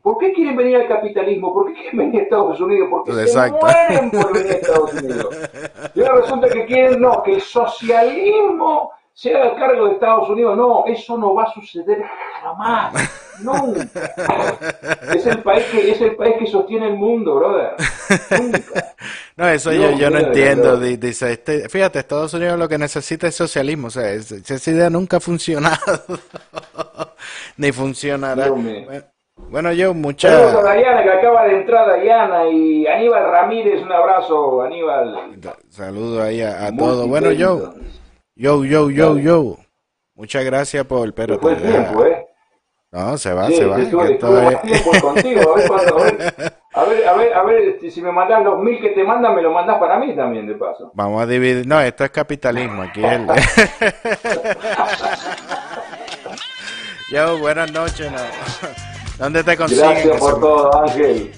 ¿Por 0.01 0.17
qué 0.17 0.33
quieren 0.33 0.57
venir 0.57 0.77
al 0.77 0.87
capitalismo? 0.87 1.53
¿Por 1.53 1.67
qué 1.67 1.73
quieren 1.73 1.97
venir 1.97 2.21
a 2.21 2.23
Estados 2.23 2.59
Unidos? 2.59 2.87
Porque 2.89 3.11
se 3.27 3.51
mueren 3.51 4.09
por 4.09 4.33
venir 4.33 4.51
a 4.51 4.55
Estados 4.55 4.93
Unidos. 4.93 5.49
Y 5.93 6.01
ahora 6.01 6.21
resulta 6.21 6.49
que 6.49 6.65
quieren, 6.65 7.01
no, 7.01 7.21
que 7.21 7.35
el 7.35 7.41
socialismo 7.41 8.91
sea 9.21 9.45
a 9.45 9.55
cargo 9.55 9.85
de 9.85 9.93
Estados 9.93 10.27
Unidos. 10.29 10.57
No, 10.57 10.83
eso 10.87 11.15
no 11.15 11.35
va 11.35 11.43
a 11.43 11.53
suceder 11.53 12.03
jamás. 12.41 12.93
Nunca. 13.39 13.87
Es 15.13 15.25
el 15.27 15.39
país 15.39 15.65
que, 15.65 15.91
es 15.91 16.01
el 16.01 16.15
país 16.15 16.35
que 16.39 16.47
sostiene 16.47 16.87
el 16.87 16.95
mundo, 16.95 17.35
brother. 17.35 17.75
Nunca. 18.39 18.95
No, 19.35 19.47
eso 19.49 19.71
yo, 19.71 19.91
yo 19.91 20.09
no 20.09 20.19
entiendo. 20.19 20.77
Dice, 20.77 21.33
este, 21.33 21.69
fíjate, 21.69 21.99
Estados 21.99 22.33
Unidos 22.33 22.57
lo 22.57 22.67
que 22.67 22.77
necesita 22.77 23.27
es 23.27 23.35
socialismo. 23.35 23.87
O 23.87 23.89
sea, 23.91 24.11
esa 24.11 24.71
idea 24.71 24.89
nunca 24.89 25.17
ha 25.17 25.19
funcionado. 25.19 25.77
Ni 27.57 27.71
funcionará. 27.71 28.51
Bueno, 29.49 29.71
yo 29.73 29.93
muchas... 29.93 30.31
Saludos 30.31 30.65
a 30.65 30.73
Diana, 30.73 31.03
que 31.03 31.09
acaba 31.11 31.43
de 31.45 31.57
entrar 31.57 32.01
Diana, 32.01 32.47
y 32.47 32.87
Aníbal 32.87 33.31
Ramírez, 33.31 33.81
un 33.81 33.91
abrazo, 33.91 34.61
Aníbal. 34.61 35.39
Saludos 35.69 36.21
ahí 36.21 36.41
a, 36.41 36.75
todos. 36.75 37.07
Bueno, 37.07 37.31
yo, 37.31 37.73
yo, 38.41 38.65
yo, 38.65 38.89
yo, 38.89 39.19
yo. 39.19 39.57
Muchas 40.15 40.43
gracias 40.43 40.83
por... 40.85 41.13
Pero 41.13 41.33
Después 41.33 41.61
tiempo, 41.61 42.05
¿eh? 42.05 42.25
No, 42.91 43.17
se 43.17 43.31
va, 43.31 43.47
se 43.47 43.65
va. 43.65 43.79
Estuve, 43.79 44.13
estuve 44.13 45.01
contigo. 45.01 45.55
A 46.73 46.85
ver, 46.85 47.07
a 47.07 47.13
ver, 47.13 47.33
a 47.33 47.43
ver, 47.43 47.79
si 47.91 48.01
me 48.01 48.11
mandas 48.11 48.43
los 48.43 48.59
mil 48.59 48.81
que 48.81 48.89
te 48.89 49.03
mandan, 49.03 49.35
me 49.35 49.41
lo 49.41 49.51
mandas 49.51 49.77
para 49.77 49.99
mí 49.99 50.15
también, 50.15 50.47
de 50.47 50.55
paso. 50.55 50.91
Vamos 50.93 51.21
a 51.21 51.27
dividir. 51.27 51.67
No, 51.67 51.79
esto 51.79 52.03
es 52.03 52.09
capitalismo. 52.09 52.81
Aquí 52.81 53.03
es. 53.03 53.21
Yo, 57.11 57.37
buenas 57.37 57.71
noches. 57.71 58.11
¿Dónde 59.19 59.43
te 59.43 59.55
consigues? 59.55 59.83
Gracias 59.83 60.17
por 60.17 60.39
todo, 60.39 60.81
Ángel. 60.81 61.31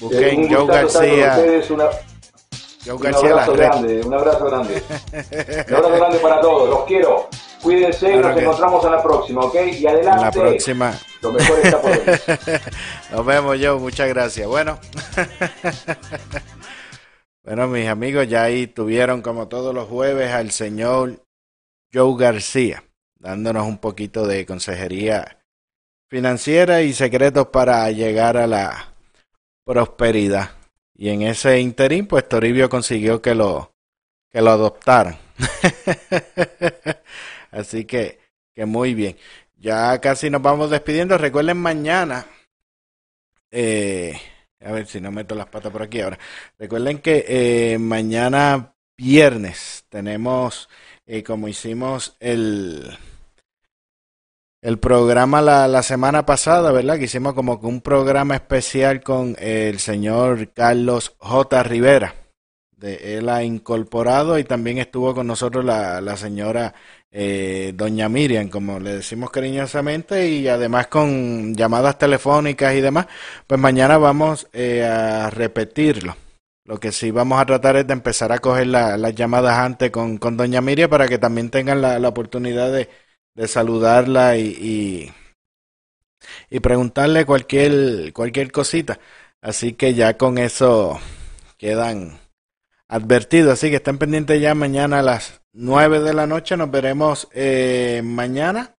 Busquen 0.00 0.44
eh, 0.44 0.48
Joe 0.50 0.66
García. 0.66 1.36
García 2.94 3.20
un 3.20 3.32
abrazo 3.32 3.52
grande, 3.54 4.00
un 4.00 4.14
abrazo 4.14 4.44
grande. 4.44 4.82
un 5.68 5.74
abrazo 5.74 5.96
grande 5.96 6.18
para 6.18 6.40
todos. 6.40 6.70
Los 6.70 6.84
quiero. 6.84 7.28
Cuídense 7.62 8.14
y 8.14 8.18
nos 8.18 8.36
encontramos 8.36 8.84
en 8.84 8.92
la 8.92 9.02
próxima, 9.02 9.40
¿ok? 9.40 9.54
Y 9.72 9.86
adelante. 9.86 10.24
la 10.24 10.30
próxima. 10.30 10.94
Lo 11.20 11.32
mejor 11.32 11.58
está 11.62 11.80
por 11.80 11.90
Nos 13.10 13.26
vemos, 13.26 13.58
yo. 13.58 13.78
Muchas 13.78 14.08
gracias. 14.08 14.46
Bueno. 14.46 14.78
bueno, 17.44 17.66
mis 17.66 17.88
amigos, 17.88 18.28
ya 18.28 18.44
ahí 18.44 18.68
tuvieron 18.68 19.20
como 19.20 19.48
todos 19.48 19.74
los 19.74 19.88
jueves 19.88 20.30
al 20.30 20.52
señor 20.52 21.24
Joe 21.92 22.14
García, 22.16 22.84
dándonos 23.18 23.66
un 23.66 23.78
poquito 23.78 24.26
de 24.26 24.46
consejería 24.46 25.38
financiera 26.08 26.82
y 26.82 26.92
secretos 26.92 27.48
para 27.48 27.90
llegar 27.90 28.36
a 28.36 28.46
la 28.46 28.92
prosperidad. 29.64 30.55
Y 30.96 31.10
en 31.10 31.22
ese 31.22 31.60
interín, 31.60 32.06
pues 32.06 32.28
Toribio 32.28 32.68
consiguió 32.68 33.20
que 33.20 33.34
lo, 33.34 33.74
que 34.30 34.40
lo 34.40 34.50
adoptaran. 34.50 35.18
Así 37.50 37.84
que, 37.84 38.18
que 38.54 38.64
muy 38.64 38.94
bien. 38.94 39.16
Ya 39.58 40.00
casi 40.00 40.30
nos 40.30 40.42
vamos 40.42 40.70
despidiendo. 40.70 41.18
Recuerden 41.18 41.58
mañana. 41.58 42.26
Eh, 43.50 44.18
a 44.60 44.72
ver 44.72 44.86
si 44.86 45.00
no 45.00 45.12
meto 45.12 45.34
las 45.34 45.48
patas 45.48 45.70
por 45.70 45.82
aquí 45.82 46.00
ahora. 46.00 46.18
Recuerden 46.58 46.98
que 46.98 47.24
eh, 47.28 47.78
mañana 47.78 48.74
viernes 48.96 49.84
tenemos, 49.90 50.68
eh, 51.06 51.22
como 51.22 51.48
hicimos 51.48 52.16
el, 52.20 52.96
el 54.62 54.78
programa 54.78 55.42
la, 55.42 55.68
la 55.68 55.82
semana 55.82 56.26
pasada, 56.26 56.72
¿verdad? 56.72 56.98
Que 56.98 57.04
hicimos 57.04 57.34
como 57.34 57.60
que 57.60 57.66
un 57.66 57.80
programa 57.80 58.34
especial 58.34 59.02
con 59.02 59.36
el 59.38 59.78
señor 59.78 60.52
Carlos 60.52 61.14
J. 61.18 61.62
Rivera. 61.62 62.14
De 62.76 63.16
él 63.16 63.28
ha 63.30 63.42
incorporado 63.42 64.38
y 64.38 64.44
también 64.44 64.78
estuvo 64.78 65.14
con 65.14 65.26
nosotros 65.26 65.64
la, 65.64 66.00
la 66.02 66.16
señora 66.16 66.74
eh, 67.10 67.72
doña 67.74 68.10
Miriam, 68.10 68.48
como 68.50 68.78
le 68.78 68.96
decimos 68.96 69.30
cariñosamente, 69.30 70.28
y 70.28 70.48
además 70.48 70.88
con 70.88 71.54
llamadas 71.54 71.96
telefónicas 71.96 72.74
y 72.74 72.82
demás, 72.82 73.06
pues 73.46 73.58
mañana 73.58 73.96
vamos 73.96 74.48
eh, 74.52 74.84
a 74.84 75.30
repetirlo. 75.30 76.16
Lo 76.64 76.78
que 76.78 76.92
sí 76.92 77.10
vamos 77.10 77.40
a 77.40 77.46
tratar 77.46 77.76
es 77.76 77.86
de 77.86 77.94
empezar 77.94 78.32
a 78.32 78.38
coger 78.38 78.66
las 78.66 79.14
llamadas 79.14 79.56
antes 79.58 79.90
con, 79.90 80.18
con 80.18 80.36
Doña 80.36 80.60
Miriam 80.60 80.90
para 80.90 81.08
que 81.08 81.16
también 81.16 81.48
tengan 81.48 81.80
la, 81.80 81.98
la 81.98 82.08
oportunidad 82.08 82.70
de, 82.72 82.90
de 83.36 83.46
saludarla 83.46 84.38
y, 84.38 84.46
y, 84.48 85.12
y, 86.50 86.60
preguntarle 86.60 87.26
cualquier, 87.26 88.12
cualquier 88.12 88.50
cosita. 88.50 88.98
Así 89.42 89.74
que 89.74 89.94
ya 89.94 90.16
con 90.16 90.38
eso 90.38 90.98
quedan 91.58 92.18
advertidos. 92.88 93.52
Así 93.52 93.70
que 93.70 93.76
estén 93.76 93.98
pendientes 93.98 94.40
ya 94.40 94.54
mañana 94.54 95.00
a 95.00 95.02
las 95.02 95.42
9 95.52 96.00
de 96.00 96.14
la 96.14 96.26
noche. 96.26 96.56
Nos 96.56 96.70
veremos 96.70 97.28
eh, 97.32 98.00
mañana. 98.02 98.74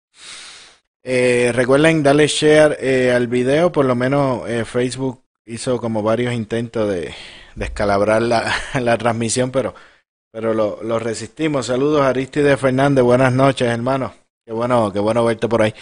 Eh, 1.03 1.51
recuerden 1.53 2.03
darle 2.03 2.27
share 2.27 2.77
eh, 2.81 3.13
al 3.13 3.27
video. 3.27 3.71
Por 3.71 3.85
lo 3.85 3.95
menos 3.95 4.49
eh, 4.49 4.65
Facebook 4.65 5.23
hizo 5.45 5.77
como 5.79 6.01
varios 6.01 6.33
intentos 6.33 6.89
de 6.89 7.13
descalabrar 7.55 8.23
la, 8.23 8.51
la 8.81 8.97
transmisión, 8.97 9.51
pero, 9.51 9.75
pero 10.31 10.55
lo, 10.55 10.79
lo 10.81 10.97
resistimos. 10.97 11.67
Saludos 11.67 12.01
a 12.01 12.09
Aristide 12.09 12.57
Fernández, 12.57 13.03
buenas 13.03 13.31
noches, 13.31 13.67
hermano. 13.67 14.26
Qué 14.47 14.53
bueno, 14.53 14.93
qué 14.93 14.99
bueno 14.99 15.25
verte 15.25 15.49
por 15.49 15.61
ahí. 15.61 15.73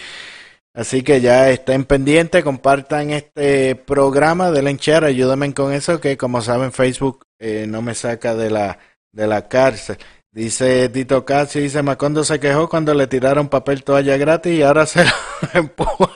Así 0.74 1.03
que 1.03 1.22
ya 1.22 1.51
estén 1.51 1.86
pendientes, 1.86 2.43
compartan 2.43 3.11
este 3.11 3.76
programa 3.76 4.49
de 4.49 4.63
Lenchera, 4.63 5.05
ayúdenme 5.05 5.53
con 5.53 5.72
eso, 5.72 6.01
que 6.01 6.18
como 6.18 6.41
saben 6.41 6.72
Facebook 6.72 7.28
eh, 7.38 7.68
no 7.68 7.84
me 7.84 7.93
saca 7.93 8.34
de 8.34 8.49
la, 8.49 8.80
de 9.11 9.28
la 9.28 9.47
cárcel. 9.47 9.99
Dice 10.32 10.89
Tito 10.89 11.26
Casi, 11.26 11.59
dice 11.59 11.84
Macondo 11.84 12.24
se 12.24 12.39
quejó 12.39 12.68
cuando 12.68 12.95
le 12.95 13.05
tiraron 13.05 13.49
papel 13.49 13.84
toalla 13.84 14.18
gratis 14.18 14.53
y 14.53 14.63
ahora 14.63 14.88
se 14.88 15.05
lo 15.05 15.11
empuja 15.53 16.09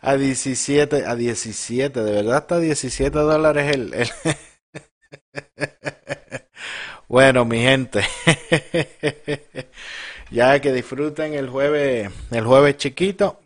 a 0.00 0.16
17, 0.16 1.04
a 1.04 1.14
17, 1.16 2.02
de 2.02 2.12
verdad 2.12 2.38
está 2.38 2.58
17 2.58 3.18
dólares 3.18 3.76
el, 3.76 3.92
el... 3.92 4.08
bueno, 7.08 7.46
mi 7.46 7.58
gente, 7.58 8.02
ya 10.30 10.60
que 10.60 10.72
disfruten 10.74 11.32
el 11.32 11.48
jueves, 11.48 12.10
el 12.30 12.44
jueves 12.44 12.76
chiquito, 12.76 13.40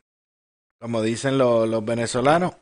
como 0.80 1.00
dicen 1.00 1.38
los, 1.38 1.68
los 1.68 1.84
venezolanos. 1.84 2.54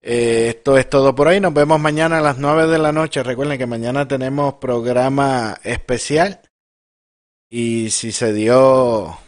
Eh, 0.00 0.48
esto 0.48 0.78
es 0.78 0.88
todo 0.88 1.14
por 1.14 1.28
ahí. 1.28 1.38
Nos 1.38 1.52
vemos 1.52 1.78
mañana 1.78 2.18
a 2.18 2.22
las 2.22 2.38
9 2.38 2.66
de 2.66 2.78
la 2.78 2.92
noche. 2.92 3.22
Recuerden 3.22 3.58
que 3.58 3.66
mañana 3.66 4.08
tenemos 4.08 4.54
programa 4.54 5.58
especial. 5.62 6.40
Y 7.50 7.90
si 7.90 8.10
se 8.10 8.32
dio, 8.32 9.18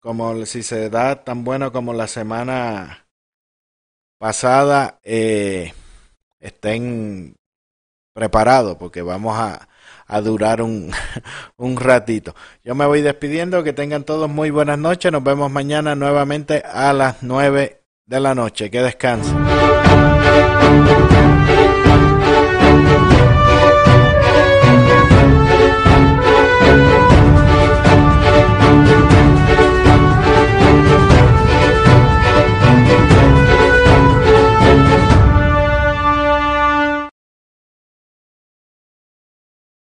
como 0.00 0.46
si 0.46 0.62
se 0.62 0.88
da 0.88 1.22
tan 1.22 1.44
bueno 1.44 1.70
como 1.70 1.92
la 1.92 2.08
semana 2.08 3.06
pasada, 4.18 4.98
eh, 5.04 5.74
estén 6.40 7.36
preparados 8.14 8.78
porque 8.78 9.02
vamos 9.02 9.36
a, 9.38 9.68
a 10.06 10.20
durar 10.20 10.62
un, 10.62 10.90
un 11.56 11.76
ratito. 11.76 12.34
Yo 12.64 12.74
me 12.74 12.86
voy 12.86 13.02
despidiendo. 13.02 13.62
Que 13.62 13.72
tengan 13.72 14.04
todos 14.04 14.28
muy 14.30 14.50
buenas 14.50 14.78
noches. 14.78 15.12
Nos 15.12 15.24
vemos 15.24 15.50
mañana 15.50 15.94
nuevamente 15.94 16.62
a 16.64 16.92
las 16.92 17.22
9 17.22 17.80
de 18.06 18.20
la 18.20 18.34
noche. 18.34 18.70
Que 18.70 18.82
descansen. 18.82 19.36